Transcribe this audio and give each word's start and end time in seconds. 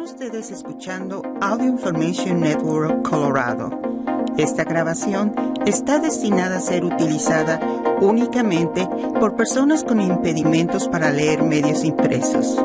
Están 0.00 0.14
ustedes 0.14 0.50
escuchando 0.50 1.22
Audio 1.42 1.68
Information 1.68 2.40
Network 2.40 3.06
Colorado. 3.06 3.70
Esta 4.38 4.64
grabación 4.64 5.34
está 5.66 5.98
destinada 5.98 6.56
a 6.56 6.60
ser 6.60 6.84
utilizada 6.84 7.60
únicamente 8.00 8.88
por 9.18 9.36
personas 9.36 9.84
con 9.84 10.00
impedimentos 10.00 10.88
para 10.88 11.10
leer 11.10 11.42
medios 11.42 11.84
impresos. 11.84 12.56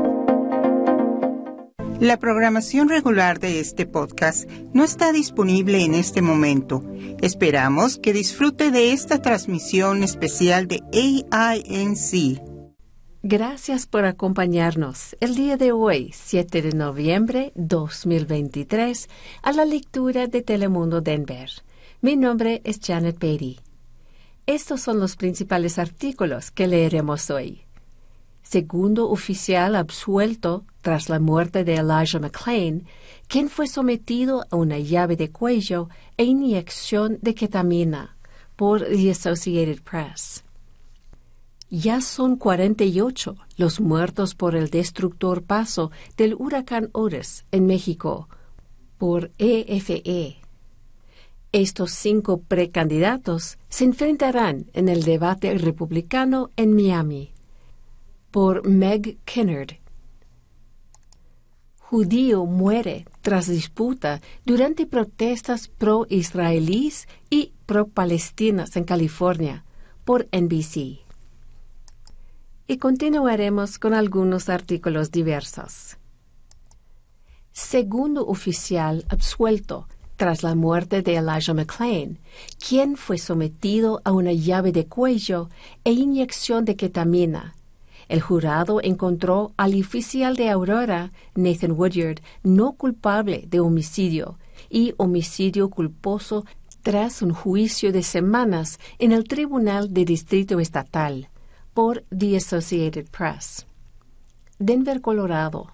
La 2.00 2.18
programación 2.18 2.88
regular 2.88 3.40
de 3.40 3.60
este 3.60 3.86
podcast 3.86 4.50
no 4.74 4.86
está 4.86 5.12
disponible 5.12 5.84
en 5.84 5.94
este 5.94 6.22
momento. 6.22 6.86
Esperamos 7.22 7.98
que 7.98 8.14
disfrute 8.14 8.72
de 8.72 8.94
esta 8.94 9.22
transmisión 9.22 10.04
especial 10.04 10.68
de 10.68 10.84
AINC. 11.30 12.55
Gracias 13.28 13.88
por 13.88 14.06
acompañarnos 14.06 15.16
el 15.20 15.34
día 15.34 15.58
de 15.58 15.72
hoy, 15.72 16.12
7 16.14 16.62
de 16.62 16.74
noviembre 16.74 17.54
2023, 17.56 19.10
a 19.42 19.52
la 19.52 19.66
lectura 19.66 20.28
de 20.28 20.44
Telemundo 20.44 21.02
Denver. 21.02 21.50
Mi 22.02 22.18
nombre 22.18 22.62
es 22.64 22.80
Janet 22.80 23.18
Beatty. 23.18 23.60
Estos 24.46 24.82
son 24.82 25.00
los 25.00 25.16
principales 25.16 25.80
artículos 25.80 26.52
que 26.52 26.68
leeremos 26.68 27.32
hoy. 27.32 27.64
Segundo 28.44 29.10
oficial 29.10 29.76
absuelto 29.76 30.64
tras 30.82 31.10
la 31.10 31.20
muerte 31.20 31.64
de 31.64 31.78
Elijah 31.78 32.20
McClain, 32.20 32.86
quien 33.28 33.50
fue 33.50 33.66
sometido 33.66 34.46
a 34.52 34.56
una 34.56 34.78
llave 34.78 35.16
de 35.16 35.32
cuello 35.32 35.90
e 36.18 36.26
inyección 36.26 37.18
de 37.24 37.34
ketamina 37.34 38.18
por 38.56 38.86
The 38.86 39.10
Associated 39.10 39.82
Press. 39.82 40.45
Ya 41.78 42.00
son 42.00 42.38
48 42.38 43.36
los 43.58 43.82
muertos 43.82 44.34
por 44.34 44.56
el 44.56 44.70
destructor 44.70 45.44
paso 45.44 45.92
del 46.16 46.34
huracán 46.34 46.90
Otis 46.94 47.44
en 47.52 47.66
México 47.66 48.30
por 48.98 49.32
EFE. 49.40 50.38
Estos 51.52 51.92
cinco 51.92 52.38
precandidatos 52.38 53.58
se 53.68 53.84
enfrentarán 53.84 54.68
en 54.72 54.88
el 54.88 55.04
debate 55.04 55.54
republicano 55.58 56.50
en 56.56 56.74
Miami. 56.74 57.34
Por 58.32 58.66
Meg 58.66 59.18
Kennard. 59.26 59.80
Judío 61.80 62.46
muere 62.46 63.06
tras 63.22 63.50
disputa 63.50 64.22
durante 64.46 64.86
protestas 64.86 65.68
pro-israelíes 65.68 67.10
y 67.30 67.52
pro-palestinas 67.66 68.78
en 68.78 68.86
California. 68.86 69.66
Por 70.06 70.30
NBC 70.32 71.05
y 72.68 72.78
continuaremos 72.78 73.78
con 73.78 73.94
algunos 73.94 74.50
artículos 74.50 75.12
diversos. 75.12 75.98
Segundo 77.52 78.26
oficial 78.28 79.06
absuelto 79.10 79.88
tras 80.16 80.44
la 80.44 80.56
muerte 80.56 81.02
de 81.02 81.16
Elijah 81.18 81.54
McClain, 81.54 82.20
quien 82.58 82.96
fue 82.96 83.18
sometido 83.18 84.02
a 84.04 84.12
una 84.12 84.34
llave 84.34 84.72
de 84.72 84.88
cuello 84.88 85.50
e 85.84 85.92
inyección 85.92 86.66
de 86.66 86.76
ketamina. 86.76 87.56
El 88.08 88.22
jurado 88.22 88.82
encontró 88.84 89.54
al 89.58 89.80
oficial 89.80 90.36
de 90.36 90.50
Aurora, 90.50 91.12
Nathan 91.34 91.72
Woodyard, 91.72 92.22
no 92.44 92.74
culpable 92.74 93.46
de 93.48 93.60
homicidio 93.60 94.38
y 94.70 94.94
homicidio 94.98 95.70
culposo 95.70 96.46
tras 96.82 97.22
un 97.22 97.34
juicio 97.34 97.92
de 97.92 98.04
semanas 98.04 98.80
en 99.00 99.12
el 99.12 99.24
Tribunal 99.26 99.94
de 99.94 100.06
Distrito 100.06 100.60
Estatal 100.60 101.30
por 101.76 102.06
The 102.18 102.38
Associated 102.38 103.10
Press. 103.10 103.68
Denver, 104.60 105.02
Colorado. 105.02 105.74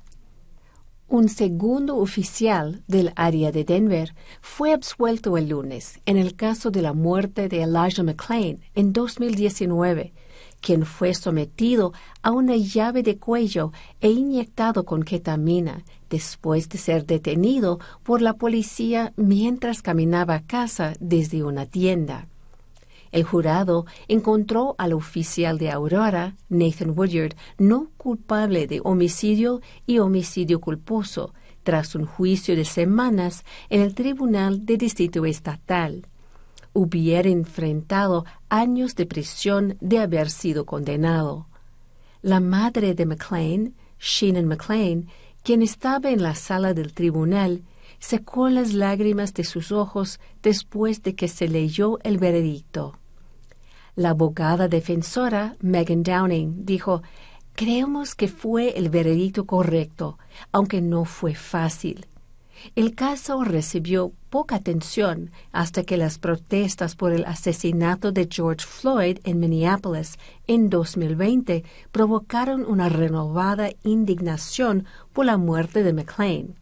Un 1.08 1.30
segundo 1.30 1.98
oficial 1.98 2.84
del 2.88 3.14
área 3.16 3.52
de 3.52 3.64
Denver 3.64 4.16
fue 4.42 4.74
absuelto 4.74 5.38
el 5.38 5.50
lunes 5.50 6.00
en 6.08 6.18
el 6.18 6.36
caso 6.36 6.72
de 6.72 6.82
la 6.82 6.94
muerte 6.94 7.50
de 7.50 7.62
Elijah 7.62 8.02
McClain 8.02 8.62
en 8.74 8.94
2019, 8.94 10.12
quien 10.60 10.88
fue 10.88 11.14
sometido 11.14 11.94
a 12.24 12.32
una 12.32 12.56
llave 12.56 13.04
de 13.04 13.20
cuello 13.20 13.72
e 14.00 14.10
inyectado 14.10 14.86
con 14.86 15.04
ketamina 15.04 15.86
después 16.10 16.68
de 16.68 16.80
ser 16.80 17.06
detenido 17.06 17.80
por 18.02 18.24
la 18.24 18.34
policía 18.34 19.14
mientras 19.18 19.84
caminaba 19.84 20.34
a 20.34 20.48
casa 20.48 20.94
desde 21.00 21.44
una 21.44 21.68
tienda. 21.68 22.31
El 23.12 23.24
jurado 23.24 23.86
encontró 24.08 24.76
al 24.78 24.94
oficial 24.94 25.58
de 25.58 25.70
Aurora, 25.70 26.38
Nathan 26.50 26.98
Woodyard, 26.98 27.36
no 27.58 27.90
culpable 27.98 28.68
de 28.68 28.80
homicidio 28.84 29.62
y 29.86 30.00
homicidio 30.00 30.62
culposo, 30.62 31.34
tras 31.64 31.94
un 31.94 32.06
juicio 32.06 32.56
de 32.56 32.66
semanas 32.66 33.44
en 33.70 33.82
el 33.82 33.94
Tribunal 33.94 34.66
de 34.66 34.78
Distrito 34.78 35.26
Estatal. 35.26 36.08
Hubiera 36.74 37.28
enfrentado 37.28 38.26
años 38.50 38.96
de 38.96 39.06
prisión 39.06 39.78
de 39.82 40.00
haber 40.00 40.30
sido 40.30 40.66
condenado. 40.66 41.48
La 42.22 42.40
madre 42.40 42.96
de 42.96 43.06
McLean, 43.06 43.74
Shannon 44.00 44.48
McLean, 44.48 45.08
quien 45.44 45.62
estaba 45.62 46.12
en 46.12 46.24
la 46.24 46.36
sala 46.36 46.74
del 46.74 46.94
tribunal, 46.94 47.64
secó 48.00 48.48
las 48.48 48.74
lágrimas 48.74 49.34
de 49.34 49.44
sus 49.44 49.72
ojos 49.72 50.20
después 50.42 51.04
de 51.04 51.14
que 51.14 51.28
se 51.28 51.48
leyó 51.48 52.00
el 52.04 52.18
veredicto. 52.18 53.01
La 53.96 54.12
abogada 54.12 54.68
defensora 54.68 55.56
Megan 55.60 56.04
Downing 56.04 56.66
dijo, 56.66 57.02
Creemos 57.54 58.16
que 58.16 58.28
fue 58.28 58.78
el 58.78 58.90
veredicto 58.90 59.46
correcto, 59.46 60.18
aunque 60.52 60.82
no 60.82 61.06
fue 61.06 61.36
fácil. 61.36 62.08
El 62.76 62.96
caso 62.96 63.44
recibió 63.44 64.14
poca 64.30 64.56
atención 64.56 65.32
hasta 65.52 65.84
que 65.84 65.98
las 65.98 66.20
protestas 66.20 66.96
por 66.96 67.12
el 67.12 67.26
asesinato 67.26 68.12
de 68.12 68.28
George 68.32 68.66
Floyd 68.66 69.18
en 69.24 69.40
Minneapolis 69.40 70.18
en 70.48 70.70
2020 70.70 71.64
provocaron 71.92 72.66
una 72.66 72.88
renovada 72.88 73.70
indignación 73.84 74.86
por 75.12 75.26
la 75.26 75.38
muerte 75.38 75.84
de 75.84 75.94
McLean. 75.94 76.56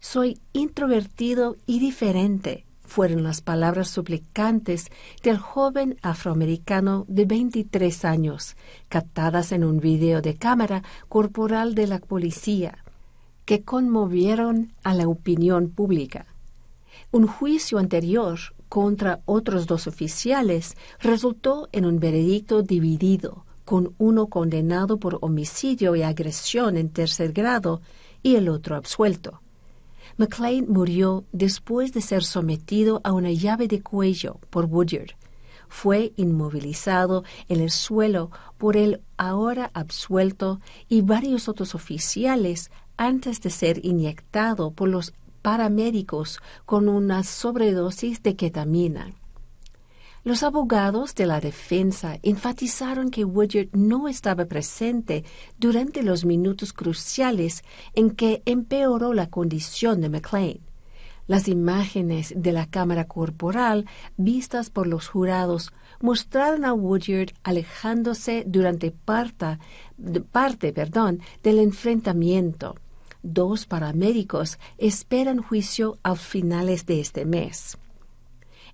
Soy 0.00 0.38
introvertido 0.52 1.56
y 1.66 1.80
diferente, 1.80 2.66
fueron 2.84 3.22
las 3.22 3.40
palabras 3.40 3.88
suplicantes 3.88 4.90
del 5.22 5.38
joven 5.38 5.96
afroamericano 6.02 7.04
de 7.08 7.24
23 7.24 8.04
años, 8.04 8.56
captadas 8.88 9.52
en 9.52 9.64
un 9.64 9.80
video 9.80 10.20
de 10.20 10.36
cámara 10.36 10.82
corporal 11.08 11.74
de 11.74 11.86
la 11.86 11.98
policía, 11.98 12.84
que 13.44 13.62
conmovieron 13.62 14.72
a 14.82 14.94
la 14.94 15.08
opinión 15.08 15.70
pública. 15.70 16.26
Un 17.10 17.26
juicio 17.26 17.78
anterior 17.78 18.38
contra 18.68 19.20
otros 19.24 19.66
dos 19.66 19.86
oficiales 19.86 20.76
resultó 21.00 21.68
en 21.72 21.86
un 21.86 22.00
veredicto 22.00 22.62
dividido, 22.62 23.44
con 23.64 23.94
uno 23.98 24.26
condenado 24.26 24.98
por 24.98 25.18
homicidio 25.22 25.96
y 25.96 26.02
agresión 26.02 26.76
en 26.76 26.90
tercer 26.90 27.32
grado 27.32 27.80
y 28.22 28.36
el 28.36 28.48
otro 28.48 28.76
absuelto. 28.76 29.43
McLean 30.16 30.66
murió 30.68 31.24
después 31.32 31.92
de 31.92 32.00
ser 32.00 32.24
sometido 32.24 33.00
a 33.04 33.12
una 33.12 33.30
llave 33.32 33.68
de 33.68 33.82
cuello 33.82 34.38
por 34.50 34.66
Woodyard. 34.66 35.16
Fue 35.68 36.12
inmovilizado 36.16 37.24
en 37.48 37.60
el 37.60 37.70
suelo 37.70 38.30
por 38.58 38.76
el 38.76 39.00
ahora 39.16 39.70
absuelto 39.74 40.60
y 40.88 41.00
varios 41.00 41.48
otros 41.48 41.74
oficiales 41.74 42.70
antes 42.96 43.40
de 43.40 43.50
ser 43.50 43.84
inyectado 43.84 44.70
por 44.70 44.88
los 44.88 45.14
paramédicos 45.42 46.40
con 46.64 46.88
una 46.88 47.24
sobredosis 47.24 48.22
de 48.22 48.36
ketamina. 48.36 49.14
Los 50.24 50.42
abogados 50.42 51.14
de 51.14 51.26
la 51.26 51.38
defensa 51.38 52.18
enfatizaron 52.22 53.10
que 53.10 53.26
Woodyard 53.26 53.68
no 53.74 54.08
estaba 54.08 54.46
presente 54.46 55.22
durante 55.58 56.02
los 56.02 56.24
minutos 56.24 56.72
cruciales 56.72 57.62
en 57.92 58.10
que 58.10 58.42
empeoró 58.46 59.12
la 59.12 59.28
condición 59.28 60.00
de 60.00 60.08
McLean. 60.08 60.60
Las 61.26 61.46
imágenes 61.46 62.32
de 62.34 62.52
la 62.52 62.64
cámara 62.64 63.06
corporal 63.06 63.84
vistas 64.16 64.70
por 64.70 64.86
los 64.86 65.08
jurados 65.08 65.74
mostraron 66.00 66.64
a 66.64 66.72
Woodyard 66.72 67.34
alejándose 67.42 68.44
durante 68.46 68.92
parte, 68.92 69.58
parte 70.32 70.72
perdón, 70.72 71.20
del 71.42 71.58
enfrentamiento. 71.58 72.76
Dos 73.22 73.66
paramédicos 73.66 74.58
esperan 74.78 75.42
juicio 75.42 75.98
a 76.02 76.14
finales 76.16 76.86
de 76.86 77.00
este 77.00 77.26
mes. 77.26 77.76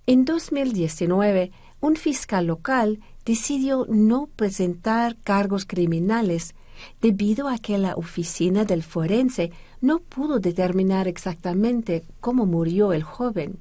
En 0.07 0.25
2019, 0.25 1.51
un 1.79 1.95
fiscal 1.95 2.47
local 2.47 2.99
decidió 3.23 3.85
no 3.87 4.27
presentar 4.35 5.15
cargos 5.17 5.65
criminales 5.65 6.55
debido 7.01 7.47
a 7.47 7.59
que 7.59 7.77
la 7.77 7.93
oficina 7.95 8.65
del 8.65 8.81
forense 8.81 9.51
no 9.79 9.99
pudo 9.99 10.39
determinar 10.39 11.07
exactamente 11.07 12.03
cómo 12.19 12.45
murió 12.45 12.93
el 12.93 13.03
joven. 13.03 13.59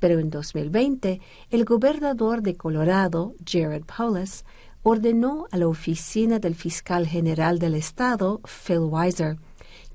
Pero 0.00 0.18
en 0.18 0.30
2020, 0.30 1.20
el 1.50 1.64
gobernador 1.64 2.42
de 2.42 2.56
Colorado, 2.56 3.34
Jared 3.44 3.84
Polis, 3.84 4.44
ordenó 4.82 5.46
a 5.50 5.56
la 5.58 5.68
oficina 5.68 6.38
del 6.38 6.54
fiscal 6.54 7.06
general 7.06 7.58
del 7.58 7.74
estado, 7.74 8.40
Phil 8.66 8.80
Weiser, 8.80 9.36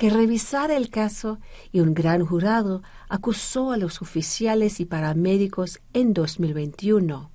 que 0.03 0.09
revisara 0.09 0.75
el 0.75 0.89
caso 0.89 1.39
y 1.71 1.79
un 1.79 1.93
gran 1.93 2.25
jurado 2.25 2.83
acusó 3.07 3.71
a 3.71 3.77
los 3.77 4.01
oficiales 4.01 4.81
y 4.81 4.85
paramédicos 4.85 5.79
en 5.93 6.13
2021. 6.13 7.31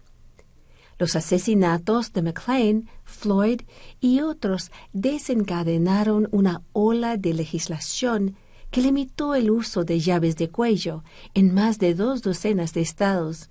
Los 0.98 1.16
asesinatos 1.16 2.12
de 2.12 2.20
McLean, 2.20 2.90
Floyd 3.04 3.62
y 4.02 4.20
otros 4.20 4.70
desencadenaron 4.92 6.28
una 6.30 6.60
ola 6.74 7.16
de 7.16 7.32
legislación 7.32 8.36
que 8.70 8.82
limitó 8.82 9.34
el 9.34 9.50
uso 9.50 9.84
de 9.84 10.00
llaves 10.00 10.36
de 10.36 10.50
cuello 10.50 11.04
en 11.32 11.54
más 11.54 11.78
de 11.78 11.94
dos 11.94 12.20
docenas 12.20 12.74
de 12.74 12.82
estados. 12.82 13.48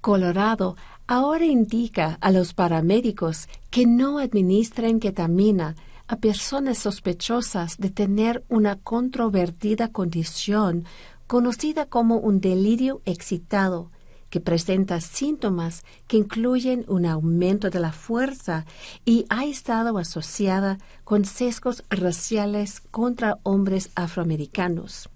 Colorado 0.00 0.76
ahora 1.06 1.44
indica 1.44 2.16
a 2.22 2.30
los 2.30 2.54
paramédicos 2.54 3.46
que 3.68 3.84
no 3.84 4.18
administren 4.18 5.00
ketamina 5.00 5.76
a 6.08 6.16
personas 6.16 6.78
sospechosas 6.78 7.76
de 7.78 7.90
tener 7.90 8.44
una 8.48 8.76
controvertida 8.76 9.88
condición 9.88 10.84
conocida 11.26 11.86
como 11.86 12.18
un 12.18 12.40
delirio 12.40 13.02
excitado, 13.04 13.90
que 14.30 14.40
presenta 14.40 15.00
síntomas 15.00 15.84
que 16.06 16.16
incluyen 16.16 16.84
un 16.88 17.06
aumento 17.06 17.70
de 17.70 17.80
la 17.80 17.92
fuerza 17.92 18.66
y 19.04 19.24
ha 19.28 19.44
estado 19.44 19.98
asociada 19.98 20.78
con 21.04 21.24
sesgos 21.24 21.84
raciales 21.90 22.80
contra 22.90 23.38
hombres 23.44 23.90
afroamericanos. 23.94 25.08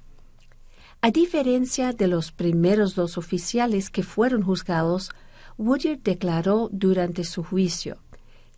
A 1.02 1.10
diferencia 1.10 1.92
de 1.92 2.08
los 2.08 2.30
primeros 2.30 2.94
dos 2.94 3.18
oficiales 3.18 3.90
que 3.90 4.02
fueron 4.02 4.42
juzgados, 4.42 5.10
Woodyard 5.58 6.00
declaró 6.02 6.68
durante 6.72 7.24
su 7.24 7.42
juicio. 7.42 7.98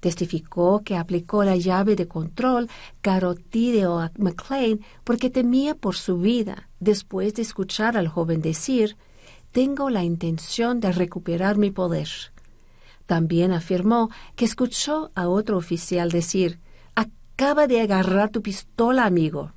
Testificó 0.03 0.83
que 0.85 0.97
aplicó 0.97 1.45
la 1.45 1.55
llave 1.55 1.95
de 1.95 2.09
control 2.09 2.69
carotídeo 3.03 4.01
a 4.01 4.11
McLean 4.19 4.81
porque 5.05 5.31
temía 5.31 5.77
por 5.77 5.95
su 5.95 6.19
vida, 6.19 6.69
después 6.81 7.35
de 7.35 7.43
escuchar 7.43 7.97
al 7.97 8.09
joven 8.09 8.43
decir 8.43 8.97
tengo 9.53 9.91
la 9.91 10.03
intención 10.03 10.81
de 10.81 10.91
recuperar 10.91 11.57
mi 11.57 11.71
poder. 11.71 12.09
También 13.07 13.53
afirmó 13.53 14.11
que 14.35 14.45
escuchó 14.45 15.13
a 15.15 15.29
otro 15.29 15.57
oficial 15.57 16.11
decir, 16.11 16.59
acaba 16.97 17.69
de 17.69 17.81
agarrar 17.81 18.31
tu 18.31 18.43
pistola, 18.43 19.05
amigo. 19.07 19.53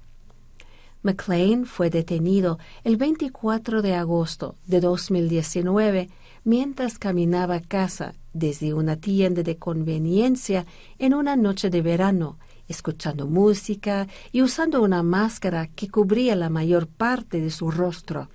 McLean 1.02 1.66
fue 1.66 1.90
detenido 1.90 2.60
el 2.84 2.98
24 2.98 3.82
de 3.82 3.96
agosto 3.96 4.58
de 4.68 4.80
2019 4.80 6.12
mientras 6.46 6.98
caminaba 6.98 7.56
a 7.56 7.62
casa 7.62 8.14
desde 8.32 8.74
una 8.74 8.96
tienda 8.96 9.44
de 9.44 9.58
conveniencia 9.58 10.66
en 11.00 11.14
una 11.14 11.36
noche 11.36 11.70
de 11.70 11.82
verano, 11.82 12.38
escuchando 12.68 13.28
música 13.28 14.08
y 14.32 14.42
usando 14.42 14.82
una 14.82 15.04
máscara 15.04 15.68
que 15.68 15.90
cubría 15.90 16.36
la 16.36 16.50
mayor 16.50 16.88
parte 16.88 17.42
de 17.42 17.50
su 17.50 17.72
rostro. 17.72 18.30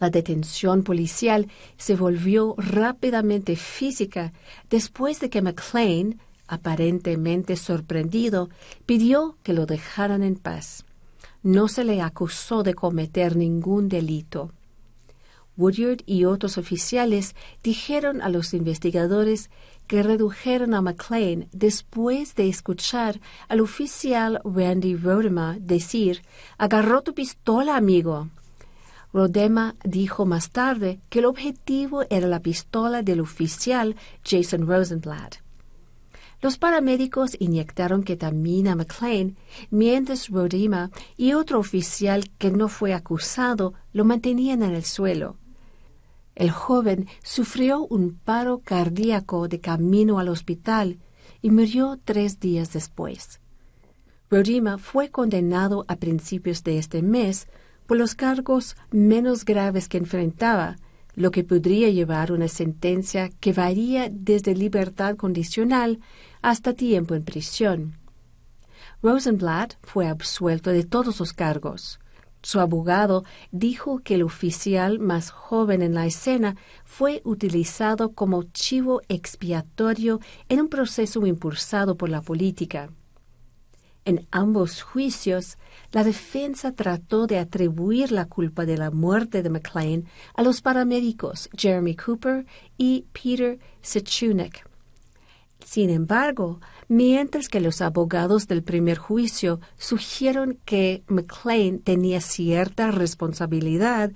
La 0.00 0.10
detención 0.10 0.82
policial 0.82 1.48
se 1.76 1.96
volvió 1.96 2.54
rápidamente 2.56 3.56
física 3.56 4.32
después 4.70 5.20
de 5.20 5.28
que 5.28 5.42
McLean, 5.42 6.20
aparentemente 6.46 7.56
sorprendido, 7.56 8.48
pidió 8.86 9.36
que 9.42 9.52
lo 9.52 9.66
dejaran 9.66 10.22
en 10.22 10.36
paz. 10.36 10.84
No 11.42 11.68
se 11.68 11.84
le 11.84 12.00
acusó 12.00 12.62
de 12.62 12.74
cometer 12.74 13.36
ningún 13.36 13.88
delito. 13.88 14.52
Woodyard 15.58 16.02
y 16.06 16.24
otros 16.24 16.56
oficiales 16.56 17.34
dijeron 17.64 18.22
a 18.22 18.28
los 18.28 18.54
investigadores 18.54 19.50
que 19.88 20.04
redujeron 20.04 20.72
a 20.72 20.80
McLean 20.80 21.48
después 21.52 22.36
de 22.36 22.48
escuchar 22.48 23.20
al 23.48 23.60
oficial 23.60 24.40
Randy 24.44 24.94
Rodema 24.94 25.56
decir, 25.60 26.22
agarró 26.58 27.02
tu 27.02 27.12
pistola, 27.12 27.76
amigo. 27.76 28.28
Rodema 29.12 29.74
dijo 29.82 30.26
más 30.26 30.50
tarde 30.50 31.00
que 31.08 31.18
el 31.18 31.24
objetivo 31.24 32.04
era 32.08 32.28
la 32.28 32.40
pistola 32.40 33.02
del 33.02 33.20
oficial 33.20 33.96
Jason 34.24 34.66
Rosenblatt. 34.66 35.36
Los 36.40 36.56
paramédicos 36.56 37.36
inyectaron 37.40 38.04
ketamina 38.04 38.72
a 38.72 38.76
McLean, 38.76 39.36
mientras 39.70 40.28
Rodema 40.28 40.90
y 41.16 41.32
otro 41.32 41.58
oficial 41.58 42.30
que 42.38 42.52
no 42.52 42.68
fue 42.68 42.94
acusado 42.94 43.74
lo 43.92 44.04
mantenían 44.04 44.62
en 44.62 44.74
el 44.74 44.84
suelo. 44.84 45.36
El 46.38 46.52
joven 46.52 47.08
sufrió 47.24 47.84
un 47.86 48.16
paro 48.16 48.60
cardíaco 48.64 49.48
de 49.48 49.58
camino 49.58 50.20
al 50.20 50.28
hospital 50.28 51.00
y 51.42 51.50
murió 51.50 51.98
tres 52.04 52.38
días 52.38 52.72
después. 52.72 53.40
Rodema 54.30 54.78
fue 54.78 55.10
condenado 55.10 55.84
a 55.88 55.96
principios 55.96 56.62
de 56.62 56.78
este 56.78 57.02
mes 57.02 57.48
por 57.86 57.96
los 57.96 58.14
cargos 58.14 58.76
menos 58.92 59.44
graves 59.44 59.88
que 59.88 59.98
enfrentaba, 59.98 60.76
lo 61.16 61.32
que 61.32 61.42
podría 61.42 61.90
llevar 61.90 62.30
una 62.30 62.46
sentencia 62.46 63.30
que 63.40 63.52
varía 63.52 64.08
desde 64.08 64.54
libertad 64.54 65.16
condicional 65.16 65.98
hasta 66.40 66.72
tiempo 66.72 67.16
en 67.16 67.24
prisión. 67.24 67.98
Rosenblatt 69.02 69.74
fue 69.82 70.06
absuelto 70.06 70.70
de 70.70 70.84
todos 70.84 71.18
los 71.18 71.32
cargos. 71.32 71.98
Su 72.48 72.60
abogado 72.60 73.24
dijo 73.52 73.98
que 73.98 74.14
el 74.14 74.22
oficial 74.22 75.00
más 75.00 75.28
joven 75.30 75.82
en 75.82 75.92
la 75.92 76.06
escena 76.06 76.56
fue 76.82 77.20
utilizado 77.26 78.14
como 78.14 78.42
chivo 78.42 79.02
expiatorio 79.08 80.18
en 80.48 80.62
un 80.62 80.68
proceso 80.68 81.26
impulsado 81.26 81.98
por 81.98 82.08
la 82.08 82.22
política. 82.22 82.88
En 84.06 84.26
ambos 84.30 84.80
juicios, 84.80 85.58
la 85.92 86.04
defensa 86.04 86.72
trató 86.72 87.26
de 87.26 87.38
atribuir 87.38 88.12
la 88.12 88.24
culpa 88.24 88.64
de 88.64 88.78
la 88.78 88.90
muerte 88.90 89.42
de 89.42 89.50
McLean 89.50 90.06
a 90.32 90.42
los 90.42 90.62
paramédicos 90.62 91.50
Jeremy 91.54 91.96
Cooper 91.96 92.46
y 92.78 93.04
Peter 93.12 93.58
Sechunek. 93.82 94.66
Sin 95.62 95.90
embargo, 95.90 96.60
mientras 96.88 97.48
que 97.48 97.60
los 97.60 97.80
abogados 97.80 98.48
del 98.48 98.62
primer 98.62 98.98
juicio 98.98 99.60
sugirieron 99.76 100.58
que 100.64 101.04
McLean 101.06 101.78
tenía 101.78 102.20
cierta 102.20 102.90
responsabilidad 102.90 104.12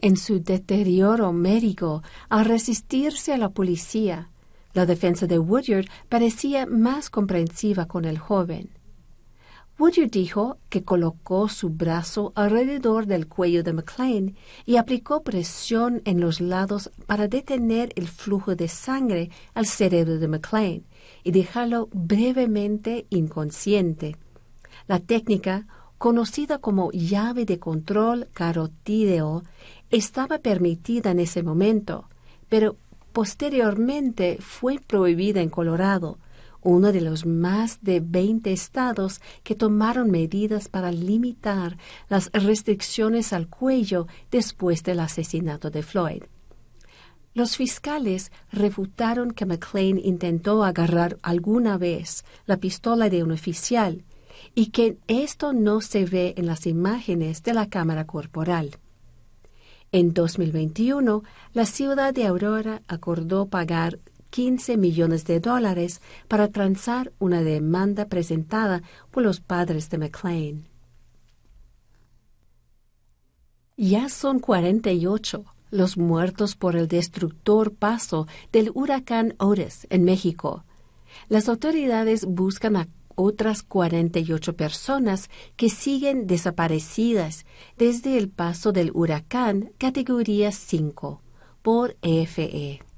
en 0.00 0.16
su 0.16 0.42
deterioro 0.42 1.32
médico 1.32 2.02
al 2.28 2.46
resistirse 2.46 3.32
a 3.34 3.38
la 3.38 3.50
policía, 3.50 4.30
la 4.72 4.86
defensa 4.86 5.26
de 5.26 5.38
Woodyard 5.38 5.86
parecía 6.08 6.64
más 6.64 7.10
comprensiva 7.10 7.86
con 7.86 8.04
el 8.04 8.18
joven. 8.18 8.70
Woodyard 9.80 10.10
dijo 10.10 10.58
que 10.68 10.84
colocó 10.84 11.48
su 11.48 11.70
brazo 11.70 12.34
alrededor 12.34 13.06
del 13.06 13.26
cuello 13.26 13.62
de 13.62 13.72
McLean 13.72 14.36
y 14.66 14.76
aplicó 14.76 15.22
presión 15.22 16.02
en 16.04 16.20
los 16.20 16.42
lados 16.42 16.90
para 17.06 17.28
detener 17.28 17.90
el 17.96 18.06
flujo 18.06 18.54
de 18.54 18.68
sangre 18.68 19.30
al 19.54 19.64
cerebro 19.64 20.18
de 20.18 20.28
McLean 20.28 20.82
y 21.24 21.30
dejarlo 21.30 21.88
brevemente 21.94 23.06
inconsciente. 23.08 24.16
La 24.86 24.98
técnica, 24.98 25.66
conocida 25.96 26.58
como 26.58 26.90
llave 26.92 27.46
de 27.46 27.58
control 27.58 28.28
carotídeo, 28.34 29.44
estaba 29.88 30.40
permitida 30.40 31.12
en 31.12 31.20
ese 31.20 31.42
momento, 31.42 32.06
pero 32.50 32.76
posteriormente 33.14 34.36
fue 34.40 34.78
prohibida 34.78 35.40
en 35.40 35.48
Colorado 35.48 36.18
uno 36.62 36.92
de 36.92 37.00
los 37.00 37.26
más 37.26 37.78
de 37.82 38.00
20 38.00 38.52
estados 38.52 39.20
que 39.42 39.54
tomaron 39.54 40.10
medidas 40.10 40.68
para 40.68 40.92
limitar 40.92 41.76
las 42.08 42.30
restricciones 42.32 43.32
al 43.32 43.48
cuello 43.48 44.06
después 44.30 44.82
del 44.82 45.00
asesinato 45.00 45.70
de 45.70 45.82
Floyd. 45.82 46.22
Los 47.32 47.56
fiscales 47.56 48.32
refutaron 48.50 49.30
que 49.30 49.46
McLean 49.46 49.98
intentó 50.02 50.64
agarrar 50.64 51.16
alguna 51.22 51.78
vez 51.78 52.24
la 52.46 52.56
pistola 52.56 53.08
de 53.08 53.22
un 53.22 53.30
oficial 53.30 54.04
y 54.54 54.66
que 54.66 54.98
esto 55.06 55.52
no 55.52 55.80
se 55.80 56.04
ve 56.04 56.34
en 56.36 56.46
las 56.46 56.66
imágenes 56.66 57.42
de 57.42 57.54
la 57.54 57.68
cámara 57.68 58.04
corporal. 58.06 58.78
En 59.92 60.12
2021, 60.12 61.22
la 61.52 61.66
ciudad 61.66 62.14
de 62.14 62.26
Aurora 62.26 62.82
acordó 62.88 63.46
pagar 63.46 63.98
15 64.30 64.76
millones 64.76 65.24
de 65.24 65.40
dólares 65.40 66.00
para 66.28 66.48
transar 66.48 67.12
una 67.18 67.42
demanda 67.42 68.06
presentada 68.06 68.82
por 69.10 69.22
los 69.22 69.40
padres 69.40 69.90
de 69.90 69.98
McLean. 69.98 70.68
Ya 73.76 74.08
son 74.08 74.40
48 74.40 75.44
los 75.70 75.96
muertos 75.96 76.56
por 76.56 76.76
el 76.76 76.88
destructor 76.88 77.72
paso 77.72 78.26
del 78.52 78.70
huracán 78.74 79.34
Otis 79.38 79.86
en 79.90 80.04
México. 80.04 80.64
Las 81.28 81.48
autoridades 81.48 82.24
buscan 82.24 82.76
a 82.76 82.88
otras 83.14 83.62
48 83.62 84.56
personas 84.56 85.30
que 85.56 85.68
siguen 85.68 86.26
desaparecidas 86.26 87.44
desde 87.76 88.16
el 88.16 88.28
paso 88.28 88.72
del 88.72 88.90
huracán 88.94 89.72
categoría 89.78 90.52
5 90.52 91.22
por 91.62 91.96
EFE. 92.02 92.89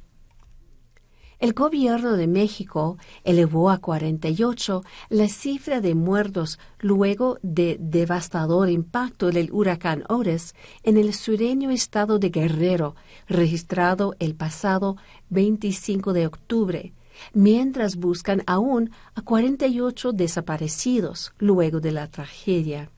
El 1.43 1.55
gobierno 1.55 2.13
de 2.13 2.29
México 2.29 2.99
elevó 3.25 3.71
a 3.71 3.79
48 3.79 4.85
la 5.09 5.27
cifra 5.27 5.81
de 5.81 5.97
muertos 5.97 6.61
luego 6.79 7.37
de 7.43 7.79
devastador 7.81 8.71
impacto 8.71 9.33
del 9.33 9.51
huracán 9.51 10.05
Otis 10.09 10.55
en 10.85 10.97
el 10.97 11.13
sureño 11.13 11.71
estado 11.71 12.21
de 12.21 12.29
Guerrero, 12.31 12.95
registrado 13.27 14.15
el 14.21 14.37
pasado 14.37 14.97
25 15.31 16.13
de 16.13 16.29
octubre, 16.29 16.93
mientras 17.35 17.97
buscan 17.97 18.45
aún 18.47 18.93
a 19.17 19.23
48 19.23 20.13
desaparecidos 20.13 21.33
luego 21.39 21.81
de 21.81 21.91
la 21.91 22.07
tragedia. 22.07 22.93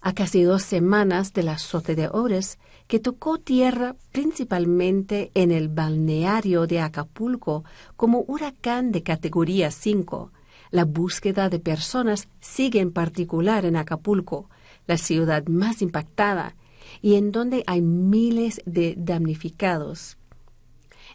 A 0.00 0.12
casi 0.12 0.42
dos 0.42 0.64
semanas 0.64 1.32
del 1.32 1.50
azote 1.50 1.94
de 1.94 2.08
Ores, 2.08 2.58
que 2.86 2.98
tocó 2.98 3.38
tierra 3.38 3.96
principalmente 4.12 5.30
en 5.34 5.50
el 5.50 5.68
balneario 5.68 6.66
de 6.66 6.80
Acapulco 6.80 7.64
como 7.96 8.24
huracán 8.26 8.92
de 8.92 9.02
categoría 9.02 9.70
5, 9.70 10.32
la 10.70 10.84
búsqueda 10.84 11.48
de 11.48 11.60
personas 11.60 12.28
sigue 12.40 12.80
en 12.80 12.92
particular 12.92 13.64
en 13.64 13.76
Acapulco, 13.76 14.50
la 14.86 14.98
ciudad 14.98 15.46
más 15.46 15.82
impactada 15.82 16.56
y 17.00 17.14
en 17.14 17.32
donde 17.32 17.64
hay 17.66 17.80
miles 17.80 18.60
de 18.66 18.94
damnificados. 18.98 20.18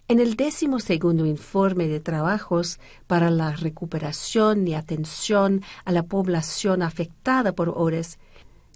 En 0.07 0.19
el 0.19 0.35
décimo 0.35 0.79
segundo 0.79 1.25
informe 1.25 1.87
de 1.87 1.99
trabajos 1.99 2.79
para 3.05 3.29
la 3.29 3.51
recuperación 3.51 4.67
y 4.67 4.73
atención 4.73 5.61
a 5.85 5.91
la 5.91 6.03
población 6.03 6.81
afectada 6.81 7.53
por 7.53 7.69
Ores, 7.69 8.17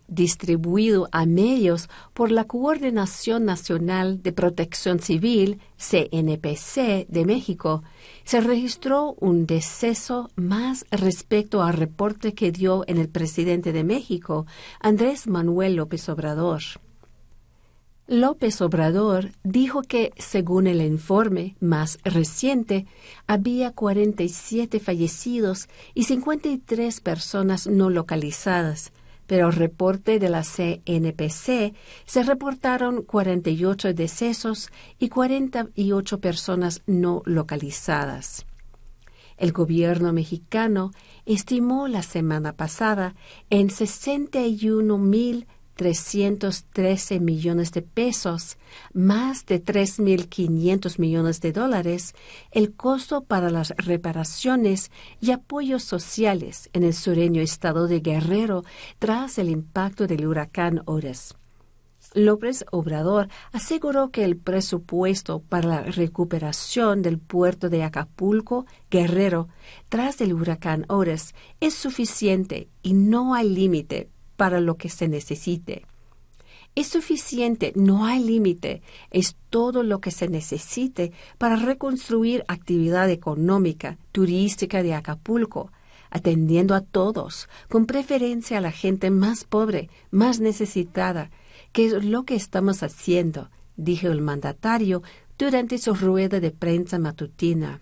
distribuido 0.07 1.07
a 1.12 1.25
medios 1.25 1.89
por 2.13 2.31
la 2.31 2.45
Coordinación 2.45 3.45
Nacional 3.45 4.22
de 4.22 4.31
Protección 4.31 5.00
Civil, 5.00 5.60
CNPC, 5.77 7.07
de 7.07 7.25
México, 7.25 7.83
se 8.24 8.41
registró 8.41 9.15
un 9.19 9.45
deceso 9.45 10.29
más 10.36 10.86
respecto 10.91 11.63
al 11.63 11.74
reporte 11.74 12.33
que 12.33 12.51
dio 12.51 12.83
en 12.88 12.98
el 12.98 13.10
presidente 13.10 13.72
de 13.72 13.83
México, 13.83 14.45
Andrés 14.79 15.27
Manuel 15.27 15.75
López 15.75 16.07
Obrador. 16.10 16.62
López 18.07 18.62
Obrador 18.62 19.31
dijo 19.43 19.81
que, 19.81 20.12
según 20.17 20.67
el 20.67 20.81
informe 20.81 21.55
más 21.62 22.00
reciente, 22.03 22.86
había 23.27 23.72
47 23.72 24.81
fallecidos 24.81 25.69
y 25.93 26.03
53 26.03 27.00
personas 27.00 27.65
no 27.65 27.89
localizadas, 27.89 28.91
pero 29.27 29.48
el 29.48 29.53
reporte 29.53 30.20
de 30.20 30.30
la 30.30 30.44
CNPC 30.44 31.74
se 32.06 32.24
reportaron 32.24 33.03
48 33.03 33.94
decesos 33.94 34.72
y 35.00 35.10
48 35.10 36.20
personas 36.20 36.82
no 36.86 37.22
localizadas. 37.25 38.46
El 39.38 39.51
gobierno 39.51 40.13
mexicano 40.13 40.92
estimó 41.25 41.88
la 41.88 42.03
semana 42.03 42.53
pasada 42.53 43.13
en 43.50 43.70
61 43.70 44.98
mil 44.98 45.48
313 45.75 47.20
millones 47.20 47.72
de 47.72 47.82
pesos, 47.82 48.58
más 48.94 49.46
de 49.46 49.63
3.500 49.63 51.00
millones 51.00 51.42
de 51.42 51.51
dólares, 51.51 52.13
el 52.51 52.74
costo 52.74 53.24
para 53.24 53.50
las 53.50 53.74
reparaciones 53.77 54.92
y 55.20 55.32
apoyos 55.32 55.84
sociales 55.84 56.70
en 56.74 56.84
el 56.84 56.94
sureño 56.94 57.42
estado 57.42 57.88
de 57.88 58.00
Guerrero 58.00 58.63
tras 59.00 59.38
el 59.38 59.50
impacto 59.50 60.08
del 60.08 60.25
huracán 60.27 60.82
Ores. 60.86 61.36
López 62.13 62.63
Obrador 62.72 63.27
aseguró 63.51 64.12
que 64.12 64.24
el 64.24 64.38
presupuesto 64.38 65.39
para 65.39 65.68
la 65.68 65.82
recuperación 65.82 67.01
del 67.01 67.18
puerto 67.18 67.70
de 67.70 67.84
Acapulco, 67.84 68.65
Guerrero, 68.92 69.48
tras 69.89 70.22
el 70.22 70.34
huracán 70.34 70.86
Ores 70.89 71.34
es 71.60 71.74
suficiente 71.74 72.68
y 72.84 72.94
no 72.94 73.34
hay 73.34 73.50
límite 73.50 74.10
para 74.36 74.60
lo 74.60 74.75
que 74.75 74.90
se 74.90 75.08
necesite. 75.08 75.86
Es 76.75 76.88
suficiente, 76.88 77.72
no 77.75 78.06
hay 78.06 78.24
límite, 78.24 78.82
es 79.12 79.36
todo 79.52 79.84
lo 79.84 80.00
que 80.00 80.10
se 80.10 80.28
necesite 80.28 81.12
para 81.38 81.56
reconstruir 81.56 82.44
actividad 82.48 83.10
económica, 83.12 83.98
turística 84.12 84.82
de 84.82 84.96
Acapulco, 84.96 85.72
atendiendo 86.10 86.74
a 86.74 86.82
todos, 86.82 87.48
con 87.70 87.86
preferencia 87.86 88.58
a 88.58 88.62
la 88.62 88.72
gente 88.72 89.12
más 89.12 89.44
pobre, 89.44 89.90
más 90.10 90.40
necesitada, 90.40 91.30
que 91.72 91.86
es 91.86 92.06
lo 92.06 92.24
que 92.24 92.36
estamos 92.36 92.82
haciendo, 92.82 93.50
dijo 93.75 94.08
el 94.08 94.22
mandatario 94.22 95.04
durante 95.38 95.78
su 95.78 95.94
rueda 95.94 96.40
de 96.40 96.52
prensa 96.52 96.98
matutina. 96.98 97.82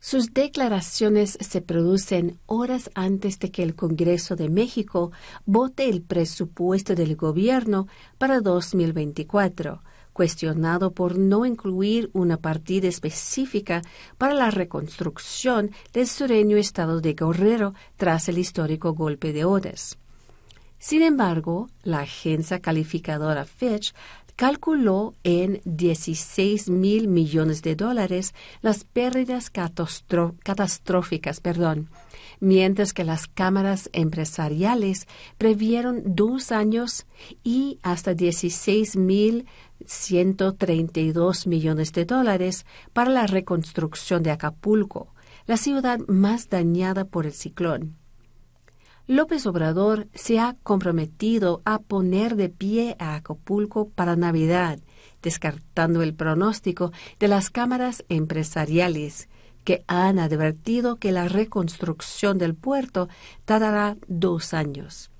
Sus 0.00 0.32
declaraciones 0.32 1.36
se 1.40 1.60
producen 1.60 2.38
horas 2.46 2.90
antes 2.94 3.38
de 3.40 3.50
que 3.50 3.64
el 3.64 3.74
Congreso 3.74 4.36
de 4.36 4.48
México 4.48 5.10
vote 5.44 5.88
el 5.88 6.02
presupuesto 6.02 6.94
del 6.94 7.16
gobierno 7.16 7.88
para 8.16 8.40
2024, 8.40 9.82
cuestionado 10.12 10.92
por 10.92 11.18
no 11.18 11.44
incluir 11.44 12.10
una 12.12 12.36
partida 12.36 12.86
específica 12.86 13.82
para 14.18 14.34
la 14.34 14.50
reconstrucción 14.52 15.72
del 15.92 16.06
sureño 16.06 16.56
estado 16.56 17.00
de 17.00 17.14
Guerrero 17.14 17.74
tras 17.96 18.28
el 18.28 18.38
histórico 18.38 18.94
golpe 18.94 19.32
de 19.32 19.44
Odes. 19.44 19.98
Sin 20.78 21.02
embargo, 21.02 21.68
la 21.82 22.00
agencia 22.00 22.60
calificadora 22.60 23.44
Fitch 23.44 23.92
calculó 24.38 25.14
en 25.24 25.60
16 25.64 26.70
mil 26.70 27.08
millones 27.08 27.60
de 27.62 27.74
dólares 27.74 28.34
las 28.62 28.84
pérdidas 28.84 29.50
catastróficas, 29.50 31.40
perdón, 31.40 31.90
mientras 32.38 32.92
que 32.92 33.02
las 33.02 33.26
cámaras 33.26 33.90
empresariales 33.92 35.08
previeron 35.38 36.02
dos 36.14 36.52
años 36.52 37.04
y 37.42 37.80
hasta 37.82 38.14
16 38.14 38.96
mil 38.96 39.46
132 39.84 41.48
millones 41.48 41.92
de 41.92 42.04
dólares 42.04 42.64
para 42.92 43.10
la 43.10 43.26
reconstrucción 43.26 44.22
de 44.22 44.30
Acapulco, 44.30 45.12
la 45.46 45.56
ciudad 45.56 45.98
más 46.06 46.48
dañada 46.48 47.04
por 47.04 47.26
el 47.26 47.32
ciclón. 47.32 47.97
López 49.08 49.46
Obrador 49.46 50.06
se 50.12 50.38
ha 50.38 50.54
comprometido 50.62 51.62
a 51.64 51.78
poner 51.78 52.36
de 52.36 52.50
pie 52.50 52.94
a 52.98 53.14
Acapulco 53.14 53.88
para 53.88 54.16
Navidad, 54.16 54.80
descartando 55.22 56.02
el 56.02 56.12
pronóstico 56.12 56.92
de 57.18 57.28
las 57.28 57.48
cámaras 57.48 58.04
empresariales, 58.10 59.30
que 59.64 59.82
han 59.86 60.18
advertido 60.18 60.96
que 60.96 61.10
la 61.10 61.26
reconstrucción 61.26 62.36
del 62.36 62.54
puerto 62.54 63.08
tardará 63.46 63.96
dos 64.08 64.52
años. 64.52 65.10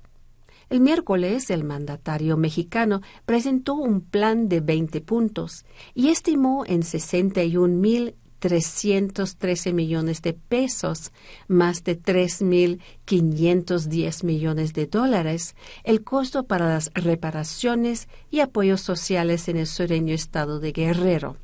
El 0.69 0.81
miércoles, 0.81 1.49
el 1.49 1.63
mandatario 1.63 2.37
mexicano 2.37 3.01
presentó 3.25 3.73
un 3.73 4.01
plan 4.01 4.49
de 4.49 4.59
20 4.59 5.01
puntos 5.01 5.65
y 5.95 6.09
estimó 6.09 6.63
en 6.67 6.83
61 6.83 7.75
mil 7.75 8.13
313 8.39 9.73
millones 9.73 10.21
de 10.21 10.33
pesos, 10.33 11.11
más 11.47 11.83
de 11.83 12.01
3.510 12.01 14.23
millones 14.23 14.73
de 14.73 14.87
dólares, 14.87 15.55
el 15.83 16.03
costo 16.03 16.43
para 16.43 16.67
las 16.67 16.91
reparaciones 16.93 18.07
y 18.31 18.39
apoyos 18.39 18.81
sociales 18.81 19.49
en 19.49 19.57
el 19.57 19.67
sureño 19.67 20.13
estado 20.13 20.59
de 20.59 20.71
Guerrero. 20.71 21.37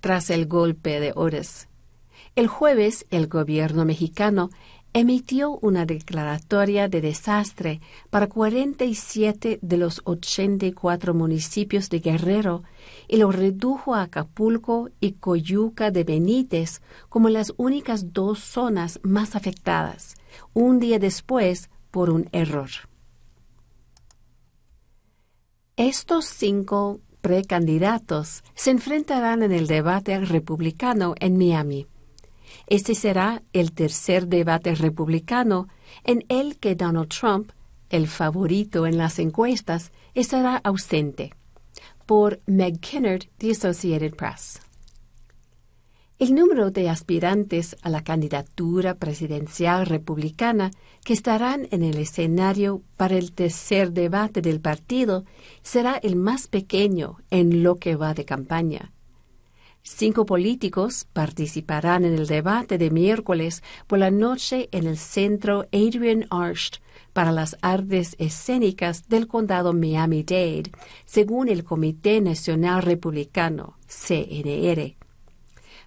Tras 0.00 0.30
el 0.30 0.46
golpe 0.46 1.00
de 1.00 1.12
Ores, 1.14 1.68
el 2.34 2.46
jueves 2.46 3.04
el 3.10 3.26
gobierno 3.26 3.84
mexicano 3.84 4.48
emitió 4.94 5.58
una 5.58 5.86
declaratoria 5.86 6.88
de 6.88 7.00
desastre 7.00 7.80
para 8.10 8.28
47 8.28 9.58
de 9.62 9.76
los 9.76 10.02
84 10.04 11.14
municipios 11.14 11.88
de 11.88 12.00
Guerrero 12.00 12.62
y 13.08 13.16
lo 13.16 13.32
redujo 13.32 13.94
a 13.94 14.02
Acapulco 14.02 14.90
y 15.00 15.12
Coyuca 15.12 15.90
de 15.90 16.04
Benítez 16.04 16.82
como 17.08 17.30
las 17.30 17.54
únicas 17.56 18.12
dos 18.12 18.40
zonas 18.40 19.00
más 19.02 19.34
afectadas, 19.34 20.14
un 20.52 20.78
día 20.78 20.98
después 20.98 21.70
por 21.90 22.10
un 22.10 22.28
error. 22.32 22.70
Estos 25.76 26.26
cinco 26.26 27.00
precandidatos 27.22 28.42
se 28.54 28.70
enfrentarán 28.72 29.42
en 29.42 29.52
el 29.52 29.66
debate 29.66 30.20
republicano 30.20 31.14
en 31.18 31.38
Miami. 31.38 31.86
Este 32.66 32.94
será 32.94 33.42
el 33.52 33.72
tercer 33.72 34.28
debate 34.28 34.74
republicano 34.74 35.68
en 36.04 36.24
el 36.28 36.58
que 36.58 36.74
Donald 36.74 37.08
Trump, 37.08 37.52
el 37.90 38.08
favorito 38.08 38.86
en 38.86 38.98
las 38.98 39.18
encuestas, 39.18 39.92
estará 40.14 40.56
ausente. 40.56 41.34
Por 42.06 42.40
Meg 42.46 42.80
Kinnard, 42.80 43.24
The 43.38 43.50
Associated 43.50 44.14
Press. 44.14 44.60
El 46.22 46.36
número 46.36 46.70
de 46.70 46.88
aspirantes 46.88 47.76
a 47.82 47.88
la 47.88 48.04
candidatura 48.04 48.94
presidencial 48.94 49.86
republicana 49.86 50.70
que 51.04 51.14
estarán 51.14 51.66
en 51.72 51.82
el 51.82 51.98
escenario 51.98 52.80
para 52.96 53.16
el 53.16 53.32
tercer 53.32 53.92
debate 53.92 54.40
del 54.40 54.60
partido 54.60 55.24
será 55.62 55.96
el 55.96 56.14
más 56.14 56.46
pequeño 56.46 57.16
en 57.30 57.64
lo 57.64 57.74
que 57.74 57.96
va 57.96 58.14
de 58.14 58.24
campaña. 58.24 58.92
Cinco 59.84 60.26
políticos 60.26 61.06
participarán 61.12 62.04
en 62.04 62.14
el 62.14 62.28
debate 62.28 62.78
de 62.78 62.90
miércoles 62.90 63.64
por 63.88 63.98
la 63.98 64.12
noche 64.12 64.68
en 64.70 64.86
el 64.86 64.96
centro 64.96 65.66
Adrian 65.72 66.26
Arsht 66.30 66.76
para 67.12 67.32
las 67.32 67.56
artes 67.62 68.14
escénicas 68.18 69.08
del 69.08 69.26
condado 69.26 69.72
Miami-Dade, 69.72 70.70
según 71.04 71.48
el 71.48 71.64
Comité 71.64 72.20
Nacional 72.20 72.82
Republicano, 72.82 73.76
CNR. 73.88 74.94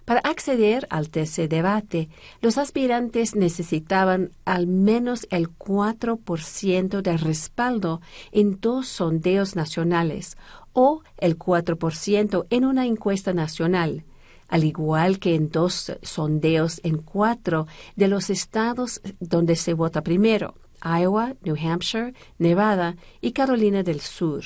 Para 0.04 0.20
acceder 0.20 0.86
al 0.90 1.08
tercer 1.08 1.48
debate, 1.48 2.08
los 2.40 2.58
aspirantes 2.58 3.34
necesitaban 3.34 4.30
al 4.44 4.68
menos 4.68 5.26
el 5.30 5.48
4% 5.48 7.02
de 7.02 7.16
respaldo 7.16 8.00
en 8.30 8.60
dos 8.60 8.86
sondeos 8.86 9.56
nacionales 9.56 10.36
o 10.78 11.02
el 11.16 11.38
4% 11.38 12.46
en 12.50 12.64
una 12.66 12.84
encuesta 12.84 13.32
nacional, 13.32 14.04
al 14.46 14.62
igual 14.62 15.18
que 15.18 15.34
en 15.34 15.48
dos 15.48 15.90
sondeos 16.02 16.82
en 16.84 16.98
cuatro 16.98 17.66
de 17.96 18.08
los 18.08 18.28
estados 18.28 19.00
donde 19.18 19.56
se 19.56 19.72
vota 19.72 20.02
primero, 20.02 20.54
Iowa, 20.84 21.34
New 21.42 21.56
Hampshire, 21.56 22.12
Nevada 22.38 22.96
y 23.22 23.32
Carolina 23.32 23.82
del 23.82 24.02
Sur. 24.02 24.44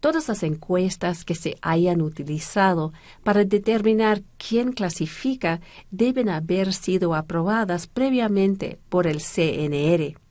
Todas 0.00 0.26
las 0.26 0.42
encuestas 0.42 1.26
que 1.26 1.34
se 1.34 1.58
hayan 1.60 2.00
utilizado 2.00 2.94
para 3.22 3.44
determinar 3.44 4.22
quién 4.38 4.72
clasifica 4.72 5.60
deben 5.90 6.30
haber 6.30 6.72
sido 6.72 7.14
aprobadas 7.14 7.86
previamente 7.86 8.78
por 8.88 9.06
el 9.06 9.20
CNR. 9.20 10.25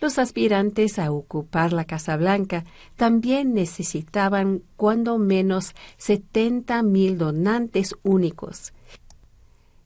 Los 0.00 0.18
aspirantes 0.18 0.98
a 0.98 1.10
ocupar 1.10 1.72
la 1.72 1.84
Casa 1.86 2.16
Blanca 2.16 2.64
también 2.96 3.54
necesitaban 3.54 4.62
cuando 4.76 5.18
menos 5.18 5.74
70 5.96 6.82
mil 6.82 7.16
donantes 7.16 7.94
únicos 8.02 8.72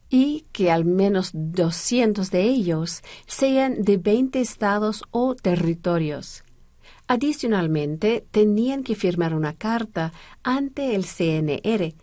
y 0.08 0.44
que 0.50 0.72
al 0.72 0.84
menos 0.84 1.30
200 1.32 2.32
de 2.32 2.42
ellos 2.42 3.02
sean 3.26 3.82
de 3.82 3.96
20 3.96 4.40
estados 4.40 5.04
o 5.12 5.36
territorios. 5.36 6.42
Adicionalmente, 7.06 8.26
tenían 8.30 8.82
que 8.82 8.96
firmar 8.96 9.34
una 9.34 9.54
carta 9.54 10.12
ante 10.42 10.96
el 10.96 11.04
CNR 11.04 11.94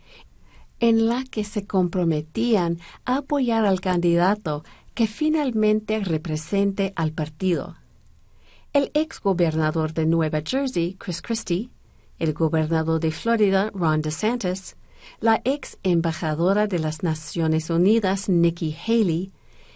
en 0.80 1.06
la 1.06 1.24
que 1.24 1.44
se 1.44 1.66
comprometían 1.66 2.78
a 3.04 3.18
apoyar 3.18 3.66
al 3.66 3.80
candidato 3.80 4.64
que 4.94 5.06
finalmente 5.06 6.00
represente 6.00 6.92
al 6.96 7.12
partido. 7.12 7.76
El 8.78 8.92
ex 8.94 9.20
gobernador 9.20 9.92
de 9.92 10.06
Nueva 10.06 10.40
Jersey, 10.40 10.94
Chris 11.00 11.20
Christie, 11.20 11.68
el 12.20 12.32
gobernador 12.32 13.00
de 13.00 13.10
Florida, 13.10 13.72
Ron 13.74 14.02
DeSantis, 14.02 14.76
la 15.18 15.40
ex 15.44 15.78
embajadora 15.82 16.68
de 16.68 16.78
las 16.78 17.02
Naciones 17.02 17.70
Unidas, 17.70 18.28
Nikki 18.28 18.76
Haley, 18.86 19.32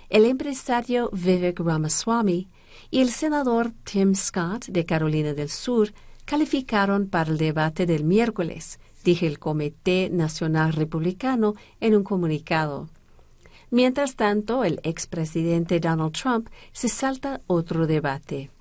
el 0.08 0.24
empresario 0.24 1.10
Vivek 1.12 1.58
Ramaswamy 1.58 2.48
y 2.92 3.00
el 3.00 3.10
senador 3.10 3.72
Tim 3.82 4.14
Scott 4.14 4.66
de 4.66 4.84
Carolina 4.84 5.34
del 5.34 5.48
Sur 5.48 5.92
calificaron 6.24 7.08
para 7.08 7.32
el 7.32 7.38
debate 7.38 7.86
del 7.86 8.04
miércoles, 8.04 8.78
dije 9.02 9.26
el 9.26 9.40
Comité 9.40 10.10
Nacional 10.12 10.74
Republicano 10.74 11.54
en 11.80 11.96
un 11.96 12.04
comunicado. 12.04 12.88
Mientras 13.68 14.14
tanto, 14.14 14.62
el 14.62 14.78
expresidente 14.84 15.80
Donald 15.80 16.12
Trump 16.12 16.50
se 16.70 16.88
salta 16.88 17.40
otro 17.48 17.88
debate. 17.88 18.52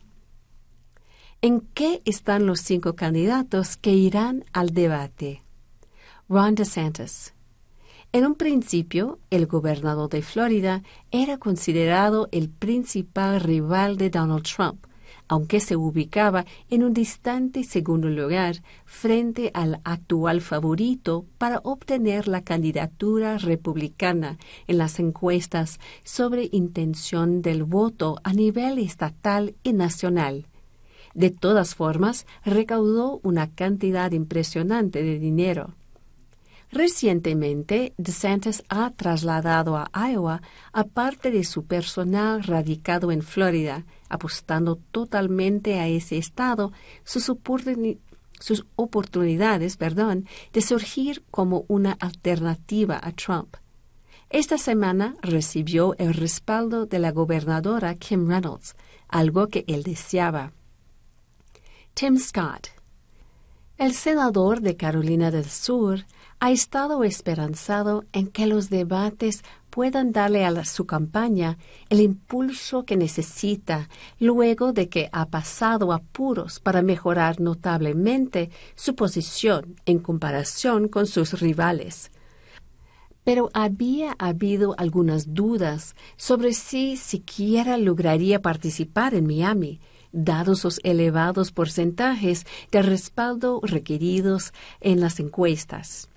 ¿En 1.43 1.61
qué 1.73 2.03
están 2.05 2.45
los 2.45 2.59
cinco 2.59 2.95
candidatos 2.95 3.75
que 3.75 3.93
irán 3.93 4.45
al 4.53 4.75
debate? 4.75 5.41
Ron 6.29 6.53
DeSantis, 6.53 7.33
en 8.13 8.27
un 8.27 8.35
principio, 8.35 9.17
el 9.31 9.47
gobernador 9.47 10.07
de 10.09 10.21
Florida 10.21 10.83
era 11.09 11.37
considerado 11.37 12.29
el 12.31 12.49
principal 12.49 13.39
rival 13.39 13.97
de 13.97 14.11
Donald 14.11 14.43
Trump, 14.43 14.85
aunque 15.29 15.61
se 15.61 15.77
ubicaba 15.77 16.45
en 16.69 16.83
un 16.83 16.93
distante 16.93 17.63
segundo 17.63 18.09
lugar 18.09 18.61
frente 18.85 19.49
al 19.55 19.79
actual 19.83 20.41
favorito 20.41 21.25
para 21.39 21.59
obtener 21.63 22.27
la 22.27 22.43
candidatura 22.43 23.39
republicana 23.39 24.37
en 24.67 24.77
las 24.77 24.99
encuestas 24.99 25.79
sobre 26.03 26.49
intención 26.51 27.41
del 27.41 27.63
voto 27.63 28.17
a 28.23 28.33
nivel 28.33 28.77
estatal 28.77 29.55
y 29.63 29.73
nacional. 29.73 30.50
De 31.13 31.29
todas 31.29 31.75
formas, 31.75 32.25
recaudó 32.43 33.19
una 33.23 33.49
cantidad 33.49 34.11
impresionante 34.11 35.03
de 35.03 35.19
dinero. 35.19 35.75
Recientemente, 36.71 37.93
DeSantis 37.97 38.63
ha 38.69 38.91
trasladado 38.91 39.75
a 39.75 39.89
Iowa 40.09 40.41
a 40.71 40.85
parte 40.85 41.29
de 41.29 41.43
su 41.43 41.65
personal 41.65 42.43
radicado 42.43 43.11
en 43.11 43.21
Florida, 43.21 43.85
apostando 44.07 44.77
totalmente 44.91 45.79
a 45.79 45.87
ese 45.89 46.17
estado 46.17 46.71
sus, 47.03 47.29
sus 48.39 48.65
oportunidades 48.77 49.75
perdón, 49.75 50.27
de 50.53 50.61
surgir 50.61 51.23
como 51.29 51.65
una 51.67 51.91
alternativa 51.91 52.97
a 53.03 53.11
Trump. 53.11 53.57
Esta 54.29 54.57
semana 54.57 55.17
recibió 55.21 55.93
el 55.97 56.13
respaldo 56.13 56.85
de 56.85 56.99
la 56.99 57.11
gobernadora 57.11 57.95
Kim 57.95 58.29
Reynolds, 58.29 58.77
algo 59.09 59.49
que 59.49 59.65
él 59.67 59.83
deseaba. 59.83 60.53
Tim 61.93 62.17
Scott, 62.17 62.69
el 63.77 63.93
senador 63.93 64.61
de 64.61 64.75
Carolina 64.75 65.29
del 65.29 65.45
Sur, 65.45 66.05
ha 66.39 66.49
estado 66.49 67.03
esperanzado 67.03 68.05
en 68.13 68.27
que 68.27 68.47
los 68.47 68.69
debates 68.69 69.43
puedan 69.69 70.11
darle 70.11 70.45
a 70.45 70.65
su 70.65 70.85
campaña 70.85 71.57
el 71.89 71.99
impulso 71.99 72.85
que 72.85 72.97
necesita 72.97 73.89
luego 74.19 74.73
de 74.73 74.89
que 74.89 75.09
ha 75.11 75.27
pasado 75.27 75.93
apuros 75.93 76.59
para 76.59 76.81
mejorar 76.81 77.39
notablemente 77.39 78.49
su 78.75 78.95
posición 78.95 79.75
en 79.85 79.99
comparación 79.99 80.87
con 80.87 81.05
sus 81.05 81.39
rivales. 81.39 82.09
Pero 83.23 83.51
había 83.53 84.15
habido 84.17 84.73
algunas 84.79 85.35
dudas 85.35 85.95
sobre 86.15 86.53
si 86.53 86.97
siquiera 86.97 87.77
lograría 87.77 88.41
participar 88.41 89.13
en 89.13 89.27
Miami, 89.27 89.79
dados 90.11 90.63
los 90.63 90.79
elevados 90.83 91.51
porcentajes 91.51 92.45
de 92.71 92.81
respaldo 92.81 93.61
requeridos 93.63 94.53
en 94.79 94.99
las 94.99 95.19
encuestas. 95.19 96.09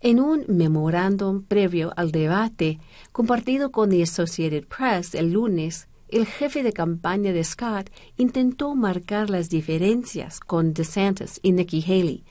En 0.00 0.20
un 0.20 0.44
memorándum 0.48 1.42
previo 1.42 1.92
al 1.96 2.12
debate, 2.12 2.78
compartido 3.12 3.70
con 3.70 3.90
The 3.90 4.02
Associated 4.02 4.66
Press 4.66 5.14
el 5.14 5.32
lunes, 5.32 5.88
el 6.08 6.26
jefe 6.26 6.62
de 6.62 6.72
campaña 6.72 7.32
de 7.32 7.44
Scott 7.44 7.90
intentó 8.16 8.74
marcar 8.74 9.30
las 9.30 9.48
diferencias 9.48 10.40
con 10.40 10.74
DeSantis 10.74 11.38
y 11.42 11.52
Nikki 11.52 11.82
Haley, 11.82 12.24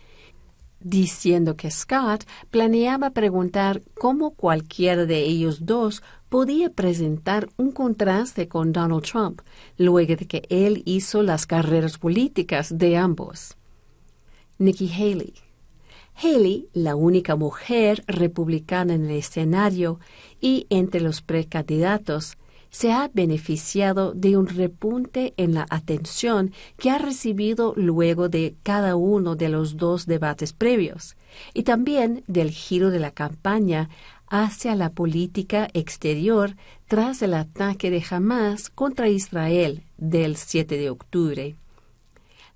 diciendo 0.81 1.55
que 1.55 1.71
Scott 1.71 2.25
planeaba 2.51 3.11
preguntar 3.11 3.81
cómo 3.95 4.31
cualquiera 4.31 5.05
de 5.05 5.19
ellos 5.19 5.65
dos 5.65 6.03
podía 6.29 6.69
presentar 6.69 7.49
un 7.57 7.71
contraste 7.71 8.47
con 8.47 8.71
Donald 8.71 9.03
Trump, 9.03 9.41
luego 9.77 10.15
de 10.15 10.27
que 10.27 10.43
él 10.49 10.83
hizo 10.85 11.23
las 11.23 11.45
carreras 11.45 11.97
políticas 11.97 12.77
de 12.77 12.97
ambos. 12.97 13.57
Nikki 14.57 14.91
Haley 14.91 15.33
Haley, 16.21 16.67
la 16.73 16.95
única 16.95 17.37
mujer 17.37 18.03
republicana 18.07 18.93
en 18.93 19.05
el 19.05 19.11
escenario 19.11 19.99
y 20.41 20.67
entre 20.69 20.99
los 20.99 21.21
precandidatos, 21.21 22.37
se 22.71 22.91
ha 22.91 23.09
beneficiado 23.13 24.13
de 24.13 24.37
un 24.37 24.47
repunte 24.47 25.33
en 25.37 25.53
la 25.53 25.65
atención 25.69 26.51
que 26.77 26.91
ha 26.91 26.99
recibido 26.99 27.73
luego 27.75 28.29
de 28.29 28.55
cada 28.63 28.95
uno 28.95 29.35
de 29.35 29.49
los 29.49 29.77
dos 29.77 30.05
debates 30.05 30.53
previos, 30.53 31.15
y 31.53 31.63
también 31.63 32.23
del 32.27 32.51
giro 32.51 32.91
de 32.91 32.99
la 32.99 33.11
campaña 33.11 33.89
hacia 34.29 34.75
la 34.75 34.91
política 34.91 35.67
exterior 35.73 36.55
tras 36.87 37.21
el 37.21 37.33
ataque 37.33 37.89
de 37.89 38.03
Hamas 38.09 38.69
contra 38.69 39.09
Israel 39.09 39.83
del 39.97 40.35
7 40.35 40.77
de 40.77 40.89
octubre 40.89 41.55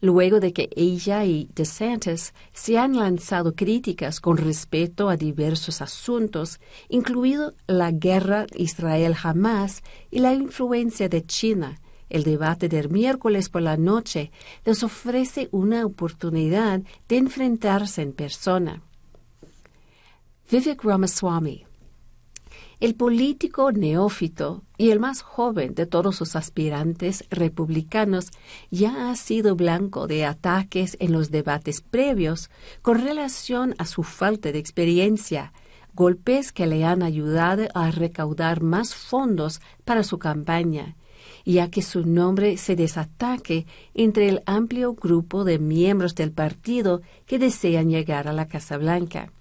luego 0.03 0.41
de 0.41 0.51
que 0.51 0.69
ella 0.75 1.23
y 1.23 1.47
DeSantis 1.55 2.33
se 2.53 2.77
han 2.77 2.97
lanzado 2.97 3.55
críticas 3.55 4.19
con 4.19 4.35
respecto 4.35 5.07
a 5.07 5.15
diversos 5.15 5.81
asuntos, 5.81 6.59
incluido 6.89 7.53
la 7.67 7.89
guerra 7.91 8.45
Israel-Hamas 8.53 9.81
y 10.11 10.19
la 10.19 10.33
influencia 10.33 11.07
de 11.07 11.23
China. 11.23 11.79
El 12.09 12.25
debate 12.25 12.67
del 12.67 12.89
miércoles 12.89 13.47
por 13.47 13.61
la 13.61 13.77
noche 13.77 14.29
les 14.65 14.83
ofrece 14.83 15.47
una 15.51 15.85
oportunidad 15.85 16.81
de 17.07 17.17
enfrentarse 17.17 18.01
en 18.01 18.11
persona. 18.11 18.81
Vivek 20.53 20.83
Ramaswamy 20.83 21.65
El 22.79 22.93
político 22.93 23.71
neófito 23.71 24.61
y 24.77 24.91
el 24.91 24.99
más 24.99 25.23
joven 25.23 25.73
de 25.73 25.87
todos 25.87 26.15
sus 26.15 26.35
aspirantes 26.35 27.25
republicanos 27.31 28.27
ya 28.69 29.09
ha 29.09 29.15
sido 29.15 29.55
blanco 29.55 30.05
de 30.05 30.25
ataques 30.25 30.95
en 30.99 31.11
los 31.11 31.31
debates 31.31 31.81
previos 31.81 32.51
con 32.83 33.01
relación 33.01 33.73
a 33.79 33.87
su 33.87 34.03
falta 34.03 34.51
de 34.51 34.59
experiencia, 34.59 35.53
golpes 35.95 36.51
que 36.51 36.67
le 36.67 36.85
han 36.85 37.01
ayudado 37.01 37.63
a 37.73 37.89
recaudar 37.89 38.61
más 38.61 38.93
fondos 38.93 39.59
para 39.85 40.03
su 40.03 40.19
campaña, 40.19 40.97
ya 41.45 41.71
que 41.71 41.81
su 41.81 42.05
nombre 42.05 42.57
se 42.57 42.75
desataque 42.75 43.65
entre 43.95 44.29
el 44.29 44.43
amplio 44.45 44.93
grupo 44.93 45.45
de 45.45 45.57
miembros 45.57 46.13
del 46.13 46.31
partido 46.31 47.01
que 47.25 47.39
desean 47.39 47.89
llegar 47.89 48.27
a 48.27 48.33
la 48.33 48.47
Casa 48.47 48.77
Blanca. 48.77 49.31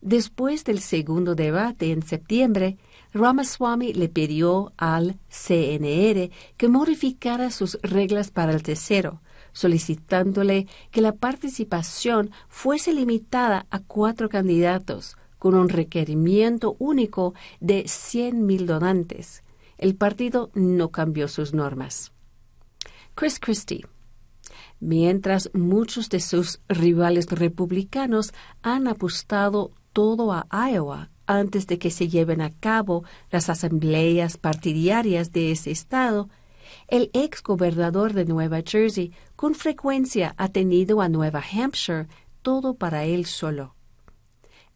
Después 0.00 0.64
del 0.64 0.80
segundo 0.80 1.34
debate 1.34 1.92
en 1.92 2.02
septiembre, 2.02 2.78
Ramaswamy 3.12 3.92
le 3.92 4.08
pidió 4.08 4.72
al 4.78 5.18
CNR 5.28 6.30
que 6.56 6.68
modificara 6.68 7.50
sus 7.50 7.78
reglas 7.82 8.30
para 8.30 8.52
el 8.52 8.62
tercero, 8.62 9.20
solicitándole 9.52 10.66
que 10.90 11.02
la 11.02 11.12
participación 11.12 12.30
fuese 12.48 12.94
limitada 12.94 13.66
a 13.70 13.80
cuatro 13.80 14.30
candidatos, 14.30 15.16
con 15.38 15.54
un 15.54 15.68
requerimiento 15.68 16.76
único 16.78 17.34
de 17.60 17.84
100.000 17.84 18.64
donantes. 18.64 19.42
El 19.76 19.96
partido 19.96 20.50
no 20.54 20.90
cambió 20.90 21.28
sus 21.28 21.52
normas. 21.54 22.12
Chris 23.14 23.38
Christie 23.38 23.84
mientras 24.80 25.50
muchos 25.52 26.08
de 26.08 26.20
sus 26.20 26.60
rivales 26.68 27.26
republicanos 27.26 28.32
han 28.62 28.88
apostado 28.88 29.72
todo 29.92 30.32
a 30.32 30.46
Iowa 30.50 31.10
antes 31.26 31.66
de 31.66 31.78
que 31.78 31.90
se 31.90 32.08
lleven 32.08 32.40
a 32.40 32.50
cabo 32.50 33.04
las 33.30 33.48
asambleas 33.48 34.36
partidarias 34.36 35.30
de 35.32 35.52
ese 35.52 35.70
estado, 35.70 36.28
el 36.88 37.10
ex 37.12 37.42
gobernador 37.42 38.14
de 38.14 38.24
Nueva 38.24 38.62
Jersey 38.66 39.12
con 39.36 39.54
frecuencia 39.54 40.34
ha 40.38 40.48
tenido 40.48 41.00
a 41.00 41.08
Nueva 41.08 41.40
Hampshire 41.40 42.08
todo 42.42 42.74
para 42.74 43.04
él 43.04 43.26
solo. 43.26 43.74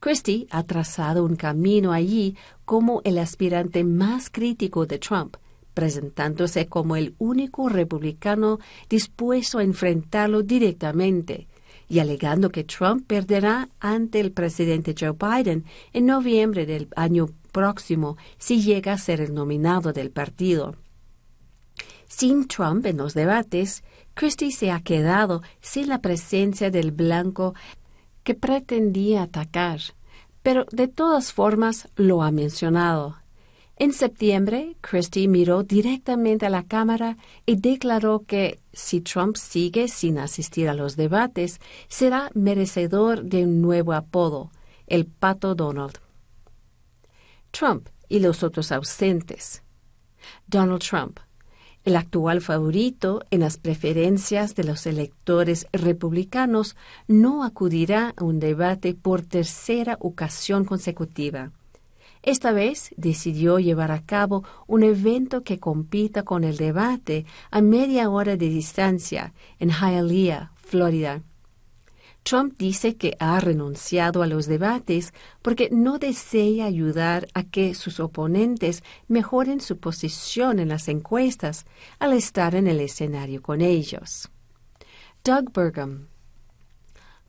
Christie 0.01 0.47
ha 0.51 0.63
trazado 0.65 1.25
un 1.25 1.35
camino 1.35 1.93
allí 1.93 2.37
como 2.65 3.01
el 3.05 3.19
aspirante 3.19 3.85
más 3.85 4.31
crítico 4.31 4.87
de 4.87 4.99
Trump, 4.99 5.37
presentándose 5.73 6.69
como 6.69 6.95
el 6.95 7.15
único 7.19 7.69
republicano 7.69 8.59
dispuesto 8.89 9.59
a 9.59 9.65
enfrentarlo 9.65 10.43
directamente, 10.43 11.49
y 11.89 11.99
alegando 11.99 12.51
que 12.51 12.65
Trump 12.65 13.07
perderá 13.07 13.69
ante 13.81 14.21
el 14.21 14.33
presidente 14.33 14.95
Joe 14.99 15.13
Biden 15.13 15.65
en 15.93 16.07
noviembre 16.07 16.67
del 16.67 16.89
año 16.97 17.29
próximo 17.53 18.17
si 18.39 18.63
llega 18.63 18.93
a 18.93 18.99
ser 18.99 19.21
el 19.21 19.35
nominado 19.35 19.93
del 19.93 20.11
partido. 20.11 20.77
Sin 22.07 22.47
Trump 22.47 22.87
en 22.87 22.99
los 22.99 23.15
debates, 23.15 23.83
Christie 24.15 24.53
se 24.53 24.71
ha 24.71 24.81
quedado 24.81 25.43
sin 25.61 25.89
la 25.89 26.01
presencia 26.01 26.71
del 26.71 26.93
blanco 26.93 27.55
que 28.23 28.35
pretendía 28.35 29.23
atacar, 29.23 29.81
pero 30.43 30.67
de 30.71 30.89
todas 30.89 31.33
formas 31.33 31.89
lo 31.97 32.23
ha 32.23 32.31
mencionado. 32.31 33.24
En 33.77 33.93
septiembre, 33.93 34.77
Christie 34.81 35.27
miró 35.27 35.65
directamente 35.65 36.47
a 36.47 36.51
la 36.51 36.63
Cámara 36.63 37.17
y 37.45 37.57
declaró 37.57 38.25
que 38.25 38.61
si 38.73 39.01
Trump 39.01 39.37
sigue 39.37 39.89
sin 39.89 40.19
asistir 40.19 40.69
a 40.69 40.75
los 40.75 40.97
debates, 40.97 41.61
será 41.89 42.31
merecedor 42.35 43.25
de 43.25 43.45
un 43.45 43.61
nuevo 43.61 43.93
apodo, 43.93 44.53
el 44.87 45.07
Pato 45.07 45.57
Donald. 45.57 45.99
Trump 47.51 47.89
y 48.09 48.21
los 48.21 48.45
otros 48.45 48.71
ausentes. 48.71 49.65
Donald 50.47 50.81
Trump, 50.81 51.19
el 51.83 51.97
actual 51.97 52.41
favorito 52.43 53.25
en 53.31 53.41
las 53.41 53.59
preferencias 53.59 54.55
de 54.55 54.65
los 54.65 54.87
electores 54.87 55.67
republicanos, 55.73 56.77
no 57.09 57.43
acudirá 57.43 58.15
a 58.17 58.23
un 58.23 58.39
debate 58.39 58.95
por 58.95 59.23
tercera 59.23 59.97
ocasión 60.01 60.65
consecutiva. 60.65 61.51
Esta 62.27 62.53
vez 62.53 62.95
decidió 62.97 63.59
llevar 63.59 63.91
a 63.91 64.01
cabo 64.01 64.45
un 64.67 64.83
evento 64.83 65.43
que 65.43 65.61
compita 65.61 66.23
con 66.23 66.43
el 66.43 66.57
debate 66.57 67.27
a 67.51 67.61
media 67.61 68.09
hora 68.09 68.39
de 68.39 68.49
distancia 68.49 69.35
en 69.59 69.69
Hialeah, 69.69 70.53
Florida. 70.57 71.23
Trump 72.23 72.55
dice 72.57 72.97
que 72.97 73.15
ha 73.21 73.39
renunciado 73.41 74.23
a 74.23 74.27
los 74.27 74.47
debates 74.47 75.13
porque 75.43 75.69
no 75.71 75.99
desea 75.99 76.65
ayudar 76.65 77.29
a 77.35 77.43
que 77.43 77.75
sus 77.75 78.01
oponentes 78.01 78.83
mejoren 79.07 79.61
su 79.61 79.77
posición 79.77 80.61
en 80.61 80.69
las 80.69 80.89
encuestas 80.89 81.67
al 81.99 82.15
estar 82.15 82.55
en 82.55 82.69
el 82.69 82.81
escenario 82.81 83.43
con 83.43 83.61
ellos. 83.61 84.31
Doug 85.23 85.53
Burgum. 85.53 86.07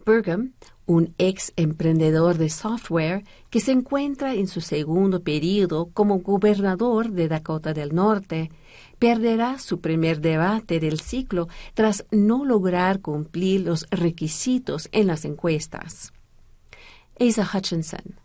Burgum 0.06 0.54
un 0.86 1.14
ex 1.18 1.52
emprendedor 1.56 2.38
de 2.38 2.50
software 2.50 3.24
que 3.50 3.60
se 3.60 3.72
encuentra 3.72 4.34
en 4.34 4.48
su 4.48 4.62
segundo 4.62 5.24
periodo 5.24 5.90
como 5.94 6.20
gobernador 6.20 7.12
de 7.12 7.28
Dakota 7.28 7.74
del 7.74 7.96
Norte, 7.96 8.52
perderá 9.00 9.58
su 9.60 9.82
primer 9.82 10.22
debate 10.22 10.80
del 10.80 11.00
ciclo 11.00 11.48
tras 11.74 12.06
no 12.12 12.46
lograr 12.46 13.02
cumplir 13.02 13.62
los 13.62 13.88
requisitos 13.90 14.90
en 14.92 15.08
las 15.08 15.26
encuestas. 15.26 16.14
Asa 17.20 17.50
Hutchinson, 17.52 18.20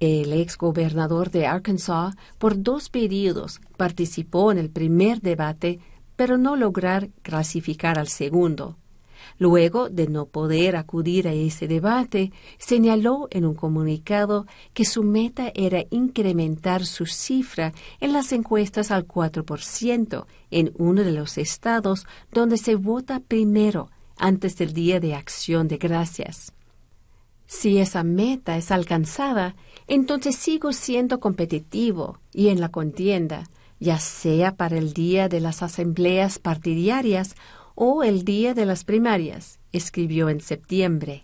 el 0.00 0.32
ex 0.32 0.56
gobernador 0.56 1.30
de 1.30 1.46
Arkansas, 1.46 2.14
por 2.38 2.62
dos 2.62 2.88
periodos 2.88 3.60
participó 3.76 4.52
en 4.52 4.58
el 4.58 4.70
primer 4.70 5.20
debate, 5.20 5.78
pero 6.16 6.38
no 6.38 6.56
lograr 6.56 7.10
clasificar 7.22 7.98
al 7.98 8.08
segundo. 8.08 8.79
Luego 9.38 9.88
de 9.88 10.06
no 10.06 10.26
poder 10.26 10.76
acudir 10.76 11.28
a 11.28 11.32
ese 11.32 11.68
debate, 11.68 12.32
señaló 12.58 13.28
en 13.30 13.44
un 13.44 13.54
comunicado 13.54 14.46
que 14.74 14.84
su 14.84 15.02
meta 15.02 15.52
era 15.54 15.84
incrementar 15.90 16.84
su 16.84 17.06
cifra 17.06 17.72
en 18.00 18.12
las 18.12 18.32
encuestas 18.32 18.90
al 18.90 19.06
4% 19.06 20.26
en 20.50 20.72
uno 20.76 21.02
de 21.02 21.12
los 21.12 21.38
estados 21.38 22.06
donde 22.32 22.58
se 22.58 22.74
vota 22.74 23.20
primero 23.20 23.90
antes 24.16 24.56
del 24.56 24.72
Día 24.72 25.00
de 25.00 25.14
Acción 25.14 25.68
de 25.68 25.78
Gracias. 25.78 26.52
Si 27.46 27.78
esa 27.78 28.04
meta 28.04 28.56
es 28.56 28.70
alcanzada, 28.70 29.56
entonces 29.88 30.36
sigo 30.36 30.72
siendo 30.72 31.18
competitivo 31.18 32.20
y 32.32 32.48
en 32.48 32.60
la 32.60 32.68
contienda, 32.68 33.50
ya 33.80 33.98
sea 33.98 34.54
para 34.54 34.78
el 34.78 34.92
día 34.92 35.28
de 35.28 35.40
las 35.40 35.62
asambleas 35.62 36.38
partidarias 36.38 37.34
o 37.82 38.02
el 38.02 38.26
día 38.26 38.52
de 38.52 38.66
las 38.66 38.84
primarias, 38.84 39.58
escribió 39.72 40.28
en 40.28 40.42
septiembre. 40.42 41.22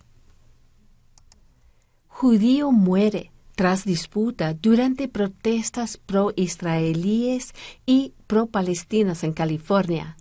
Judío 2.08 2.72
muere 2.72 3.30
tras 3.54 3.84
disputa 3.84 4.54
durante 4.54 5.06
protestas 5.06 5.98
pro-israelíes 5.98 7.52
y 7.84 8.14
pro-palestinas 8.26 9.22
en 9.22 9.34
California. 9.34 10.16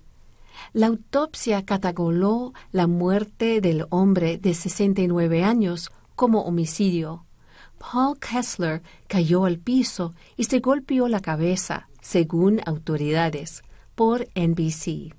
La 0.74 0.88
autopsia 0.88 1.64
catalogó 1.64 2.54
la 2.74 2.86
muerte 2.86 3.62
del 3.62 3.86
hombre 3.90 4.38
de 4.38 4.56
69 4.56 5.42
años 5.42 5.90
como 6.18 6.42
homicidio. 6.42 7.26
Paul 7.78 8.20
Kessler 8.20 8.82
cayó 9.08 9.46
al 9.46 9.58
piso 9.58 10.14
y 10.36 10.44
se 10.44 10.60
golpeó 10.60 11.08
la 11.08 11.22
cabeza, 11.22 11.88
según 12.02 12.60
autoridades, 12.66 13.64
por 13.96 14.28
NBC. 14.36 15.16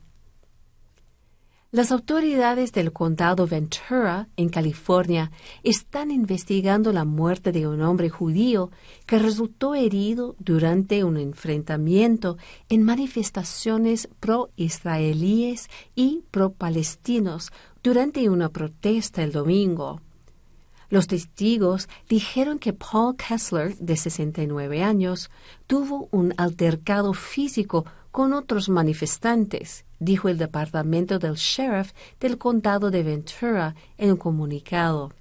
Las 1.76 1.92
autoridades 1.92 2.72
del 2.72 2.90
condado 2.90 3.46
Ventura, 3.46 4.28
en 4.38 4.48
California, 4.48 5.30
están 5.62 6.10
investigando 6.10 6.90
la 6.90 7.04
muerte 7.04 7.52
de 7.52 7.68
un 7.68 7.82
hombre 7.82 8.08
judío 8.08 8.70
que 9.04 9.18
resultó 9.18 9.74
herido 9.74 10.36
durante 10.38 11.04
un 11.04 11.18
enfrentamiento 11.18 12.38
en 12.70 12.82
manifestaciones 12.82 14.08
pro-israelíes 14.20 15.68
y 15.94 16.22
pro-palestinos 16.30 17.52
durante 17.82 18.30
una 18.30 18.48
protesta 18.48 19.22
el 19.22 19.32
domingo. 19.32 20.00
Los 20.88 21.08
testigos 21.08 21.90
dijeron 22.08 22.58
que 22.58 22.72
Paul 22.72 23.16
Kessler, 23.16 23.76
de 23.76 23.98
69 23.98 24.82
años, 24.82 25.30
tuvo 25.66 26.08
un 26.10 26.32
altercado 26.38 27.12
físico 27.12 27.84
con 28.16 28.32
otros 28.32 28.70
manifestantes, 28.70 29.84
dijo 29.98 30.30
el 30.30 30.38
departamento 30.38 31.18
del 31.18 31.34
sheriff 31.34 31.92
del 32.18 32.38
condado 32.38 32.90
de 32.90 33.02
Ventura 33.02 33.74
en 33.98 34.12
un 34.12 34.16
comunicado. 34.16 35.12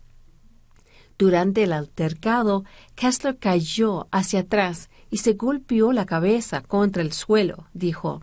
Durante 1.17 1.63
el 1.63 1.73
altercado, 1.73 2.63
Kessler 2.95 3.37
cayó 3.37 4.07
hacia 4.11 4.39
atrás 4.39 4.89
y 5.11 5.17
se 5.17 5.33
golpeó 5.33 5.91
la 5.91 6.05
cabeza 6.05 6.61
contra 6.61 7.01
el 7.01 7.11
suelo, 7.11 7.67
dijo. 7.73 8.21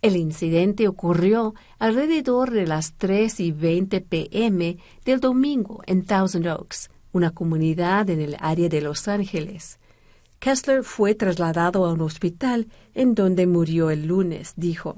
El 0.00 0.16
incidente 0.16 0.88
ocurrió 0.88 1.54
alrededor 1.78 2.52
de 2.52 2.66
las 2.66 2.94
3 2.94 3.38
y 3.38 3.52
20 3.52 4.00
pm 4.00 4.78
del 5.04 5.20
domingo 5.20 5.82
en 5.84 6.06
Thousand 6.06 6.46
Oaks, 6.46 6.88
una 7.12 7.32
comunidad 7.32 8.08
en 8.08 8.22
el 8.22 8.36
área 8.40 8.70
de 8.70 8.80
Los 8.80 9.08
Ángeles. 9.08 9.78
Kessler 10.48 10.82
fue 10.82 11.14
trasladado 11.14 11.84
a 11.84 11.92
un 11.92 12.00
hospital 12.00 12.68
en 12.94 13.14
donde 13.14 13.46
murió 13.46 13.90
el 13.90 14.06
lunes, 14.06 14.54
dijo. 14.56 14.96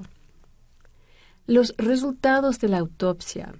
Los 1.45 1.75
resultados 1.77 2.59
de 2.59 2.69
la 2.69 2.77
autopsia. 2.77 3.53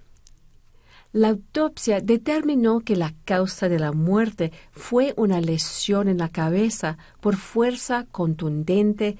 La 1.12 1.28
autopsia 1.28 2.00
determinó 2.00 2.80
que 2.80 2.96
la 2.96 3.14
causa 3.26 3.68
de 3.68 3.78
la 3.78 3.92
muerte 3.92 4.54
fue 4.72 5.14
una 5.18 5.42
lesión 5.42 6.08
en 6.08 6.20
la 6.20 6.30
cabeza 6.30 6.98
por 7.20 7.36
fuerza 7.36 8.06
contundente 8.10 9.18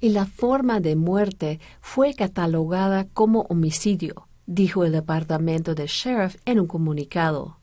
y 0.00 0.08
la 0.08 0.26
forma 0.26 0.80
de 0.80 0.96
muerte 0.96 1.60
fue 1.80 2.14
catalogada 2.14 3.04
como 3.04 3.42
homicidio, 3.42 4.26
dijo 4.46 4.84
el 4.84 4.90
departamento 4.90 5.76
de 5.76 5.86
sheriff 5.86 6.38
en 6.44 6.58
un 6.58 6.66
comunicado. 6.66 7.59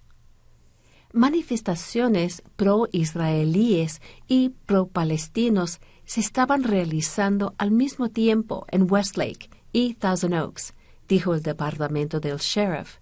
Manifestaciones 1.13 2.43
pro-israelíes 2.57 4.01
y 4.27 4.49
pro-palestinos 4.65 5.79
se 6.05 6.19
estaban 6.19 6.63
realizando 6.63 7.53
al 7.57 7.71
mismo 7.71 8.09
tiempo 8.09 8.65
en 8.71 8.91
Westlake 8.91 9.49
y 9.71 9.93
Thousand 9.93 10.33
Oaks, 10.33 10.73
dijo 11.07 11.33
el 11.33 11.43
departamento 11.43 12.19
del 12.19 12.37
sheriff. 12.37 12.97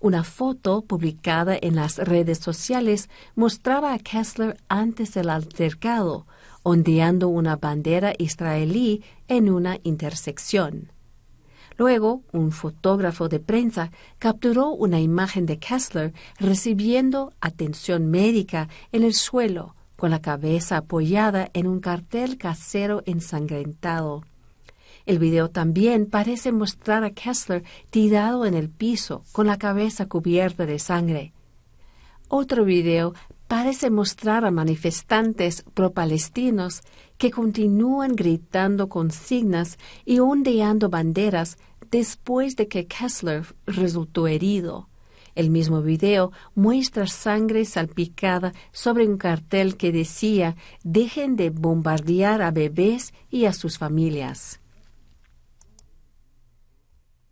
Una 0.00 0.24
foto 0.24 0.82
publicada 0.82 1.58
en 1.60 1.76
las 1.76 1.98
redes 1.98 2.38
sociales 2.38 3.10
mostraba 3.34 3.92
a 3.92 3.98
Kessler 3.98 4.56
antes 4.68 5.12
del 5.14 5.28
altercado, 5.28 6.26
ondeando 6.62 7.28
una 7.28 7.56
bandera 7.56 8.14
israelí 8.18 9.02
en 9.26 9.50
una 9.50 9.78
intersección. 9.82 10.92
Luego, 11.78 12.22
un 12.32 12.50
fotógrafo 12.50 13.28
de 13.28 13.38
prensa 13.38 13.92
capturó 14.18 14.70
una 14.70 15.00
imagen 15.00 15.46
de 15.46 15.58
Kessler 15.58 16.12
recibiendo 16.40 17.32
atención 17.40 18.10
médica 18.10 18.68
en 18.90 19.04
el 19.04 19.14
suelo, 19.14 19.76
con 19.96 20.10
la 20.10 20.20
cabeza 20.20 20.78
apoyada 20.78 21.50
en 21.54 21.68
un 21.68 21.78
cartel 21.78 22.36
casero 22.36 23.04
ensangrentado. 23.06 24.24
El 25.06 25.20
video 25.20 25.50
también 25.50 26.06
parece 26.06 26.50
mostrar 26.50 27.04
a 27.04 27.10
Kessler 27.10 27.62
tirado 27.90 28.44
en 28.44 28.54
el 28.54 28.68
piso, 28.68 29.22
con 29.30 29.46
la 29.46 29.56
cabeza 29.56 30.06
cubierta 30.06 30.66
de 30.66 30.80
sangre. 30.80 31.32
Otro 32.26 32.64
video 32.64 33.14
parece 33.48 33.88
mostrar 33.88 34.44
a 34.44 34.50
manifestantes 34.50 35.64
pro-palestinos 35.74 36.82
que 37.16 37.30
continúan 37.30 38.14
gritando 38.14 38.88
consignas 38.88 39.78
y 40.04 40.20
ondeando 40.20 40.90
banderas 40.90 41.56
después 41.90 42.56
de 42.56 42.68
que 42.68 42.86
Kessler 42.86 43.46
resultó 43.66 44.28
herido. 44.28 44.88
El 45.34 45.50
mismo 45.50 45.82
video 45.82 46.32
muestra 46.54 47.06
sangre 47.06 47.64
salpicada 47.64 48.52
sobre 48.72 49.06
un 49.06 49.16
cartel 49.16 49.76
que 49.76 49.92
decía 49.92 50.56
dejen 50.84 51.36
de 51.36 51.50
bombardear 51.50 52.42
a 52.42 52.50
bebés 52.50 53.14
y 53.30 53.46
a 53.46 53.52
sus 53.52 53.78
familias. 53.78 54.60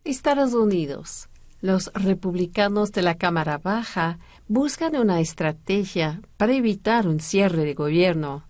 Estados 0.05 0.55
Unidos. 0.55 1.29
Los 1.67 1.91
republicanos 1.95 2.93
de 2.93 3.03
la 3.03 3.17
Cámara 3.17 3.59
Baja 3.59 4.21
buscan 4.47 4.95
una 4.95 5.19
estrategia 5.19 6.21
para 6.37 6.55
evitar 6.55 7.09
un 7.09 7.19
cierre 7.19 7.65
de 7.65 7.75
gobierno. 7.75 8.45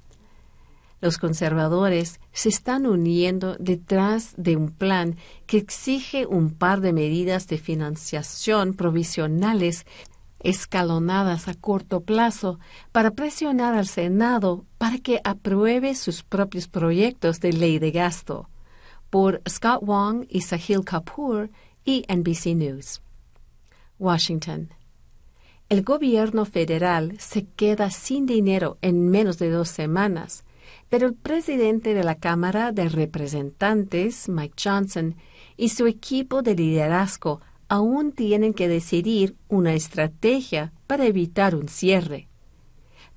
Los 1.00 1.16
conservadores 1.16 2.20
se 2.32 2.50
están 2.50 2.84
uniendo 2.84 3.56
detrás 3.58 4.34
de 4.36 4.54
un 4.56 4.68
plan 4.68 5.16
que 5.46 5.56
exige 5.56 6.26
un 6.26 6.50
par 6.50 6.82
de 6.82 6.92
medidas 6.92 7.46
de 7.46 7.56
financiación 7.56 8.74
provisionales 8.74 9.86
escalonadas 10.40 11.48
a 11.48 11.54
corto 11.54 12.02
plazo 12.02 12.58
para 12.92 13.12
presionar 13.12 13.72
al 13.72 13.86
Senado 13.86 14.66
para 14.76 14.98
que 14.98 15.22
apruebe 15.24 15.94
sus 15.94 16.22
propios 16.22 16.68
proyectos 16.68 17.40
de 17.40 17.54
ley 17.54 17.78
de 17.78 17.92
gasto 17.92 18.50
por 19.08 19.40
Scott 19.48 19.80
Wong 19.82 20.26
y 20.28 20.42
Sahil 20.42 20.84
Kapoor 20.84 21.48
y 21.82 22.04
NBC 22.14 22.54
News. 22.54 23.00
Washington. 23.98 24.70
El 25.68 25.82
gobierno 25.82 26.44
federal 26.44 27.16
se 27.18 27.44
queda 27.44 27.90
sin 27.90 28.26
dinero 28.26 28.78
en 28.82 29.08
menos 29.10 29.38
de 29.38 29.50
dos 29.50 29.68
semanas, 29.68 30.44
pero 30.88 31.06
el 31.06 31.14
presidente 31.14 31.94
de 31.94 32.04
la 32.04 32.16
Cámara 32.16 32.72
de 32.72 32.88
Representantes, 32.88 34.28
Mike 34.28 34.54
Johnson, 34.62 35.16
y 35.56 35.70
su 35.70 35.86
equipo 35.86 36.42
de 36.42 36.54
liderazgo 36.54 37.40
aún 37.68 38.12
tienen 38.12 38.54
que 38.54 38.68
decidir 38.68 39.34
una 39.48 39.74
estrategia 39.74 40.72
para 40.86 41.06
evitar 41.06 41.54
un 41.56 41.68
cierre. 41.68 42.28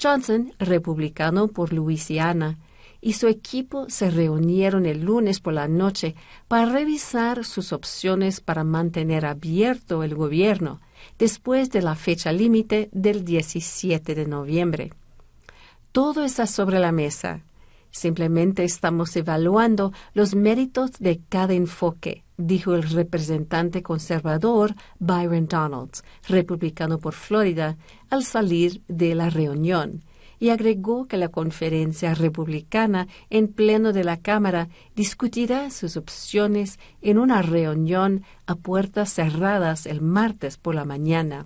Johnson, 0.02 0.54
republicano 0.58 1.50
por 1.50 1.74
Luisiana, 1.74 2.58
y 3.02 3.14
su 3.14 3.28
equipo 3.28 3.90
se 3.90 4.12
reunieron 4.12 4.86
el 4.86 5.02
lunes 5.02 5.40
por 5.40 5.54
la 5.54 5.68
noche 5.68 6.16
para 6.48 6.66
revisar 6.66 7.46
sus 7.46 7.72
opciones 7.72 8.42
para 8.42 8.64
mantener 8.64 9.26
abierto 9.26 10.04
el 10.04 10.16
gobierno 10.16 10.82
después 11.18 11.70
de 11.70 11.82
la 11.82 11.96
fecha 11.96 12.32
límite 12.32 12.90
del 12.92 13.24
17 13.24 14.16
de 14.16 14.26
noviembre. 14.28 14.94
Todo 15.92 16.24
está 16.24 16.46
sobre 16.46 16.80
la 16.80 16.92
mesa. 16.92 17.42
Simplemente 17.92 18.64
estamos 18.64 19.16
evaluando 19.16 19.92
los 20.14 20.36
méritos 20.36 20.92
de 21.00 21.22
cada 21.28 21.54
enfoque, 21.54 22.24
dijo 22.38 22.76
el 22.76 22.84
representante 22.84 23.82
conservador 23.82 24.76
Byron 25.00 25.48
Donalds, 25.48 26.04
republicano 26.28 27.00
por 27.00 27.14
Florida, 27.14 27.78
al 28.12 28.24
salir 28.24 28.84
de 28.88 29.16
la 29.16 29.32
reunión 29.32 30.04
y 30.40 30.50
agregó 30.50 31.08
que 31.08 31.18
la 31.18 31.30
conferencia 31.30 32.16
republicana 32.16 33.08
en 33.30 33.48
pleno 33.50 33.94
de 33.94 34.04
la 34.04 34.18
Cámara 34.18 34.70
discutirá 34.96 35.70
sus 35.70 35.98
opciones 35.98 36.80
en 37.02 37.18
una 37.18 37.42
reunión 37.42 38.24
a 38.46 38.56
puertas 38.56 39.14
cerradas 39.14 39.86
el 39.86 40.02
martes 40.02 40.58
por 40.58 40.76
la 40.76 40.86
mañana. 40.86 41.46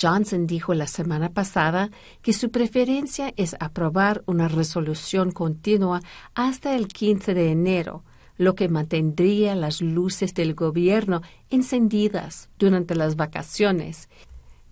Johnson 0.00 0.46
dijo 0.46 0.74
la 0.74 0.86
semana 0.86 1.30
pasada 1.30 1.90
que 2.22 2.32
su 2.32 2.50
preferencia 2.50 3.32
es 3.36 3.56
aprobar 3.58 4.22
una 4.26 4.46
resolución 4.46 5.32
continua 5.32 6.02
hasta 6.34 6.76
el 6.76 6.86
15 6.86 7.34
de 7.34 7.50
enero, 7.50 8.04
lo 8.36 8.54
que 8.54 8.68
mantendría 8.68 9.56
las 9.56 9.80
luces 9.82 10.34
del 10.34 10.54
gobierno 10.54 11.22
encendidas 11.50 12.48
durante 12.56 12.94
las 12.94 13.16
vacaciones 13.16 14.08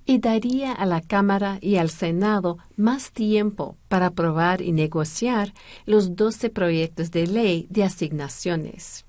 y 0.07 0.19
daría 0.19 0.73
a 0.73 0.87
la 0.87 1.01
Cámara 1.01 1.59
y 1.61 1.77
al 1.77 1.91
Senado 1.91 2.59
más 2.77 3.11
tiempo 3.11 3.77
para 3.89 4.07
aprobar 4.07 4.63
y 4.63 4.71
negociar 4.71 5.53
los 5.85 6.15
doce 6.15 6.49
proyectos 6.49 7.11
de 7.11 7.27
ley 7.27 7.67
de 7.71 7.83
asignaciones. 7.83 9.05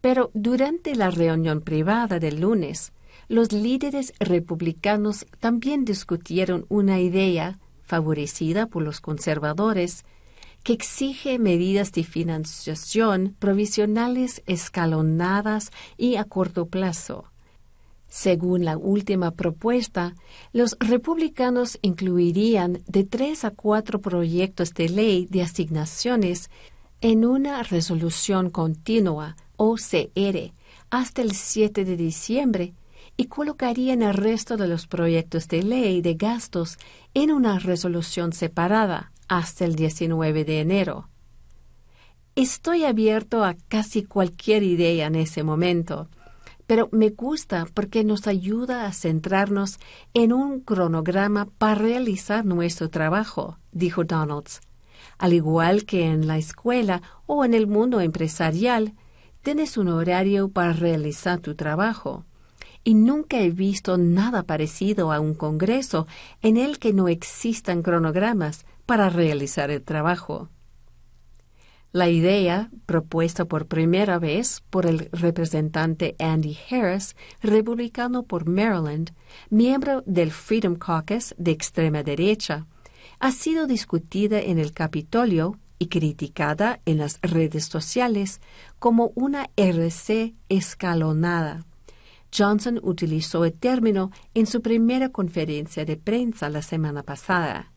Pero 0.00 0.30
durante 0.32 0.94
la 0.94 1.10
reunión 1.10 1.60
privada 1.60 2.20
del 2.20 2.40
lunes, 2.40 2.92
los 3.28 3.50
líderes 3.50 4.12
republicanos 4.20 5.26
también 5.40 5.84
discutieron 5.84 6.64
una 6.68 7.00
idea, 7.00 7.58
favorecida 7.82 8.66
por 8.66 8.84
los 8.84 9.00
conservadores, 9.00 10.04
que 10.62 10.72
exige 10.72 11.40
medidas 11.40 11.90
de 11.90 12.04
financiación 12.04 13.34
provisionales 13.38 14.42
escalonadas 14.46 15.72
y 15.96 16.16
a 16.16 16.24
corto 16.24 16.66
plazo 16.66 17.24
según 18.16 18.64
la 18.64 18.78
última 18.78 19.32
propuesta, 19.32 20.14
los 20.54 20.78
republicanos 20.80 21.78
incluirían 21.82 22.78
de 22.86 23.04
tres 23.04 23.44
a 23.44 23.50
cuatro 23.50 24.00
proyectos 24.00 24.72
de 24.72 24.88
ley 24.88 25.26
de 25.28 25.42
asignaciones 25.42 26.48
en 27.02 27.26
una 27.26 27.62
resolución 27.62 28.48
continua, 28.48 29.36
OCR, 29.58 30.54
hasta 30.88 31.20
el 31.20 31.32
7 31.32 31.84
de 31.84 31.96
diciembre 31.98 32.72
y 33.18 33.26
colocarían 33.26 34.00
el 34.00 34.14
resto 34.14 34.56
de 34.56 34.66
los 34.66 34.86
proyectos 34.86 35.46
de 35.48 35.62
ley 35.62 36.00
de 36.00 36.14
gastos 36.14 36.78
en 37.12 37.30
una 37.30 37.58
resolución 37.58 38.32
separada 38.32 39.12
hasta 39.28 39.66
el 39.66 39.76
19 39.76 40.46
de 40.46 40.60
enero. 40.60 41.10
Estoy 42.34 42.84
abierto 42.84 43.44
a 43.44 43.56
casi 43.68 44.04
cualquier 44.04 44.62
idea 44.62 45.06
en 45.06 45.16
ese 45.16 45.42
momento 45.42 46.08
pero 46.66 46.88
me 46.92 47.10
gusta 47.10 47.66
porque 47.72 48.04
nos 48.04 48.26
ayuda 48.26 48.86
a 48.86 48.92
centrarnos 48.92 49.78
en 50.14 50.32
un 50.32 50.60
cronograma 50.60 51.46
para 51.58 51.76
realizar 51.76 52.44
nuestro 52.44 52.90
trabajo, 52.90 53.58
dijo 53.72 54.04
Donalds. 54.04 54.60
Al 55.18 55.32
igual 55.32 55.84
que 55.84 56.06
en 56.06 56.26
la 56.26 56.38
escuela 56.38 57.02
o 57.26 57.44
en 57.44 57.54
el 57.54 57.66
mundo 57.66 58.00
empresarial, 58.00 58.94
tienes 59.42 59.76
un 59.76 59.88
horario 59.88 60.48
para 60.48 60.72
realizar 60.72 61.38
tu 61.38 61.54
trabajo. 61.54 62.24
Y 62.82 62.94
nunca 62.94 63.40
he 63.40 63.50
visto 63.50 63.96
nada 63.98 64.42
parecido 64.42 65.12
a 65.12 65.20
un 65.20 65.34
congreso 65.34 66.06
en 66.42 66.56
el 66.56 66.78
que 66.78 66.92
no 66.92 67.08
existan 67.08 67.82
cronogramas 67.82 68.64
para 68.86 69.08
realizar 69.08 69.70
el 69.70 69.82
trabajo. 69.82 70.48
La 71.96 72.10
idea, 72.10 72.68
propuesta 72.84 73.46
por 73.46 73.68
primera 73.68 74.18
vez 74.18 74.62
por 74.68 74.84
el 74.84 75.08
representante 75.12 76.14
Andy 76.18 76.54
Harris, 76.70 77.16
republicano 77.40 78.24
por 78.24 78.46
Maryland, 78.46 79.14
miembro 79.48 80.02
del 80.04 80.30
Freedom 80.30 80.76
Caucus 80.76 81.34
de 81.38 81.52
extrema 81.52 82.02
derecha, 82.02 82.66
ha 83.18 83.32
sido 83.32 83.66
discutida 83.66 84.38
en 84.40 84.58
el 84.58 84.74
Capitolio 84.74 85.58
y 85.78 85.86
criticada 85.86 86.80
en 86.84 86.98
las 86.98 87.18
redes 87.22 87.64
sociales 87.64 88.42
como 88.78 89.12
una 89.14 89.48
RC 89.56 90.34
escalonada. 90.50 91.64
Johnson 92.30 92.78
utilizó 92.82 93.46
el 93.46 93.54
término 93.54 94.10
en 94.34 94.46
su 94.46 94.60
primera 94.60 95.08
conferencia 95.08 95.86
de 95.86 95.96
prensa 95.96 96.50
la 96.50 96.60
semana 96.60 97.02
pasada. 97.04 97.72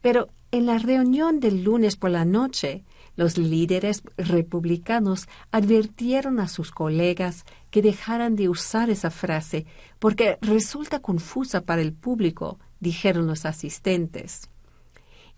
Pero 0.00 0.30
en 0.50 0.66
la 0.66 0.78
reunión 0.78 1.38
del 1.38 1.62
lunes 1.62 1.96
por 1.96 2.10
la 2.10 2.24
noche, 2.24 2.82
los 3.16 3.38
líderes 3.38 4.02
republicanos 4.16 5.26
advirtieron 5.50 6.38
a 6.38 6.48
sus 6.48 6.70
colegas 6.70 7.44
que 7.70 7.82
dejaran 7.82 8.36
de 8.36 8.48
usar 8.48 8.90
esa 8.90 9.10
frase 9.10 9.66
porque 9.98 10.38
resulta 10.40 11.00
confusa 11.00 11.62
para 11.62 11.82
el 11.82 11.92
público, 11.92 12.58
dijeron 12.78 13.26
los 13.26 13.46
asistentes. 13.46 14.48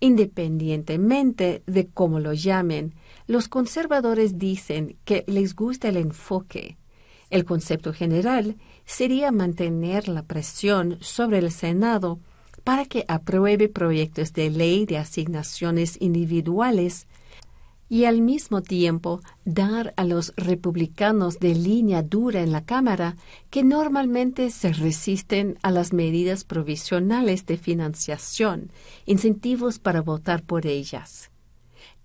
Independientemente 0.00 1.62
de 1.66 1.88
cómo 1.88 2.20
lo 2.20 2.32
llamen, 2.32 2.94
los 3.26 3.48
conservadores 3.48 4.38
dicen 4.38 4.96
que 5.04 5.24
les 5.26 5.54
gusta 5.56 5.88
el 5.88 5.96
enfoque. 5.96 6.76
El 7.30 7.44
concepto 7.44 7.92
general 7.92 8.56
sería 8.84 9.32
mantener 9.32 10.08
la 10.08 10.22
presión 10.22 10.98
sobre 11.00 11.38
el 11.38 11.50
Senado 11.50 12.20
para 12.64 12.84
que 12.84 13.04
apruebe 13.08 13.68
proyectos 13.68 14.32
de 14.32 14.50
ley 14.50 14.86
de 14.86 14.98
asignaciones 14.98 16.00
individuales 16.00 17.06
y 17.88 18.04
al 18.04 18.20
mismo 18.20 18.62
tiempo 18.62 19.20
dar 19.44 19.94
a 19.96 20.04
los 20.04 20.32
republicanos 20.36 21.38
de 21.38 21.54
línea 21.54 22.02
dura 22.02 22.40
en 22.42 22.52
la 22.52 22.64
Cámara, 22.64 23.16
que 23.50 23.64
normalmente 23.64 24.50
se 24.50 24.72
resisten 24.72 25.58
a 25.62 25.70
las 25.70 25.92
medidas 25.92 26.44
provisionales 26.44 27.46
de 27.46 27.56
financiación, 27.56 28.70
incentivos 29.06 29.78
para 29.78 30.02
votar 30.02 30.42
por 30.42 30.66
ellas. 30.66 31.30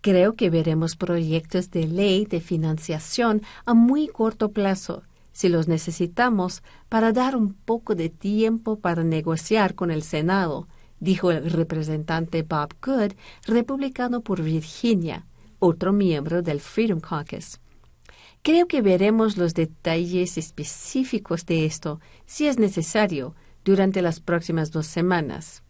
Creo 0.01 0.35
que 0.35 0.49
veremos 0.49 0.95
proyectos 0.95 1.71
de 1.71 1.87
ley 1.87 2.25
de 2.25 2.41
financiación 2.41 3.41
a 3.65 3.73
muy 3.73 4.07
corto 4.07 4.51
plazo, 4.51 5.03
si 5.31 5.49
los 5.49 5.67
necesitamos, 5.67 6.61
para 6.89 7.11
dar 7.11 7.35
un 7.35 7.53
poco 7.53 7.95
de 7.95 8.09
tiempo 8.09 8.79
para 8.79 9.03
negociar 9.03 9.75
con 9.75 9.91
el 9.91 10.03
Senado, 10.03 10.67
dijo 10.99 11.31
el 11.31 11.49
representante 11.49 12.43
Bob 12.43 12.75
Good, 12.81 13.13
republicano 13.45 14.21
por 14.21 14.41
Virginia, 14.41 15.25
otro 15.63 15.93
miembro 15.93 16.41
del 16.41 16.59
Freedom 16.59 16.99
Caucus. 16.99 17.61
Creo 18.41 18.67
que 18.67 18.81
veremos 18.81 19.37
los 19.37 19.53
detalles 19.53 20.37
específicos 20.37 21.45
de 21.45 21.65
esto, 21.65 22.01
si 22.25 22.47
es 22.47 22.59
necesario, 22.59 23.33
durante 23.63 24.01
las 24.01 24.19
próximas 24.19 24.71
dos 24.71 24.87
semanas. 24.87 25.63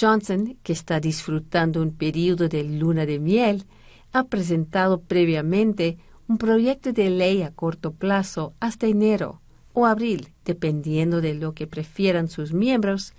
Johnson, 0.00 0.56
que 0.62 0.72
está 0.72 1.00
disfrutando 1.00 1.82
un 1.82 1.90
periodo 1.96 2.48
de 2.48 2.62
luna 2.62 3.04
de 3.04 3.18
miel, 3.18 3.64
ha 4.12 4.28
presentado 4.28 5.00
previamente 5.00 5.98
un 6.28 6.38
proyecto 6.38 6.92
de 6.92 7.10
ley 7.10 7.42
a 7.42 7.50
corto 7.50 7.92
plazo 7.92 8.54
hasta 8.60 8.86
enero 8.86 9.42
o 9.72 9.84
abril, 9.84 10.32
dependiendo 10.44 11.20
de 11.20 11.34
lo 11.34 11.54
que 11.54 11.66
prefieran 11.66 12.28
sus 12.28 12.52
miembros, 12.52 13.14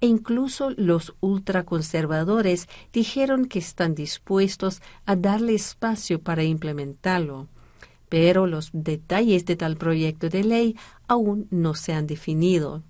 e 0.00 0.06
incluso 0.06 0.70
los 0.76 1.14
ultraconservadores 1.20 2.68
dijeron 2.92 3.46
que 3.46 3.58
están 3.58 3.94
dispuestos 3.94 4.82
a 5.04 5.16
darle 5.16 5.54
espacio 5.54 6.20
para 6.20 6.44
implementarlo. 6.44 7.48
Pero 8.08 8.46
los 8.46 8.70
detalles 8.72 9.44
de 9.44 9.56
tal 9.56 9.76
proyecto 9.76 10.28
de 10.28 10.44
ley 10.44 10.76
aún 11.08 11.48
no 11.50 11.74
se 11.74 11.92
han 11.92 12.06
definido. 12.06 12.82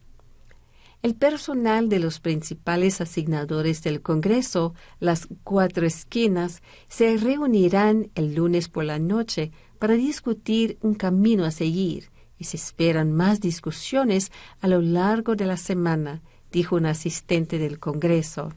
El 1.02 1.14
personal 1.14 1.88
de 1.88 2.00
los 2.00 2.20
principales 2.20 3.00
asignadores 3.00 3.82
del 3.82 4.02
Congreso, 4.02 4.74
las 4.98 5.28
cuatro 5.44 5.86
esquinas, 5.86 6.62
se 6.88 7.16
reunirán 7.16 8.10
el 8.14 8.34
lunes 8.34 8.68
por 8.68 8.84
la 8.84 8.98
noche 8.98 9.52
para 9.78 9.94
discutir 9.94 10.78
un 10.80 10.94
camino 10.94 11.44
a 11.44 11.50
seguir 11.50 12.10
y 12.38 12.44
se 12.44 12.56
esperan 12.56 13.12
más 13.12 13.40
discusiones 13.40 14.32
a 14.60 14.68
lo 14.68 14.80
largo 14.80 15.36
de 15.36 15.46
la 15.46 15.56
semana, 15.56 16.22
dijo 16.56 16.76
un 16.76 16.86
asistente 16.86 17.58
del 17.58 17.78
Congreso. 17.78 18.54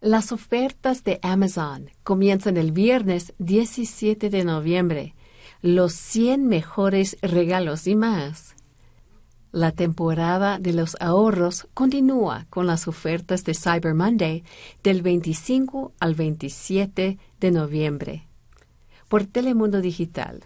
Las 0.00 0.32
ofertas 0.32 1.04
de 1.04 1.20
Amazon 1.22 1.88
comienzan 2.02 2.56
el 2.56 2.72
viernes 2.72 3.32
17 3.38 4.28
de 4.28 4.42
noviembre. 4.42 5.14
Los 5.62 5.92
100 5.92 6.48
mejores 6.48 7.16
regalos 7.22 7.86
y 7.86 7.94
más. 7.94 8.56
La 9.52 9.70
temporada 9.70 10.58
de 10.58 10.72
los 10.72 10.96
ahorros 10.98 11.68
continúa 11.74 12.46
con 12.50 12.66
las 12.66 12.88
ofertas 12.88 13.44
de 13.44 13.54
Cyber 13.54 13.94
Monday 13.94 14.42
del 14.82 15.00
25 15.00 15.92
al 16.00 16.16
27 16.16 17.18
de 17.38 17.50
noviembre. 17.52 18.26
Por 19.08 19.26
Telemundo 19.26 19.80
Digital. 19.80 20.42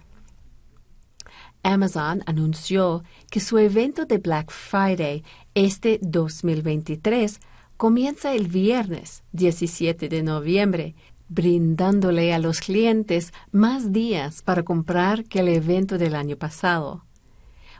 Amazon 1.62 2.23
anunció 2.27 3.03
que 3.31 3.40
su 3.40 3.59
evento 3.59 4.05
de 4.05 4.18
Black 4.18 4.51
Friday 4.51 5.23
este 5.55 5.99
2023 6.03 7.40
comienza 7.77 8.35
el 8.35 8.49
viernes 8.49 9.23
17 9.33 10.09
de 10.09 10.23
noviembre, 10.23 10.94
brindándole 11.29 12.35
a 12.35 12.38
los 12.38 12.61
clientes 12.61 13.33
más 13.53 13.92
días 13.92 14.42
para 14.42 14.62
comprar 14.62 15.25
que 15.25 15.40
el 15.40 15.49
evento 15.49 15.96
del 15.96 16.14
año 16.14 16.37
pasado. 16.37 17.05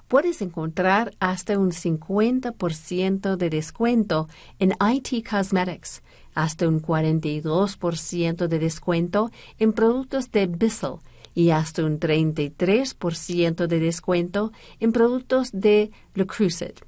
Puedes 0.09 0.43
encontrar 0.43 1.15
hasta 1.21 1.59
un 1.59 1.71
50% 1.71 3.37
de 3.37 3.51
descuento 3.51 4.29
en 4.59 4.75
IT 4.81 5.29
Cosmetics, 5.29 6.03
hasta 6.35 6.67
un 6.67 6.83
42% 6.83 8.47
de 8.47 8.59
descuento 8.59 9.31
en 9.59 9.73
productos 9.73 10.33
de 10.33 10.47
Bissell 10.47 10.97
y 11.35 11.51
hasta 11.51 11.85
un 11.85 12.01
33% 12.01 13.67
de 13.67 13.81
descuento 13.81 14.53
en 14.81 14.93
productos 14.93 15.51
de 15.53 15.91
Le 16.15 16.27
Creuset. 16.27 16.85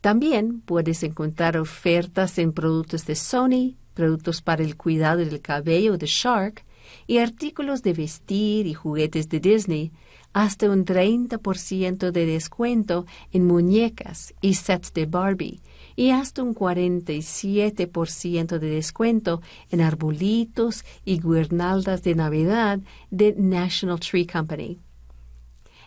También 0.00 0.60
puedes 0.60 1.02
encontrar 1.02 1.56
ofertas 1.58 2.38
en 2.38 2.52
productos 2.52 3.04
de 3.06 3.16
Sony, 3.16 3.76
productos 3.94 4.42
para 4.42 4.62
el 4.62 4.76
cuidado 4.76 5.18
del 5.18 5.40
cabello 5.40 5.98
de 5.98 6.06
Shark 6.06 6.64
y 7.06 7.18
artículos 7.18 7.82
de 7.82 7.92
vestir 7.92 8.66
y 8.66 8.74
juguetes 8.74 9.28
de 9.28 9.40
Disney, 9.40 9.92
hasta 10.32 10.70
un 10.70 10.84
30% 10.84 12.10
de 12.10 12.26
descuento 12.26 13.06
en 13.32 13.46
muñecas 13.46 14.34
y 14.40 14.54
sets 14.54 14.92
de 14.92 15.06
Barbie 15.06 15.60
y 15.98 16.12
hasta 16.12 16.42
un 16.44 16.54
47% 16.54 18.58
de 18.60 18.70
descuento 18.70 19.42
en 19.68 19.80
arbolitos 19.80 20.84
y 21.04 21.18
guirnaldas 21.18 22.04
de 22.04 22.14
Navidad 22.14 22.78
de 23.10 23.34
National 23.36 23.98
Tree 23.98 24.24
Company. 24.24 24.78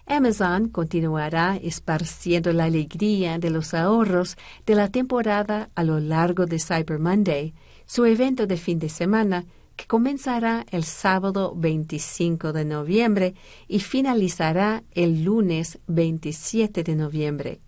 Amazon 0.05 0.67
continuará 0.67 1.55
esparciendo 1.55 2.51
la 2.51 2.65
alegría 2.65 3.39
de 3.39 3.51
los 3.51 3.73
ahorros 3.73 4.35
de 4.65 4.75
la 4.75 4.89
temporada 4.89 5.69
a 5.75 5.85
lo 5.85 6.01
largo 6.01 6.45
de 6.45 6.59
Cyber 6.59 6.99
Monday, 6.99 7.53
su 7.85 8.03
evento 8.03 8.47
de 8.47 8.57
fin 8.57 8.79
de 8.79 8.89
semana 8.89 9.45
que 9.77 9.87
comenzará 9.87 10.65
el 10.71 10.83
sábado 10.83 11.53
25 11.55 12.51
de 12.51 12.65
noviembre 12.65 13.33
y 13.65 13.79
finalizará 13.79 14.83
el 14.91 15.23
lunes 15.23 15.79
27 15.87 16.83
de 16.83 16.95
noviembre. 16.97 17.61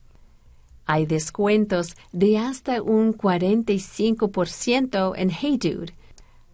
Hay 0.85 1.05
descuentos 1.05 1.95
de 2.11 2.37
hasta 2.37 2.81
un 2.81 3.13
45% 3.13 5.13
en 5.15 5.29
Hey 5.29 5.57
Dude, 5.57 5.93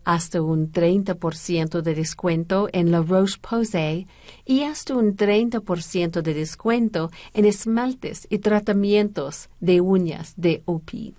hasta 0.04 0.42
un 0.42 0.72
30% 0.72 1.82
de 1.82 1.96
descuento 1.96 2.70
en 2.72 2.92
La 2.92 3.02
Roche-Posay 3.02 4.08
y 4.46 4.64
hasta 4.64 4.96
un 4.96 5.16
30% 5.16 6.22
de 6.22 6.34
descuento 6.34 7.12
en 7.34 7.46
esmaltes 7.46 8.28
y 8.30 8.40
tratamientos 8.40 9.50
de 9.60 9.82
uñas 9.82 10.34
de 10.38 10.62
OP 10.66 11.14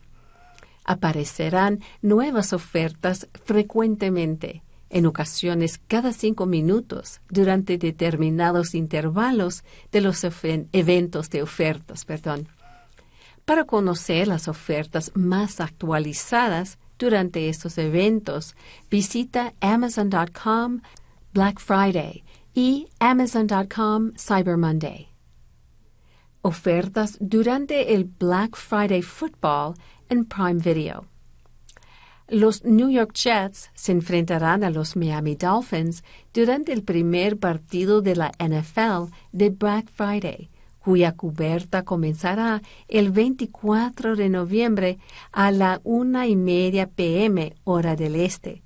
aparecerán 0.90 1.78
nuevas 2.02 2.52
ofertas 2.52 3.28
frecuentemente, 3.44 4.64
en 4.88 5.06
ocasiones 5.06 5.80
cada 5.86 6.12
cinco 6.12 6.46
minutos, 6.46 7.20
durante 7.28 7.78
determinados 7.78 8.74
intervalos 8.74 9.62
de 9.92 10.00
los 10.00 10.26
eventos 10.72 11.30
de 11.30 11.42
ofertas. 11.42 12.04
Perdón. 12.04 12.48
Para 13.50 13.64
conocer 13.64 14.28
las 14.28 14.46
ofertas 14.46 15.10
más 15.16 15.60
actualizadas 15.60 16.78
durante 17.00 17.48
estos 17.48 17.78
eventos, 17.78 18.54
visita 18.88 19.54
amazon.com 19.60 20.82
Black 21.34 21.58
Friday 21.58 22.22
y 22.54 22.86
amazon.com 23.00 24.12
Cyber 24.16 24.56
Monday. 24.56 25.08
Ofertas 26.42 27.16
durante 27.18 27.92
el 27.92 28.04
Black 28.04 28.54
Friday 28.54 29.02
Football 29.02 29.74
en 30.08 30.26
Prime 30.26 30.60
Video. 30.62 31.06
Los 32.28 32.62
New 32.64 32.88
York 32.88 33.14
Jets 33.14 33.70
se 33.74 33.90
enfrentarán 33.90 34.62
a 34.62 34.70
los 34.70 34.94
Miami 34.94 35.34
Dolphins 35.34 36.04
durante 36.32 36.72
el 36.72 36.84
primer 36.84 37.36
partido 37.36 38.00
de 38.00 38.14
la 38.14 38.30
NFL 38.38 39.12
de 39.32 39.50
Black 39.50 39.90
Friday, 39.90 40.50
cuya 40.90 41.12
cubierta 41.12 41.84
comenzará 41.84 42.62
el 42.88 43.12
24 43.12 44.16
de 44.16 44.28
noviembre 44.28 44.98
a 45.30 45.52
la 45.52 45.80
una 45.84 46.26
y 46.26 46.34
media 46.34 46.88
pm 46.88 47.54
hora 47.62 47.94
del 47.94 48.16
este. 48.16 48.64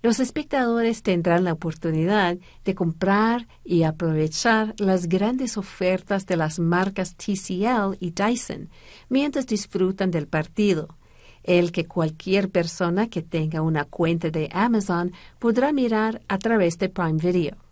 Los 0.00 0.20
espectadores 0.20 1.02
tendrán 1.02 1.44
la 1.44 1.52
oportunidad 1.52 2.38
de 2.64 2.74
comprar 2.74 3.46
y 3.62 3.82
aprovechar 3.82 4.74
las 4.78 5.06
grandes 5.06 5.58
ofertas 5.58 6.24
de 6.24 6.38
las 6.38 6.58
marcas 6.58 7.14
TCL 7.16 7.98
y 8.00 8.12
Dyson 8.12 8.70
mientras 9.10 9.46
disfrutan 9.46 10.10
del 10.10 10.28
partido, 10.28 10.96
el 11.42 11.72
que 11.72 11.84
cualquier 11.84 12.48
persona 12.48 13.10
que 13.10 13.20
tenga 13.20 13.60
una 13.60 13.84
cuenta 13.84 14.30
de 14.30 14.48
Amazon 14.50 15.12
podrá 15.38 15.74
mirar 15.74 16.22
a 16.26 16.38
través 16.38 16.78
de 16.78 16.88
Prime 16.88 17.18
Video. 17.18 17.69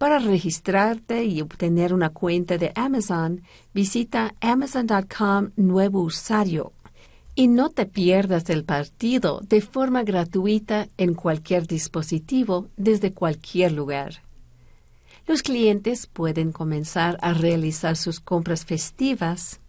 Para 0.00 0.18
registrarte 0.18 1.26
y 1.26 1.42
obtener 1.42 1.92
una 1.92 2.08
cuenta 2.08 2.56
de 2.56 2.72
Amazon, 2.74 3.42
visita 3.74 4.34
amazon.com 4.40 5.50
nuevo 5.56 6.00
usuario 6.00 6.72
y 7.34 7.48
no 7.48 7.68
te 7.68 7.84
pierdas 7.84 8.48
el 8.48 8.64
partido 8.64 9.42
de 9.46 9.60
forma 9.60 10.02
gratuita 10.02 10.88
en 10.96 11.12
cualquier 11.12 11.66
dispositivo 11.66 12.68
desde 12.78 13.12
cualquier 13.12 13.72
lugar. 13.72 14.22
Los 15.26 15.42
clientes 15.42 16.06
pueden 16.06 16.50
comenzar 16.50 17.18
a 17.20 17.34
realizar 17.34 17.94
sus 17.94 18.20
compras 18.20 18.64
festivas 18.64 19.60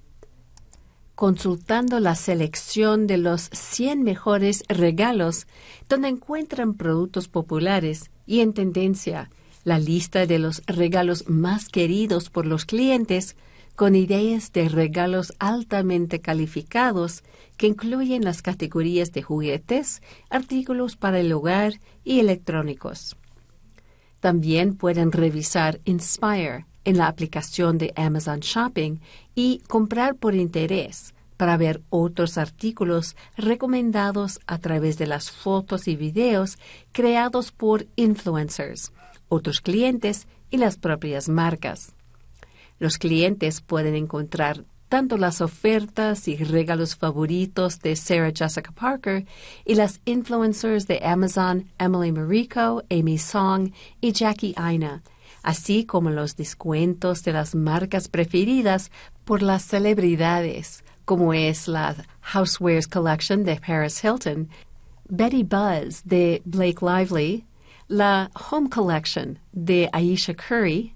consultando 1.14 2.00
la 2.00 2.16
selección 2.16 3.06
de 3.06 3.18
los 3.18 3.50
100 3.52 4.02
mejores 4.04 4.64
regalos 4.70 5.46
donde 5.90 6.08
encuentran 6.08 6.76
productos 6.76 7.28
populares 7.28 8.12
y 8.26 8.40
en 8.40 8.54
tendencia 8.54 9.30
la 9.64 9.80
lista 9.80 10.26
de 10.26 10.40
los 10.40 10.62
regalos 10.66 11.28
más 11.28 11.70
queridos 11.70 12.30
por 12.30 12.46
los 12.46 12.66
clientes 12.66 13.36
con 13.76 13.96
ideas 13.96 14.52
de 14.52 14.70
regalos 14.70 15.34
altamente 15.40 16.20
calificados 16.20 17.24
que 17.58 17.68
incluyen 17.68 18.24
las 18.24 18.42
categorías 18.42 19.12
de 19.12 19.22
juguetes, 19.22 20.02
artículos 20.30 20.98
para 20.98 21.20
el 21.20 21.32
hogar 21.34 21.80
y 22.04 22.20
electrónicos. 22.20 23.16
También 24.20 24.76
pueden 24.76 25.12
revisar 25.12 25.80
Inspire 25.86 26.66
en 26.84 26.98
la 26.98 27.08
aplicación 27.08 27.78
de 27.78 27.94
Amazon 27.96 28.40
Shopping 28.40 29.00
y 29.36 29.60
comprar 29.68 30.16
por 30.16 30.36
interés 30.36 31.14
para 31.38 31.58
ver 31.58 31.82
otros 31.90 32.38
artículos 32.38 33.16
recomendados 33.36 34.40
a 34.46 34.60
través 34.60 35.00
de 35.00 35.08
las 35.08 35.32
fotos 35.32 35.88
y 35.88 35.96
videos 35.96 36.60
creados 36.92 37.52
por 37.52 37.88
influencers 37.96 38.92
otros 39.32 39.62
clientes 39.62 40.28
y 40.50 40.58
las 40.58 40.76
propias 40.76 41.30
marcas. 41.30 41.94
Los 42.80 42.98
clientes 42.98 43.62
pueden 43.62 43.96
encontrar 43.96 44.66
tanto 44.90 45.18
las 45.18 45.40
ofertas 45.40 46.28
y 46.28 46.36
regalos 46.36 46.98
favoritos 46.98 47.80
de 47.80 47.96
Sarah 47.96 48.34
Jessica 48.36 48.74
Parker 48.74 49.26
y 49.64 49.76
las 49.76 50.02
influencers 50.04 50.86
de 50.86 51.00
Amazon 51.02 51.72
Emily 51.80 52.12
Marico, 52.12 52.84
Amy 52.90 53.18
Song 53.18 53.72
y 54.02 54.12
Jackie 54.12 54.54
Aina, 54.58 55.02
así 55.44 55.86
como 55.86 56.10
los 56.10 56.36
descuentos 56.36 57.24
de 57.24 57.32
las 57.32 57.56
marcas 57.56 58.10
preferidas 58.10 58.92
por 59.24 59.42
las 59.42 59.64
celebridades, 59.64 60.84
como 61.06 61.34
es 61.34 61.70
la 61.70 61.96
Housewares 62.20 62.90
Collection 62.90 63.46
de 63.46 63.62
Paris 63.66 64.04
Hilton, 64.04 64.50
Betty 65.08 65.44
Buzz 65.44 66.04
de 66.04 66.42
Blake 66.44 66.82
Lively, 66.82 67.46
la 67.92 68.32
Home 68.50 68.70
Collection 68.70 69.38
de 69.52 69.90
Aisha 69.92 70.34
Curry, 70.34 70.96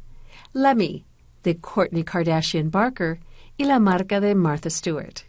Lemmy 0.54 1.04
de 1.44 1.58
Courtney 1.58 2.06
Kardashian 2.06 2.72
Barker 2.72 3.20
y 3.58 3.66
la 3.66 3.80
marca 3.80 4.22
de 4.22 4.34
Martha 4.34 4.70
Stewart. 4.70 5.26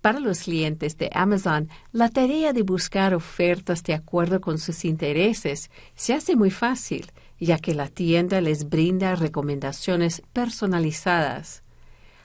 Para 0.00 0.20
los 0.20 0.42
clientes 0.42 0.96
de 0.96 1.10
Amazon, 1.12 1.68
la 1.90 2.08
tarea 2.10 2.52
de 2.52 2.62
buscar 2.62 3.12
ofertas 3.12 3.82
de 3.82 3.94
acuerdo 3.94 4.40
con 4.40 4.58
sus 4.58 4.84
intereses 4.84 5.68
se 5.96 6.14
hace 6.14 6.36
muy 6.36 6.52
fácil, 6.52 7.10
ya 7.40 7.58
que 7.58 7.74
la 7.74 7.88
tienda 7.88 8.40
les 8.40 8.68
brinda 8.68 9.16
recomendaciones 9.16 10.22
personalizadas. 10.32 11.64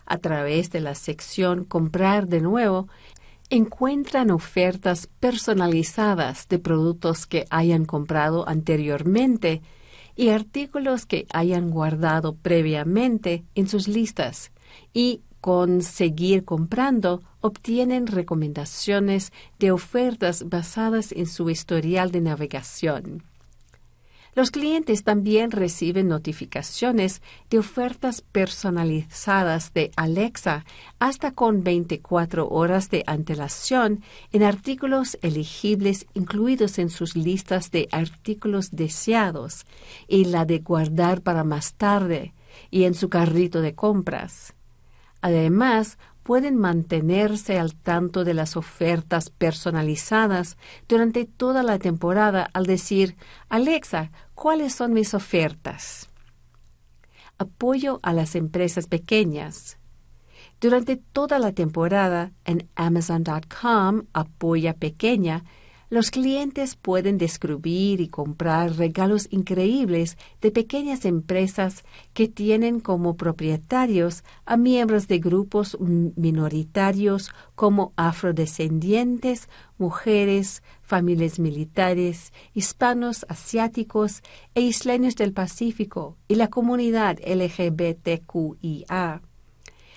A 0.06 0.20
través 0.20 0.70
de 0.70 0.80
la 0.80 0.94
sección 0.94 1.64
Comprar 1.64 2.28
de 2.28 2.42
nuevo, 2.42 2.88
encuentran 3.54 4.32
ofertas 4.32 5.08
personalizadas 5.20 6.48
de 6.48 6.58
productos 6.58 7.28
que 7.28 7.46
hayan 7.52 7.86
comprado 7.86 8.50
anteriormente 8.50 9.62
y 10.16 10.30
artículos 10.30 11.06
que 11.06 11.28
hayan 11.32 11.70
guardado 11.70 12.36
previamente 12.36 13.46
en 13.54 13.68
sus 13.68 13.88
listas 13.88 14.52
y 14.92 15.22
con 15.40 15.84
seguir 15.84 16.46
comprando 16.46 17.22
obtienen 17.42 18.08
recomendaciones 18.08 19.32
de 19.60 19.72
ofertas 19.72 20.50
basadas 20.50 21.12
en 21.12 21.28
su 21.28 21.52
historial 21.52 22.10
de 22.10 22.22
navegación. 22.22 23.24
Los 24.36 24.50
clientes 24.50 25.04
también 25.04 25.52
reciben 25.52 26.08
notificaciones 26.08 27.22
de 27.52 27.60
ofertas 27.60 28.22
personalizadas 28.22 29.74
de 29.74 29.92
Alexa 29.96 30.66
hasta 30.98 31.32
con 31.32 31.64
24 31.64 32.48
horas 32.50 32.90
de 32.90 33.04
antelación 33.06 34.02
en 34.32 34.42
artículos 34.42 35.20
elegibles 35.22 36.08
incluidos 36.16 36.80
en 36.80 36.90
sus 36.90 37.16
listas 37.16 37.70
de 37.70 37.88
artículos 37.92 38.72
deseados 38.72 39.66
y 40.08 40.26
la 40.26 40.46
de 40.46 40.60
guardar 40.60 41.22
para 41.22 41.44
más 41.44 41.76
tarde 41.76 42.34
y 42.72 42.86
en 42.86 42.96
su 42.96 43.10
carrito 43.10 43.62
de 43.62 43.76
compras. 43.76 44.56
Además, 45.22 46.00
pueden 46.24 46.58
mantenerse 46.58 47.60
al 47.60 47.76
tanto 47.76 48.24
de 48.24 48.34
las 48.34 48.56
ofertas 48.58 49.30
personalizadas 49.30 50.58
durante 50.88 51.26
toda 51.26 51.64
la 51.64 51.78
temporada 51.80 52.50
al 52.54 52.66
decir, 52.66 53.16
Alexa, 53.50 54.12
¿cuáles 54.34 54.74
son 54.74 54.94
mis 54.94 55.14
ofertas? 55.14 56.10
Apoyo 57.38 58.00
a 58.04 58.14
las 58.14 58.36
empresas 58.36 58.88
pequeñas. 58.88 59.78
Durante 60.62 60.96
toda 60.98 61.40
la 61.40 61.52
temporada 61.52 62.32
en 62.46 62.70
Amazon.com, 62.76 64.04
apoya 64.14 64.74
pequeña, 64.74 65.44
los 65.94 66.10
clientes 66.10 66.76
pueden 66.76 67.20
descubrir 67.20 68.02
y 68.02 68.08
comprar 68.08 68.78
regalos 68.78 69.28
increíbles 69.30 70.18
de 70.42 70.50
pequeñas 70.50 71.06
empresas 71.06 71.84
que 72.16 72.28
tienen 72.28 72.80
como 72.80 73.16
propietarios 73.16 74.24
a 74.44 74.58
miembros 74.58 75.08
de 75.08 75.20
grupos 75.20 75.78
minoritarios 75.80 77.30
como 77.54 77.94
afrodescendientes, 77.96 79.50
mujeres, 79.78 80.64
familias 80.82 81.38
militares, 81.38 82.34
hispanos, 82.56 83.24
asiáticos 83.30 84.24
e 84.56 84.62
isleños 84.62 85.16
del 85.16 85.32
Pacífico 85.32 86.18
y 86.28 86.38
la 86.38 86.48
comunidad 86.48 87.20
LGBTQIA. 87.24 89.22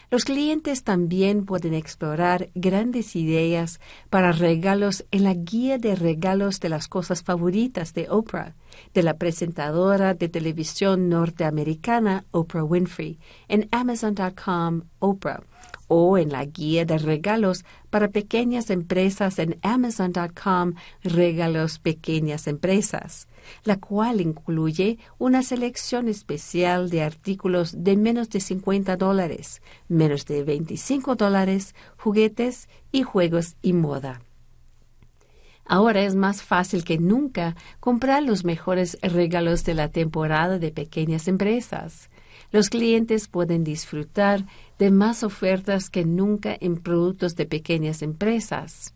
Los 0.08 0.24
clientes 0.24 0.84
también 0.84 1.44
pueden 1.44 1.74
explorar 1.74 2.50
grandes 2.54 3.16
ideas 3.16 3.80
para 4.08 4.30
regalos 4.30 5.04
en 5.10 5.24
la 5.24 5.34
guía 5.34 5.78
de 5.78 5.96
regalos 5.96 6.60
de 6.60 6.68
las 6.68 6.86
cosas 6.86 7.24
favoritas 7.24 7.92
de 7.92 8.08
Oprah, 8.08 8.54
de 8.94 9.02
la 9.02 9.14
presentadora 9.14 10.14
de 10.14 10.28
televisión 10.28 11.08
norteamericana 11.08 12.24
Oprah 12.30 12.62
Winfrey, 12.62 13.18
en 13.48 13.68
Amazon.com 13.72 14.82
Oprah 15.00 15.42
o 15.88 16.18
en 16.18 16.30
la 16.30 16.44
guía 16.44 16.84
de 16.84 16.98
regalos 16.98 17.64
para 17.90 18.08
pequeñas 18.08 18.70
empresas 18.70 19.38
en 19.38 19.58
Amazon.com 19.62 20.74
Regalos 21.02 21.78
Pequeñas 21.78 22.46
Empresas, 22.46 23.28
la 23.64 23.76
cual 23.76 24.20
incluye 24.20 24.98
una 25.18 25.42
selección 25.42 26.08
especial 26.08 26.90
de 26.90 27.02
artículos 27.02 27.84
de 27.84 27.96
menos 27.96 28.30
de 28.30 28.40
50 28.40 28.96
dólares, 28.96 29.62
menos 29.88 30.26
de 30.26 30.44
25 30.44 31.16
dólares, 31.16 31.74
juguetes 31.96 32.68
y 32.92 33.02
juegos 33.02 33.56
y 33.62 33.72
moda. 33.72 34.20
Ahora 35.68 36.02
es 36.02 36.14
más 36.14 36.42
fácil 36.42 36.84
que 36.84 36.98
nunca 36.98 37.56
comprar 37.80 38.22
los 38.22 38.44
mejores 38.44 38.98
regalos 39.02 39.64
de 39.64 39.74
la 39.74 39.88
temporada 39.88 40.58
de 40.60 40.70
pequeñas 40.70 41.26
empresas. 41.26 42.08
Los 42.52 42.70
clientes 42.70 43.26
pueden 43.26 43.64
disfrutar 43.64 44.44
de 44.78 44.92
más 44.92 45.24
ofertas 45.24 45.90
que 45.90 46.04
nunca 46.04 46.56
en 46.60 46.76
productos 46.76 47.34
de 47.34 47.46
pequeñas 47.46 48.02
empresas. 48.02 48.94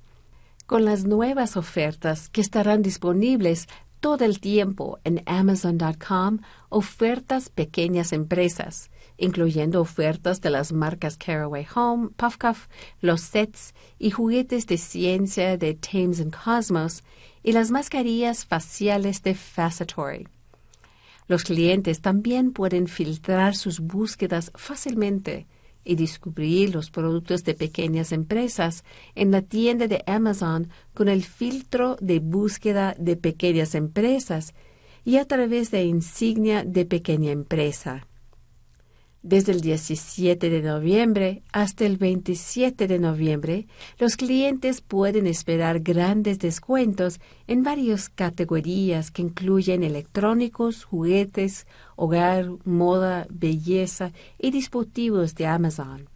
Con 0.67 0.85
las 0.85 1.05
nuevas 1.05 1.57
ofertas 1.57 2.29
que 2.29 2.41
estarán 2.41 2.83
disponibles 2.83 3.67
todo 4.01 4.25
el 4.25 4.41
tiempo 4.41 4.99
en 5.05 5.23
Amazon.com, 5.27 6.39
ofertas 6.69 7.51
pequeñas 7.51 8.13
empresas, 8.13 8.91
incluyendo 9.19 9.81
ofertas 9.81 10.41
de 10.41 10.51
las 10.51 10.73
marcas 10.73 11.17
Caraway 11.17 11.67
Home, 11.75 12.09
Puffcuff, 12.17 12.69
los 13.01 13.21
sets 13.21 13.75
y 13.99 14.11
juguetes 14.11 14.67
de 14.67 14.79
ciencia 14.79 15.57
de 15.57 15.75
Thames 15.75 16.25
Cosmos 16.45 17.05
y 17.43 17.53
las 17.53 17.71
mascarillas 17.71 18.45
faciales 18.47 19.23
de 19.23 19.35
Facetory. 19.35 20.27
Los 21.29 21.45
clientes 21.45 22.01
también 22.01 22.53
pueden 22.53 22.89
filtrar 22.89 23.55
sus 23.55 23.81
búsquedas 23.81 24.51
fácilmente 24.57 25.47
y 25.85 25.97
descubrir 25.97 26.75
los 26.75 26.91
productos 26.91 27.45
de 27.45 27.55
pequeñas 27.55 28.13
empresas 28.13 28.85
en 29.15 29.31
la 29.31 29.43
tienda 29.43 29.87
de 29.87 30.03
Amazon 30.07 30.69
con 30.95 31.09
el 31.09 31.25
filtro 31.25 31.97
de 32.01 32.19
búsqueda 32.19 32.95
de 32.99 33.17
pequeñas 33.17 33.75
empresas 33.75 34.55
y 35.05 35.17
a 35.17 35.25
través 35.25 35.71
de 35.71 35.85
insignia 35.85 36.65
de 36.65 36.85
pequeña 36.85 37.33
empresa. 37.33 38.07
Desde 39.23 39.53
el 39.53 39.61
17 39.61 40.49
de 40.49 40.63
noviembre 40.63 41.43
hasta 41.53 41.85
el 41.85 41.99
27 41.99 42.89
de 42.89 42.99
noviembre, 42.99 43.67
los 43.99 44.17
clientes 44.17 44.81
pueden 44.81 45.27
esperar 45.27 45.81
grandes 45.81 46.39
descuentos 46.39 47.21
en 47.47 47.63
varias 47.63 48.09
categorías 48.09 49.11
que 49.11 49.21
incluyen 49.21 49.83
electrónicos, 49.83 50.85
juguetes, 50.85 51.67
hogar, 51.97 52.51
moda, 52.65 53.27
belleza 53.29 54.13
y 54.39 54.53
dispositivos 54.53 55.35
de 55.35 55.47
Amazon. 55.47 56.09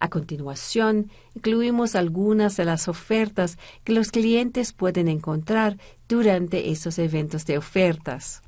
A 0.00 0.08
continuación, 0.08 1.08
incluimos 1.36 1.94
algunas 1.94 2.56
de 2.56 2.64
las 2.64 2.88
ofertas 2.88 3.58
que 3.84 3.92
los 3.92 4.10
clientes 4.10 4.72
pueden 4.72 5.06
encontrar 5.06 5.78
durante 6.08 6.70
estos 6.70 6.98
eventos 6.98 7.46
de 7.46 7.58
ofertas. 7.58 8.42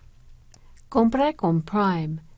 Comprar 0.88 1.36
con 1.36 1.62
Prime 1.62 2.31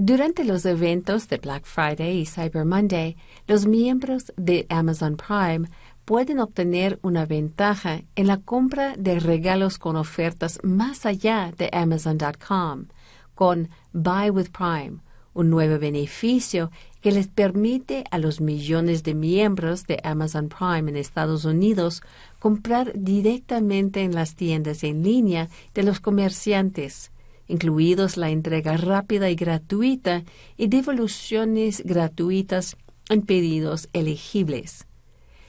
durante 0.00 0.44
los 0.44 0.64
eventos 0.64 1.28
de 1.28 1.38
Black 1.38 1.64
Friday 1.64 2.20
y 2.20 2.24
Cyber 2.24 2.64
Monday, 2.64 3.16
los 3.48 3.66
miembros 3.66 4.32
de 4.36 4.64
Amazon 4.68 5.16
Prime 5.16 5.68
pueden 6.04 6.38
obtener 6.38 7.00
una 7.02 7.26
ventaja 7.26 8.02
en 8.14 8.28
la 8.28 8.36
compra 8.36 8.94
de 8.96 9.18
regalos 9.18 9.76
con 9.76 9.96
ofertas 9.96 10.60
más 10.62 11.04
allá 11.04 11.52
de 11.58 11.68
Amazon.com, 11.72 12.86
con 13.34 13.70
Buy 13.92 14.30
with 14.30 14.50
Prime, 14.56 15.00
un 15.34 15.50
nuevo 15.50 15.80
beneficio 15.80 16.70
que 17.00 17.10
les 17.10 17.26
permite 17.26 18.04
a 18.12 18.18
los 18.18 18.40
millones 18.40 19.02
de 19.02 19.14
miembros 19.14 19.84
de 19.88 19.98
Amazon 20.04 20.48
Prime 20.48 20.88
en 20.92 20.96
Estados 20.96 21.44
Unidos 21.44 22.02
comprar 22.38 22.92
directamente 22.94 24.02
en 24.02 24.14
las 24.14 24.36
tiendas 24.36 24.84
en 24.84 25.02
línea 25.02 25.48
de 25.74 25.82
los 25.82 25.98
comerciantes 25.98 27.10
incluidos 27.48 28.16
la 28.16 28.30
entrega 28.30 28.76
rápida 28.76 29.30
y 29.30 29.34
gratuita 29.34 30.22
y 30.56 30.68
devoluciones 30.68 31.82
gratuitas 31.84 32.76
en 33.08 33.22
pedidos 33.22 33.88
elegibles. 33.92 34.86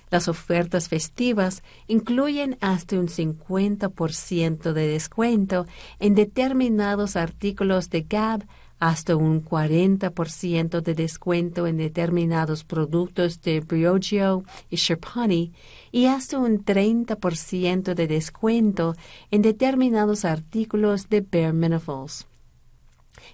Las 0.10 0.28
ofertas 0.28 0.90
festivas 0.90 1.62
incluyen 1.88 2.58
hasta 2.62 2.98
un 3.00 3.10
50% 3.10 4.74
de 4.74 4.88
descuento 4.88 5.68
en 6.00 6.16
determinados 6.16 7.16
artículos 7.16 7.90
de 7.92 8.02
Gap 8.02 8.44
hasta 8.80 9.16
un 9.16 9.44
40% 9.44 10.82
de 10.82 10.96
descuento 10.96 11.68
en 11.68 11.78
determinados 11.78 12.64
productos 12.64 13.42
de 13.42 13.60
Briogeo 13.60 14.44
y 14.70 14.78
Sherpani 14.78 15.52
y 15.92 16.06
hasta 16.06 16.40
un 16.40 16.64
30% 16.64 17.94
de 17.94 18.08
descuento 18.08 18.96
en 19.32 19.42
determinados 19.42 20.24
artículos 20.26 21.10
de 21.10 21.22
Bare 21.22 21.54
Minerals. 21.54 22.26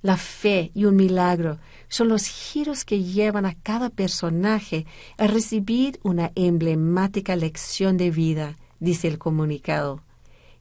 La 0.00 0.16
fe 0.16 0.70
y 0.74 0.84
un 0.84 0.94
milagro 0.94 1.58
son 1.88 2.08
los 2.08 2.26
giros 2.26 2.84
que 2.84 3.02
llevan 3.02 3.46
a 3.46 3.54
cada 3.54 3.90
personaje 3.90 4.86
a 5.16 5.26
recibir 5.26 5.98
una 6.02 6.30
emblemática 6.36 7.34
lección 7.34 7.96
de 7.96 8.10
vida, 8.10 8.56
dice 8.78 9.08
el 9.08 9.18
comunicado. 9.18 10.02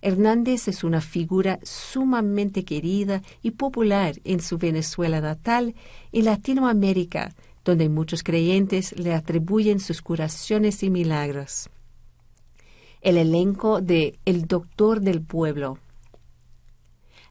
Hernández 0.01 0.67
es 0.67 0.83
una 0.83 1.01
figura 1.01 1.59
sumamente 1.63 2.63
querida 2.63 3.21
y 3.41 3.51
popular 3.51 4.15
en 4.23 4.41
su 4.41 4.57
Venezuela 4.57 5.21
natal 5.21 5.75
y 6.11 6.21
Latinoamérica, 6.21 7.35
donde 7.67 7.89
muchos 7.89 8.23
creyentes 8.23 8.97
le 8.97 9.13
atribuyen 9.13 9.81
sus 9.81 10.01
curaciones 10.01 10.83
y 10.83 10.89
milagros. 10.89 11.69
El 13.01 13.17
elenco 13.17 13.81
de 13.81 14.17
El 14.23 14.47
Doctor 14.47 15.01
del 15.01 15.21
Pueblo. 15.21 15.77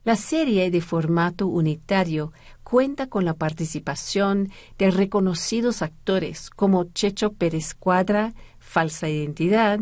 La 0.05 0.15
serie 0.15 0.71
de 0.71 0.83
formato 0.83 1.47
unitario 1.47 2.35
cuenta 2.63 3.07
con 3.07 3.25
la 3.25 3.33
participación 3.33 4.51
de 4.77 4.91
reconocidos 4.91 5.81
actores 5.81 6.51
como 6.51 6.85
Checho 6.85 7.33
Pérez 7.33 7.75
Cuadra, 7.75 8.35
Falsa 8.59 9.09
Identidad, 9.09 9.81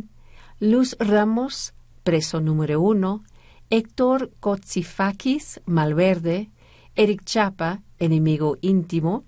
Luz 0.60 0.96
Ramos, 1.00 1.74
Preso 2.04 2.40
número 2.40 2.80
uno, 2.80 3.24
Héctor 3.70 4.30
Kotsifakis, 4.38 5.60
Malverde, 5.66 6.50
Eric 6.94 7.24
Chapa, 7.24 7.82
Enemigo 7.98 8.56
íntimo, 8.60 9.24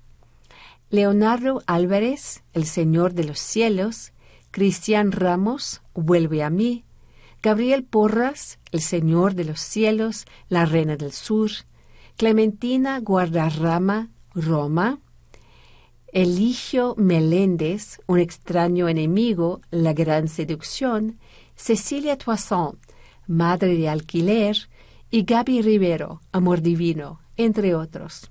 Leonardo 0.88 1.62
Álvarez, 1.66 2.44
El 2.52 2.64
Señor 2.64 3.12
de 3.14 3.24
los 3.24 3.40
Cielos, 3.40 4.12
Cristian 4.52 5.10
Ramos, 5.10 5.82
Vuelve 5.94 6.44
a 6.44 6.50
mí, 6.50 6.84
Gabriel 7.42 7.82
Porras, 7.82 8.60
El 8.70 8.80
Señor 8.80 9.34
de 9.34 9.44
los 9.44 9.60
Cielos, 9.60 10.26
La 10.48 10.64
Reina 10.64 10.96
del 10.96 11.12
Sur, 11.12 11.50
Clementina 12.16 13.00
Guardarrama, 13.00 14.10
Roma, 14.32 15.00
Eligio 16.12 16.94
Meléndez, 16.96 18.00
Un 18.06 18.20
extraño 18.20 18.88
enemigo, 18.88 19.60
La 19.72 19.92
Gran 19.92 20.28
Seducción, 20.28 21.18
Cecilia 21.56 22.16
Toisson, 22.16 22.78
Madre 23.26 23.76
de 23.76 23.88
Alquiler, 23.88 24.68
y 25.10 25.24
Gaby 25.24 25.62
Rivero, 25.62 26.20
Amor 26.30 26.62
Divino, 26.62 27.20
entre 27.36 27.74
otros. 27.74 28.30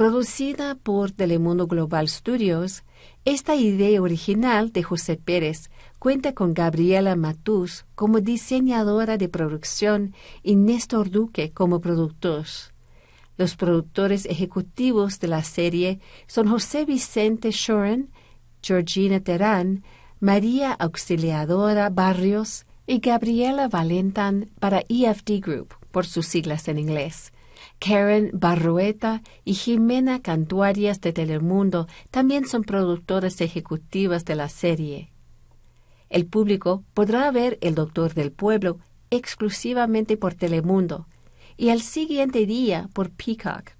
Producida 0.00 0.76
por 0.76 1.10
Telemundo 1.10 1.66
Global 1.66 2.08
Studios, 2.08 2.84
esta 3.26 3.54
idea 3.54 4.00
original 4.00 4.72
de 4.72 4.82
José 4.82 5.18
Pérez 5.18 5.68
cuenta 5.98 6.32
con 6.32 6.54
Gabriela 6.54 7.16
Matús 7.16 7.84
como 7.96 8.20
diseñadora 8.20 9.18
de 9.18 9.28
producción 9.28 10.14
y 10.42 10.56
Néstor 10.56 11.10
Duque 11.10 11.52
como 11.52 11.82
productor. 11.82 12.46
Los 13.36 13.56
productores 13.56 14.24
ejecutivos 14.24 15.20
de 15.20 15.28
la 15.28 15.44
serie 15.44 16.00
son 16.26 16.48
José 16.48 16.86
Vicente 16.86 17.50
Shoren, 17.50 18.08
Georgina 18.62 19.20
Terán, 19.20 19.84
María 20.18 20.72
Auxiliadora 20.72 21.90
Barrios 21.90 22.64
y 22.86 23.00
Gabriela 23.00 23.68
Valentan 23.68 24.48
para 24.60 24.82
EFD 24.88 25.40
Group, 25.42 25.74
por 25.90 26.06
sus 26.06 26.24
siglas 26.24 26.68
en 26.68 26.78
inglés. 26.78 27.32
Karen 27.80 28.30
Barrueta 28.34 29.22
y 29.44 29.54
Jimena 29.54 30.20
Cantuarias 30.20 31.00
de 31.00 31.12
Telemundo 31.12 31.88
también 32.10 32.46
son 32.46 32.62
productoras 32.62 33.40
ejecutivas 33.40 34.24
de 34.24 34.36
la 34.36 34.48
serie. 34.48 35.10
El 36.10 36.26
público 36.26 36.84
podrá 36.94 37.30
ver 37.30 37.58
El 37.62 37.74
Doctor 37.74 38.14
del 38.14 38.32
Pueblo 38.32 38.78
exclusivamente 39.10 40.16
por 40.16 40.34
Telemundo 40.34 41.08
y 41.56 41.70
al 41.70 41.80
siguiente 41.80 42.46
día 42.46 42.88
por 42.92 43.10
Peacock. 43.10 43.72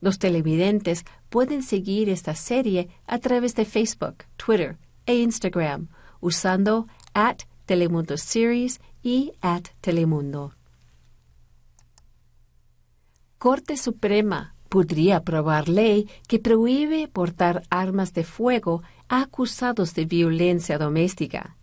Los 0.00 0.18
televidentes 0.18 1.04
pueden 1.30 1.62
seguir 1.62 2.08
esta 2.08 2.34
serie 2.34 2.88
a 3.06 3.18
través 3.18 3.54
de 3.54 3.64
Facebook, 3.64 4.24
Twitter 4.36 4.76
e 5.06 5.16
Instagram 5.16 5.88
usando 6.20 6.88
at 7.14 7.42
Telemundo 7.66 8.16
Series 8.16 8.80
y 9.02 9.32
at 9.40 9.68
Telemundo. 9.80 10.52
Corte 13.38 13.76
Suprema 13.76 14.54
podría 14.68 15.16
aprobar 15.18 15.68
ley 15.68 16.08
que 16.26 16.38
prohíbe 16.38 17.06
portar 17.06 17.62
armas 17.70 18.14
de 18.14 18.24
fuego 18.24 18.82
a 19.08 19.22
acusados 19.22 19.94
de 19.94 20.06
violencia 20.06 20.78
doméstica. 20.78 21.56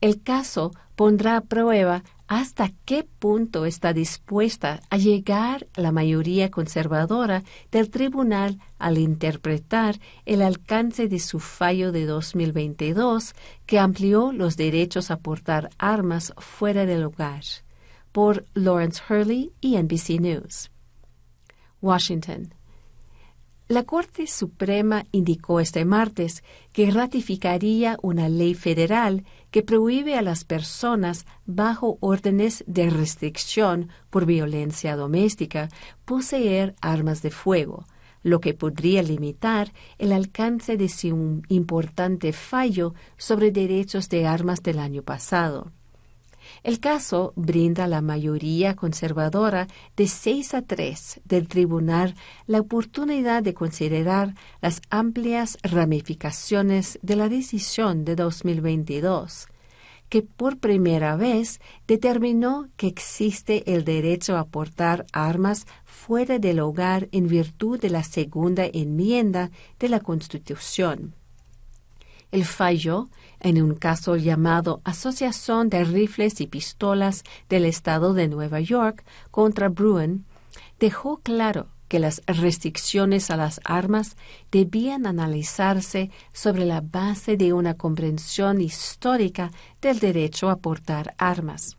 El 0.00 0.22
caso 0.22 0.72
pondrá 0.96 1.36
a 1.36 1.40
prueba 1.40 2.02
hasta 2.26 2.72
qué 2.84 3.06
punto 3.18 3.64
está 3.64 3.92
dispuesta 3.92 4.80
a 4.90 4.98
llegar 4.98 5.66
la 5.76 5.92
mayoría 5.92 6.50
conservadora 6.50 7.42
del 7.72 7.90
tribunal 7.90 8.58
al 8.78 8.98
interpretar 8.98 9.98
el 10.26 10.42
alcance 10.42 11.08
de 11.08 11.20
su 11.20 11.40
fallo 11.40 11.90
de 11.90 12.04
2022 12.06 13.34
que 13.66 13.78
amplió 13.78 14.32
los 14.32 14.56
derechos 14.56 15.10
a 15.10 15.20
portar 15.20 15.70
armas 15.78 16.34
fuera 16.36 16.84
del 16.84 17.04
hogar. 17.04 17.44
Por 18.12 18.44
Lawrence 18.54 19.00
Hurley 19.08 19.52
y 19.60 19.78
NBC 19.78 20.20
News. 20.20 20.70
Washington. 21.80 22.54
La 23.68 23.82
Corte 23.82 24.26
Suprema 24.26 25.04
indicó 25.12 25.60
este 25.60 25.84
martes 25.84 26.42
que 26.72 26.90
ratificaría 26.90 27.98
una 28.00 28.30
ley 28.30 28.54
federal 28.54 29.26
que 29.50 29.62
prohíbe 29.62 30.14
a 30.14 30.22
las 30.22 30.44
personas 30.44 31.26
bajo 31.44 31.98
órdenes 32.00 32.64
de 32.66 32.88
restricción 32.88 33.90
por 34.08 34.24
violencia 34.24 34.96
doméstica 34.96 35.68
poseer 36.06 36.76
armas 36.80 37.20
de 37.20 37.30
fuego, 37.30 37.84
lo 38.22 38.40
que 38.40 38.54
podría 38.54 39.02
limitar 39.02 39.74
el 39.98 40.12
alcance 40.12 40.78
de 40.78 40.88
su 40.88 41.42
importante 41.48 42.32
fallo 42.32 42.94
sobre 43.18 43.50
derechos 43.50 44.08
de 44.08 44.26
armas 44.26 44.62
del 44.62 44.78
año 44.78 45.02
pasado. 45.02 45.72
El 46.62 46.80
caso 46.80 47.32
brinda 47.36 47.84
a 47.84 47.88
la 47.88 48.00
mayoría 48.00 48.74
conservadora 48.74 49.68
de 49.96 50.08
6 50.08 50.54
a 50.54 50.62
3 50.62 51.20
del 51.24 51.48
tribunal 51.48 52.14
la 52.46 52.60
oportunidad 52.60 53.42
de 53.42 53.54
considerar 53.54 54.34
las 54.60 54.80
amplias 54.90 55.58
ramificaciones 55.62 56.98
de 57.02 57.16
la 57.16 57.28
decisión 57.28 58.04
de 58.04 58.16
2022, 58.16 59.48
que 60.08 60.22
por 60.22 60.58
primera 60.58 61.16
vez 61.16 61.60
determinó 61.86 62.68
que 62.76 62.86
existe 62.86 63.74
el 63.74 63.84
derecho 63.84 64.36
a 64.36 64.46
portar 64.46 65.06
armas 65.12 65.66
fuera 65.84 66.38
del 66.38 66.60
hogar 66.60 67.08
en 67.12 67.28
virtud 67.28 67.78
de 67.80 67.90
la 67.90 68.02
segunda 68.02 68.64
enmienda 68.64 69.50
de 69.78 69.88
la 69.88 70.00
Constitución. 70.00 71.14
El 72.30 72.44
fallo, 72.44 73.08
en 73.40 73.62
un 73.62 73.74
caso 73.74 74.16
llamado 74.16 74.82
Asociación 74.84 75.70
de 75.70 75.84
Rifles 75.84 76.40
y 76.40 76.46
Pistolas 76.46 77.24
del 77.48 77.64
Estado 77.64 78.12
de 78.12 78.28
Nueva 78.28 78.60
York 78.60 79.04
contra 79.30 79.68
Bruin, 79.68 80.26
dejó 80.78 81.18
claro 81.18 81.68
que 81.88 81.98
las 81.98 82.22
restricciones 82.26 83.30
a 83.30 83.36
las 83.36 83.60
armas 83.64 84.16
debían 84.52 85.06
analizarse 85.06 86.10
sobre 86.34 86.66
la 86.66 86.82
base 86.82 87.38
de 87.38 87.54
una 87.54 87.74
comprensión 87.74 88.60
histórica 88.60 89.50
del 89.80 89.98
derecho 89.98 90.50
a 90.50 90.56
portar 90.56 91.14
armas. 91.16 91.78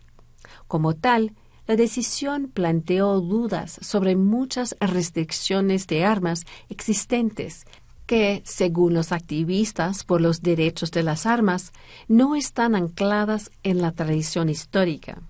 Como 0.68 0.96
tal, 0.96 1.34
la 1.68 1.76
decisión 1.76 2.50
planteó 2.52 3.22
dudas 3.22 3.78
sobre 3.84 4.16
muchas 4.16 4.76
restricciones 4.80 5.86
de 5.86 6.04
armas 6.04 6.46
existentes 6.70 7.66
que, 8.10 8.42
según 8.44 8.96
los 8.96 9.12
activistas 9.12 10.04
por 10.04 10.20
los 10.20 10.42
derechos 10.42 10.90
de 10.90 11.04
las 11.04 11.28
armas, 11.28 11.72
no 12.08 12.36
están 12.36 12.74
ancladas 12.74 13.52
en 13.62 13.84
la 13.84 13.92
tradición 13.92 14.50
histórica. 14.50 15.22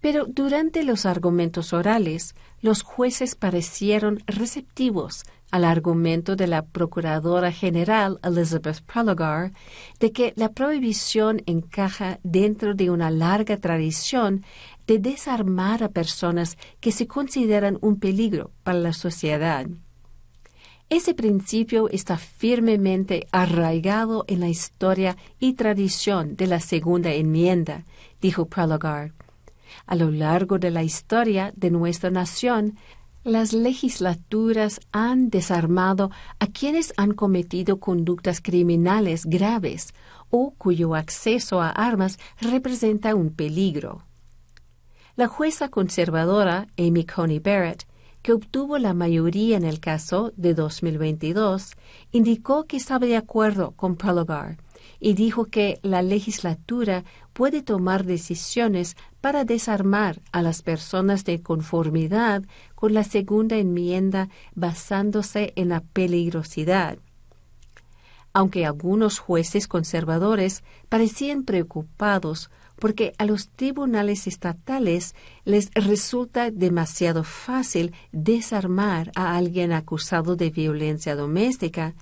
Pero 0.00 0.26
durante 0.26 0.84
los 0.84 1.06
argumentos 1.06 1.72
orales, 1.72 2.36
los 2.60 2.82
jueces 2.82 3.34
parecieron 3.34 4.22
receptivos 4.28 5.24
al 5.50 5.64
argumento 5.64 6.36
de 6.36 6.46
la 6.46 6.62
Procuradora 6.62 7.50
General 7.50 8.20
Elizabeth 8.22 8.82
Prelogar 8.82 9.50
de 9.98 10.12
que 10.12 10.34
la 10.36 10.52
prohibición 10.52 11.42
encaja 11.46 12.20
dentro 12.22 12.74
de 12.74 12.90
una 12.90 13.10
larga 13.10 13.56
tradición 13.56 14.44
de 14.86 15.00
desarmar 15.00 15.82
a 15.82 15.88
personas 15.88 16.58
que 16.78 16.92
se 16.92 17.08
consideran 17.08 17.76
un 17.80 17.98
peligro 17.98 18.52
para 18.62 18.78
la 18.78 18.92
sociedad. 18.92 19.66
Ese 20.88 21.14
principio 21.14 21.88
está 21.88 22.16
firmemente 22.16 23.26
arraigado 23.32 24.24
en 24.28 24.38
la 24.38 24.48
historia 24.48 25.16
y 25.40 25.54
tradición 25.54 26.36
de 26.36 26.46
la 26.46 26.60
segunda 26.60 27.12
enmienda, 27.12 27.84
dijo 28.20 28.46
Prologar. 28.46 29.12
A 29.86 29.96
lo 29.96 30.12
largo 30.12 30.60
de 30.60 30.70
la 30.70 30.84
historia 30.84 31.52
de 31.56 31.72
nuestra 31.72 32.10
nación, 32.10 32.76
las 33.24 33.52
legislaturas 33.52 34.80
han 34.92 35.28
desarmado 35.28 36.12
a 36.38 36.46
quienes 36.46 36.94
han 36.96 37.14
cometido 37.14 37.80
conductas 37.80 38.40
criminales 38.40 39.26
graves 39.26 39.92
o 40.30 40.54
cuyo 40.56 40.94
acceso 40.94 41.60
a 41.60 41.70
armas 41.70 42.18
representa 42.40 43.16
un 43.16 43.30
peligro. 43.30 44.04
La 45.16 45.26
jueza 45.26 45.68
conservadora 45.68 46.68
Amy 46.78 47.04
Coney 47.04 47.40
Barrett 47.40 47.88
que 48.26 48.32
obtuvo 48.32 48.78
la 48.78 48.92
mayoría 48.92 49.56
en 49.56 49.62
el 49.62 49.78
caso 49.78 50.32
de 50.36 50.52
2022, 50.52 51.76
indicó 52.10 52.64
que 52.64 52.76
estaba 52.76 53.06
de 53.06 53.16
acuerdo 53.16 53.70
con 53.76 53.94
Prologar 53.94 54.56
y 54.98 55.14
dijo 55.14 55.44
que 55.44 55.78
la 55.82 56.02
legislatura 56.02 57.04
puede 57.32 57.62
tomar 57.62 58.04
decisiones 58.04 58.96
para 59.20 59.44
desarmar 59.44 60.22
a 60.32 60.42
las 60.42 60.62
personas 60.62 61.24
de 61.24 61.40
conformidad 61.40 62.42
con 62.74 62.94
la 62.94 63.04
segunda 63.04 63.58
enmienda 63.58 64.28
basándose 64.56 65.52
en 65.54 65.68
la 65.68 65.82
peligrosidad. 65.82 66.98
Aunque 68.32 68.66
algunos 68.66 69.20
jueces 69.20 69.68
conservadores 69.68 70.64
parecían 70.88 71.44
preocupados 71.44 72.50
porque 72.78 73.12
a 73.18 73.24
los 73.24 73.48
tribunales 73.48 74.26
estatales 74.26 75.14
les 75.44 75.70
resulta 75.74 76.50
demasiado 76.50 77.24
fácil 77.24 77.94
desarmar 78.12 79.10
a 79.14 79.36
alguien 79.36 79.72
acusado 79.72 80.36
de 80.36 80.50
violencia 80.50 81.16
doméstica. 81.16 81.94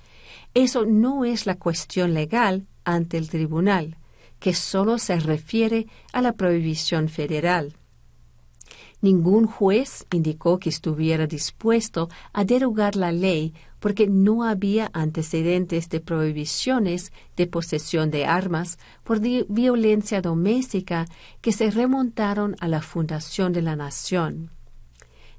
Eso 0.53 0.85
no 0.85 1.25
es 1.25 1.47
la 1.47 1.57
cuestión 1.57 2.15
legal 2.15 2.67
ante 2.85 3.19
el 3.19 3.29
tribunal, 3.29 3.97
que 4.39 4.55
solo 4.55 4.99
se 4.99 5.19
refiere 5.19 5.87
a 6.13 6.21
la 6.21 6.33
prohibición 6.33 7.09
federal. 7.09 7.77
Ningún 9.01 9.47
juez 9.47 10.07
indicó 10.11 10.59
que 10.59 10.71
estuviera 10.71 11.27
dispuesto 11.27 12.09
a 12.33 12.45
derogar 12.45 12.97
la 12.97 13.13
ley 13.13 13.53
porque 13.85 14.07
no 14.07 14.45
había 14.45 14.91
antecedentes 14.95 15.91
de 15.91 16.01
prohibiciones 16.01 17.13
de 17.37 17.47
posesión 17.47 18.11
de 18.11 18.25
armas 18.25 18.79
por 19.03 19.21
violencia 19.21 20.23
doméstica 20.23 21.05
que 21.43 21.53
se 21.53 21.71
remontaron 21.71 22.57
a 22.61 22.69
la 22.69 22.81
fundación 22.81 23.53
de 23.53 23.61
la 23.61 23.77
nación. 23.77 24.49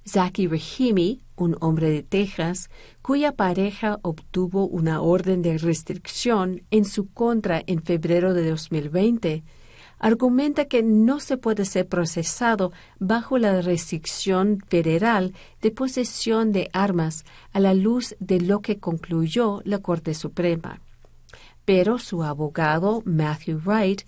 Zaki 0.07 0.45
Rahimi, 0.45 1.23
un 1.35 1.57
hombre 1.59 1.89
de 1.89 2.03
Texas, 2.03 2.69
cuya 3.01 3.31
pareja 3.31 3.97
obtuvo 4.03 4.67
una 4.67 5.01
orden 5.01 5.41
de 5.41 5.57
restricción 5.57 6.61
en 6.69 6.85
su 6.85 7.11
contra 7.11 7.63
en 7.65 7.81
febrero 7.81 8.35
de 8.35 8.47
2020, 8.47 9.43
argumenta 9.99 10.65
que 10.65 10.83
no 10.83 11.19
se 11.19 11.37
puede 11.37 11.65
ser 11.65 11.87
procesado 11.87 12.71
bajo 12.99 13.37
la 13.37 13.61
restricción 13.61 14.59
federal 14.67 15.33
de 15.61 15.71
posesión 15.71 16.51
de 16.51 16.69
armas 16.73 17.25
a 17.53 17.59
la 17.59 17.73
luz 17.73 18.15
de 18.19 18.39
lo 18.41 18.61
que 18.61 18.79
concluyó 18.79 19.61
la 19.63 19.79
Corte 19.79 20.13
Suprema. 20.13 20.81
Pero 21.65 21.97
su 21.97 22.23
abogado, 22.23 23.01
Matthew 23.05 23.61
Wright, 23.65 24.01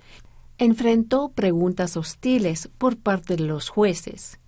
enfrentó 0.58 1.30
preguntas 1.30 1.98
hostiles 1.98 2.70
por 2.78 2.98
parte 2.98 3.36
de 3.36 3.44
los 3.44 3.70
jueces. 3.70 4.40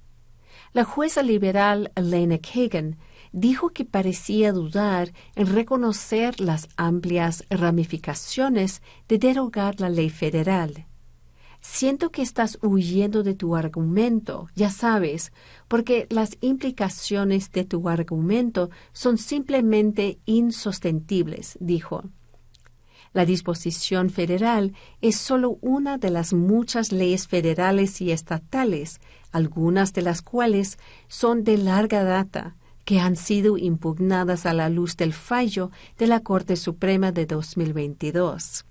La 0.73 0.83
jueza 0.83 1.23
liberal 1.23 1.91
Elena 1.95 2.37
Kagan 2.37 2.97
dijo 3.31 3.69
que 3.69 3.85
parecía 3.85 4.51
dudar 4.51 5.13
en 5.35 5.47
reconocer 5.47 6.39
las 6.39 6.67
amplias 6.77 7.43
ramificaciones 7.49 8.81
de 9.07 9.17
derogar 9.17 9.79
la 9.79 9.89
ley 9.89 10.09
federal. 10.09 10.85
Siento 11.61 12.09
que 12.09 12.21
estás 12.21 12.57
huyendo 12.61 13.21
de 13.21 13.35
tu 13.35 13.55
argumento, 13.55 14.47
ya 14.55 14.69
sabes, 14.69 15.33
porque 15.67 16.07
las 16.09 16.37
implicaciones 16.41 17.51
de 17.51 17.65
tu 17.65 17.89
argumento 17.89 18.69
son 18.93 19.17
simplemente 19.17 20.19
insostenibles, 20.25 21.57
dijo. 21.59 22.03
La 23.11 23.25
disposición 23.25 24.09
federal 24.09 24.73
es 25.01 25.17
solo 25.17 25.57
una 25.61 25.97
de 25.97 26.11
las 26.11 26.31
muchas 26.31 26.91
leyes 26.91 27.27
federales 27.27 28.01
y 28.01 28.11
estatales, 28.11 29.01
algunas 29.31 29.93
de 29.93 30.03
las 30.03 30.21
cuales 30.21 30.77
son 31.07 31.43
de 31.43 31.57
larga 31.57 32.03
data, 32.03 32.55
que 32.85 32.99
han 32.99 33.15
sido 33.15 33.57
impugnadas 33.57 34.45
a 34.45 34.53
la 34.53 34.69
luz 34.69 34.95
del 34.95 35.13
fallo 35.13 35.71
de 35.97 36.07
la 36.07 36.21
Corte 36.21 36.55
Suprema 36.55 37.11
de 37.11 37.25
2022. 37.25 38.65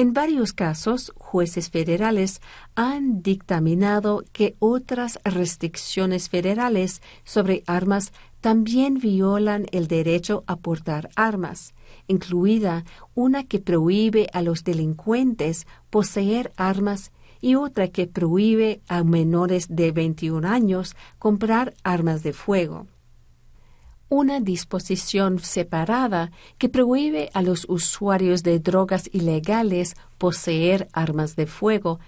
En 0.00 0.14
varios 0.14 0.54
casos, 0.54 1.12
jueces 1.18 1.68
federales 1.68 2.40
han 2.74 3.22
dictaminado 3.22 4.24
que 4.32 4.56
otras 4.58 5.18
restricciones 5.24 6.30
federales 6.30 7.02
sobre 7.22 7.62
armas 7.66 8.14
también 8.40 8.98
violan 8.98 9.66
el 9.72 9.88
derecho 9.88 10.42
a 10.46 10.56
portar 10.56 11.10
armas, 11.16 11.74
incluida 12.06 12.86
una 13.14 13.44
que 13.44 13.58
prohíbe 13.58 14.26
a 14.32 14.40
los 14.40 14.64
delincuentes 14.64 15.66
poseer 15.90 16.50
armas 16.56 17.12
y 17.42 17.56
otra 17.56 17.88
que 17.88 18.06
prohíbe 18.06 18.80
a 18.88 19.04
menores 19.04 19.66
de 19.68 19.92
21 19.92 20.48
años 20.48 20.96
comprar 21.18 21.74
armas 21.84 22.22
de 22.22 22.32
fuego 22.32 22.86
una 24.10 24.40
disposición 24.40 25.38
separada 25.38 26.32
que 26.58 26.68
prohíbe 26.68 27.30
a 27.32 27.40
los 27.40 27.64
usuarios 27.68 28.42
de 28.42 28.58
drogas 28.58 29.08
ilegales 29.12 29.94
poseer 30.18 30.88
armas 30.92 31.36
de 31.36 31.46
fuego, 31.46 32.00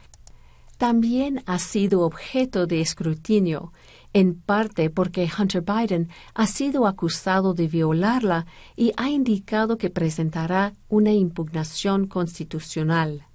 también 0.76 1.44
ha 1.46 1.60
sido 1.60 2.00
objeto 2.00 2.66
de 2.66 2.80
escrutinio, 2.80 3.72
en 4.12 4.34
parte 4.34 4.90
porque 4.90 5.30
Hunter 5.38 5.62
Biden 5.62 6.08
ha 6.34 6.48
sido 6.48 6.88
acusado 6.88 7.54
de 7.54 7.68
violarla 7.68 8.46
y 8.74 8.92
ha 8.96 9.08
indicado 9.08 9.78
que 9.78 9.90
presentará 9.90 10.72
una 10.88 11.12
impugnación 11.12 12.08
constitucional. 12.08 13.26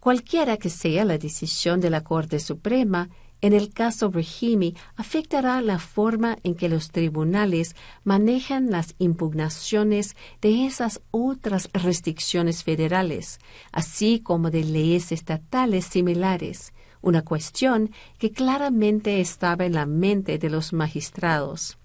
Cualquiera 0.00 0.56
que 0.56 0.68
sea 0.68 1.04
la 1.04 1.16
decisión 1.16 1.80
de 1.80 1.90
la 1.90 2.02
Corte 2.02 2.40
Suprema, 2.40 3.08
en 3.40 3.52
el 3.52 3.72
caso 3.72 4.10
Brahimi, 4.10 4.74
afectará 4.96 5.60
la 5.60 5.78
forma 5.78 6.38
en 6.42 6.54
que 6.54 6.68
los 6.68 6.90
tribunales 6.90 7.76
manejan 8.02 8.70
las 8.70 8.94
impugnaciones 8.98 10.16
de 10.40 10.66
esas 10.66 11.00
otras 11.12 11.70
restricciones 11.72 12.64
federales, 12.64 13.38
así 13.70 14.20
como 14.20 14.50
de 14.50 14.64
leyes 14.64 15.12
estatales 15.12 15.84
similares, 15.84 16.72
una 17.00 17.22
cuestión 17.22 17.90
que 18.18 18.32
claramente 18.32 19.20
estaba 19.20 19.66
en 19.66 19.74
la 19.74 19.86
mente 19.86 20.38
de 20.38 20.50
los 20.50 20.72
magistrados. 20.72 21.78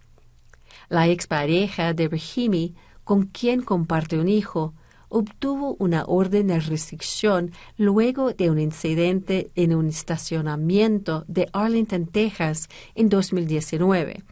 La 0.90 1.08
expareja 1.08 1.94
de 1.94 2.08
Brahimi, 2.08 2.74
con 3.04 3.28
quien 3.28 3.62
comparte 3.62 4.18
un 4.18 4.28
hijo, 4.28 4.74
obtuvo 5.14 5.76
una 5.78 6.06
orden 6.08 6.48
de 6.48 6.60
restricción 6.60 7.52
luego 7.78 8.34
de 8.34 8.50
un 8.50 8.60
incidente 8.60 9.52
en 9.56 9.76
un 9.76 9.88
estacionamiento 9.88 11.24
de 11.28 11.48
Arlington, 11.54 12.08
Texas, 12.08 12.68
en 12.96 13.10
2019. 13.10 14.24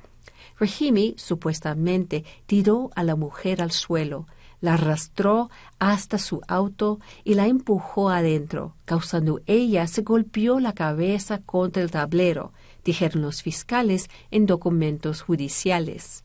Rahimi 0.60 1.14
supuestamente 1.18 2.26
tiró 2.48 2.90
a 2.96 3.04
la 3.04 3.16
mujer 3.16 3.62
al 3.62 3.72
suelo, 3.72 4.26
la 4.60 4.74
arrastró 4.74 5.50
hasta 5.80 6.18
su 6.18 6.42
auto 6.48 7.00
y 7.24 7.36
la 7.36 7.48
empujó 7.48 8.10
adentro, 8.10 8.76
causando 8.86 9.42
ella 9.46 9.86
se 9.88 10.02
golpeó 10.02 10.60
la 10.60 10.74
cabeza 10.74 11.40
contra 11.40 11.82
el 11.84 11.92
tablero, 11.92 12.54
dijeron 12.84 13.22
los 13.22 13.44
fiscales 13.44 14.10
en 14.32 14.48
documentos 14.48 15.22
judiciales. 15.22 16.24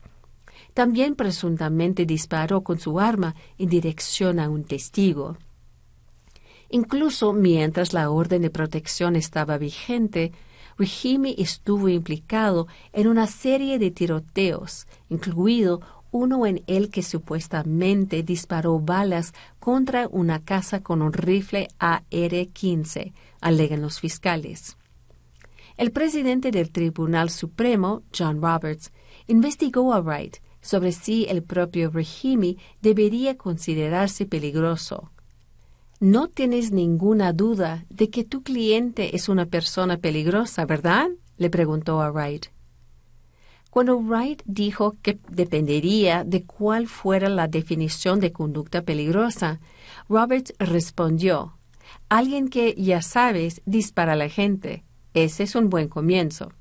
También 0.77 1.15
presuntamente 1.15 2.05
disparó 2.05 2.61
con 2.61 2.79
su 2.79 2.99
arma 2.99 3.33
en 3.57 3.67
dirección 3.67 4.39
a 4.39 4.47
un 4.47 4.63
testigo. 4.63 5.35
Incluso 6.69 7.33
mientras 7.33 7.93
la 7.93 8.11
orden 8.11 8.43
de 8.43 8.51
protección 8.51 9.15
estaba 9.15 9.57
vigente, 9.57 10.33
Rahimi 10.77 11.33
estuvo 11.39 11.89
implicado 11.89 12.67
en 12.93 13.07
una 13.07 13.25
serie 13.25 13.79
de 13.79 13.89
tiroteos, 13.89 14.85
incluido 15.09 15.81
uno 16.11 16.45
en 16.45 16.63
el 16.67 16.91
que 16.91 17.01
supuestamente 17.01 18.21
disparó 18.21 18.79
balas 18.79 19.33
contra 19.59 20.07
una 20.07 20.45
casa 20.45 20.83
con 20.83 21.01
un 21.01 21.11
rifle 21.11 21.69
AR-15, 21.79 23.13
alegan 23.41 23.81
los 23.81 23.99
fiscales. 23.99 24.77
El 25.75 25.91
presidente 25.91 26.51
del 26.51 26.69
Tribunal 26.69 27.31
Supremo, 27.31 28.03
John 28.15 28.39
Roberts, 28.39 28.91
investigó 29.25 29.91
a 29.91 30.01
Wright 30.01 30.37
sobre 30.67 30.91
si 30.91 31.25
el 31.29 31.43
propio 31.43 31.89
Rahimi 31.89 32.57
debería 32.81 33.37
considerarse 33.37 34.25
peligroso. 34.25 35.11
No 36.01 36.27
tienes 36.27 36.73
ninguna 36.73 37.31
duda 37.31 37.85
de 37.89 38.09
que 38.09 38.25
tu 38.25 38.43
cliente 38.43 39.15
es 39.15 39.29
una 39.29 39.45
persona 39.45 39.97
peligrosa, 39.97 40.65
¿verdad? 40.65 41.07
le 41.37 41.49
preguntó 41.49 42.01
a 42.01 42.11
Wright. 42.11 42.47
Cuando 43.69 43.97
Wright 43.97 44.41
dijo 44.45 44.95
que 45.01 45.19
dependería 45.29 46.25
de 46.25 46.43
cuál 46.43 46.87
fuera 46.87 47.29
la 47.29 47.47
definición 47.47 48.19
de 48.19 48.33
conducta 48.33 48.81
peligrosa, 48.81 49.61
Roberts 50.09 50.53
respondió, 50.59 51.57
Alguien 52.09 52.49
que, 52.49 52.75
ya 52.77 53.01
sabes, 53.01 53.61
dispara 53.65 54.13
a 54.13 54.17
la 54.17 54.27
gente. 54.27 54.83
Ese 55.13 55.43
es 55.43 55.55
un 55.55 55.69
buen 55.69 55.87
comienzo. 55.87 56.51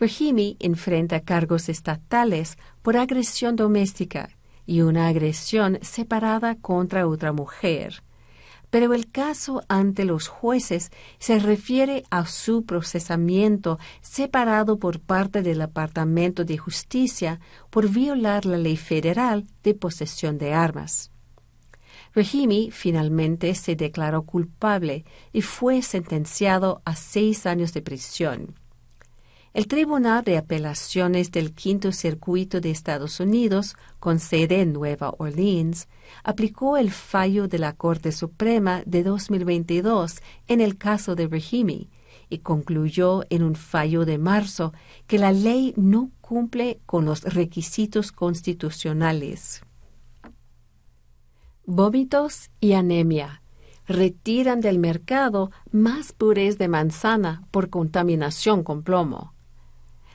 Rahimi 0.00 0.56
enfrenta 0.58 1.20
cargos 1.20 1.68
estatales 1.68 2.58
por 2.82 2.96
agresión 2.96 3.54
doméstica 3.54 4.30
y 4.66 4.80
una 4.80 5.08
agresión 5.08 5.78
separada 5.82 6.56
contra 6.56 7.06
otra 7.06 7.32
mujer. 7.32 8.02
Pero 8.70 8.92
el 8.92 9.08
caso 9.08 9.62
ante 9.68 10.04
los 10.04 10.26
jueces 10.26 10.90
se 11.18 11.38
refiere 11.38 12.02
a 12.10 12.26
su 12.26 12.64
procesamiento 12.64 13.78
separado 14.00 14.80
por 14.80 14.98
parte 14.98 15.42
del 15.42 15.58
Departamento 15.58 16.44
de 16.44 16.58
Justicia 16.58 17.38
por 17.70 17.88
violar 17.88 18.46
la 18.46 18.56
ley 18.56 18.76
federal 18.76 19.46
de 19.62 19.74
posesión 19.74 20.38
de 20.38 20.54
armas. 20.54 21.12
Rahimi 22.16 22.70
finalmente 22.72 23.54
se 23.54 23.76
declaró 23.76 24.22
culpable 24.22 25.04
y 25.32 25.42
fue 25.42 25.80
sentenciado 25.82 26.82
a 26.84 26.96
seis 26.96 27.46
años 27.46 27.74
de 27.74 27.82
prisión. 27.82 28.54
El 29.54 29.68
Tribunal 29.68 30.24
de 30.24 30.36
Apelaciones 30.36 31.30
del 31.30 31.54
Quinto 31.54 31.92
Circuito 31.92 32.60
de 32.60 32.72
Estados 32.72 33.20
Unidos, 33.20 33.76
con 34.00 34.18
sede 34.18 34.62
en 34.62 34.72
Nueva 34.72 35.14
Orleans, 35.16 35.86
aplicó 36.24 36.76
el 36.76 36.90
fallo 36.90 37.46
de 37.46 37.60
la 37.60 37.72
Corte 37.72 38.10
Suprema 38.10 38.82
de 38.84 39.04
2022 39.04 40.20
en 40.48 40.60
el 40.60 40.76
caso 40.76 41.14
de 41.14 41.28
Rahimi 41.28 41.88
y 42.28 42.38
concluyó 42.38 43.22
en 43.30 43.44
un 43.44 43.54
fallo 43.54 44.04
de 44.04 44.18
marzo 44.18 44.72
que 45.06 45.20
la 45.20 45.30
ley 45.30 45.72
no 45.76 46.10
cumple 46.20 46.80
con 46.84 47.04
los 47.04 47.22
requisitos 47.22 48.10
constitucionales. 48.10 49.62
Vómitos 51.64 52.50
y 52.58 52.72
anemia 52.72 53.40
retiran 53.86 54.60
del 54.60 54.80
mercado 54.80 55.52
más 55.70 56.12
purés 56.12 56.58
de 56.58 56.66
manzana 56.66 57.46
por 57.52 57.70
contaminación 57.70 58.64
con 58.64 58.82
plomo 58.82 59.33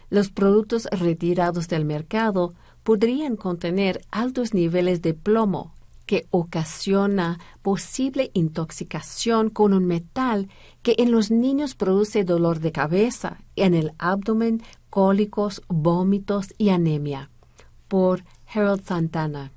los 0.09 0.29
productos 0.29 0.87
retirados 0.91 1.67
del 1.67 1.85
mercado 1.85 2.53
podrían 2.83 3.35
contener 3.35 4.01
altos 4.11 4.53
niveles 4.53 5.01
de 5.01 5.13
plomo 5.13 5.73
que 6.05 6.25
ocasiona 6.31 7.39
posible 7.61 8.31
intoxicación 8.33 9.51
con 9.51 9.73
un 9.73 9.85
metal 9.85 10.49
que 10.81 10.95
en 10.97 11.11
los 11.11 11.29
niños 11.29 11.75
produce 11.75 12.23
dolor 12.23 12.61
de 12.61 12.71
cabeza, 12.71 13.41
en 13.55 13.75
el 13.75 13.91
abdomen, 13.99 14.63
cólicos, 14.89 15.61
vómitos 15.67 16.47
y 16.57 16.69
anemia. 16.69 17.29
Por 17.87 18.23
Harold 18.51 18.83
Santana. 18.85 19.51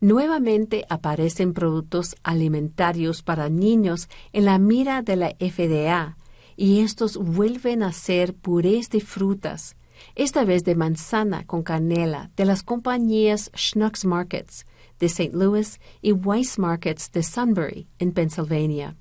Nuevamente 0.00 0.84
aparecen 0.88 1.54
productos 1.54 2.14
alimentarios 2.22 3.22
para 3.22 3.48
niños 3.48 4.08
en 4.32 4.44
la 4.44 4.58
mira 4.58 5.02
de 5.02 5.16
la 5.16 5.30
FDA 5.30 6.16
y 6.56 6.80
estos 6.80 7.16
vuelven 7.16 7.82
a 7.82 7.92
ser 7.92 8.34
purés 8.34 8.90
de 8.90 9.00
frutas, 9.00 9.76
esta 10.14 10.44
vez 10.44 10.64
de 10.64 10.74
manzana 10.74 11.46
con 11.46 11.62
canela 11.62 12.30
de 12.36 12.44
las 12.44 12.62
compañías 12.62 13.50
Schnucks 13.56 14.04
Markets 14.04 14.66
de 14.98 15.06
St. 15.06 15.30
Louis 15.32 15.80
y 16.02 16.12
Weiss 16.12 16.58
Markets 16.58 17.10
de 17.12 17.22
Sunbury, 17.22 17.88
en 17.98 18.12
Pennsylvania. 18.12 18.96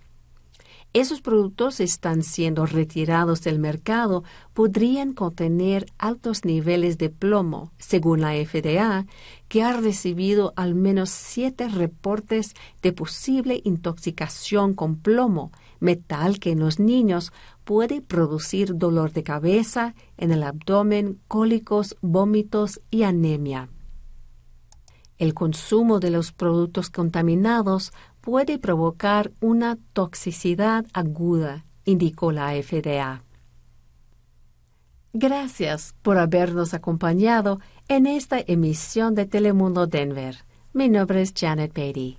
esos 0.94 1.22
productos 1.22 1.80
están 1.80 2.22
siendo 2.22 2.68
retirados 2.68 3.42
del 3.42 3.58
mercado 3.58 4.24
podrían 4.54 5.14
contener 5.14 5.88
altos 5.98 6.46
niveles 6.46 7.00
de 7.00 7.10
plomo, 7.10 7.72
según 7.80 8.22
la 8.22 8.34
FDA, 8.34 9.08
que 9.48 9.64
ha 9.64 9.74
recibido 9.74 10.54
al 10.56 10.76
menos 10.76 11.10
siete 11.10 11.68
reportes 11.68 12.54
de 12.84 12.94
posible 12.94 13.62
intoxicación 13.64 14.76
con 14.76 14.98
plomo, 14.98 15.52
metal 15.84 16.40
que 16.40 16.52
en 16.52 16.60
los 16.60 16.80
niños 16.80 17.32
puede 17.64 18.02
producir 18.02 18.78
dolor 18.78 19.12
de 19.12 19.24
cabeza, 19.24 19.94
en 20.18 20.32
el 20.32 20.42
abdomen, 20.42 21.20
cólicos, 21.28 21.96
vómitos 22.02 22.82
y 22.90 23.04
anemia. 23.04 23.70
El 25.18 25.34
consumo 25.34 26.00
de 26.00 26.10
los 26.10 26.32
productos 26.32 26.90
contaminados 26.90 27.92
puede 28.22 28.58
provocar 28.58 29.32
una 29.42 29.78
toxicidad 29.94 30.86
aguda, 30.94 31.66
indicó 31.86 32.32
la 32.32 32.52
FDA. 32.54 33.22
Gracias 35.14 35.94
por 36.02 36.18
habernos 36.18 36.74
acompañado 36.74 37.60
en 37.88 38.08
esta 38.08 38.40
emisión 38.40 39.14
de 39.14 39.28
Telemundo 39.28 39.86
Denver. 39.86 40.38
Mi 40.74 40.90
nombre 40.90 41.22
es 41.22 41.34
Janet 41.38 41.72
Beatty. 41.72 42.18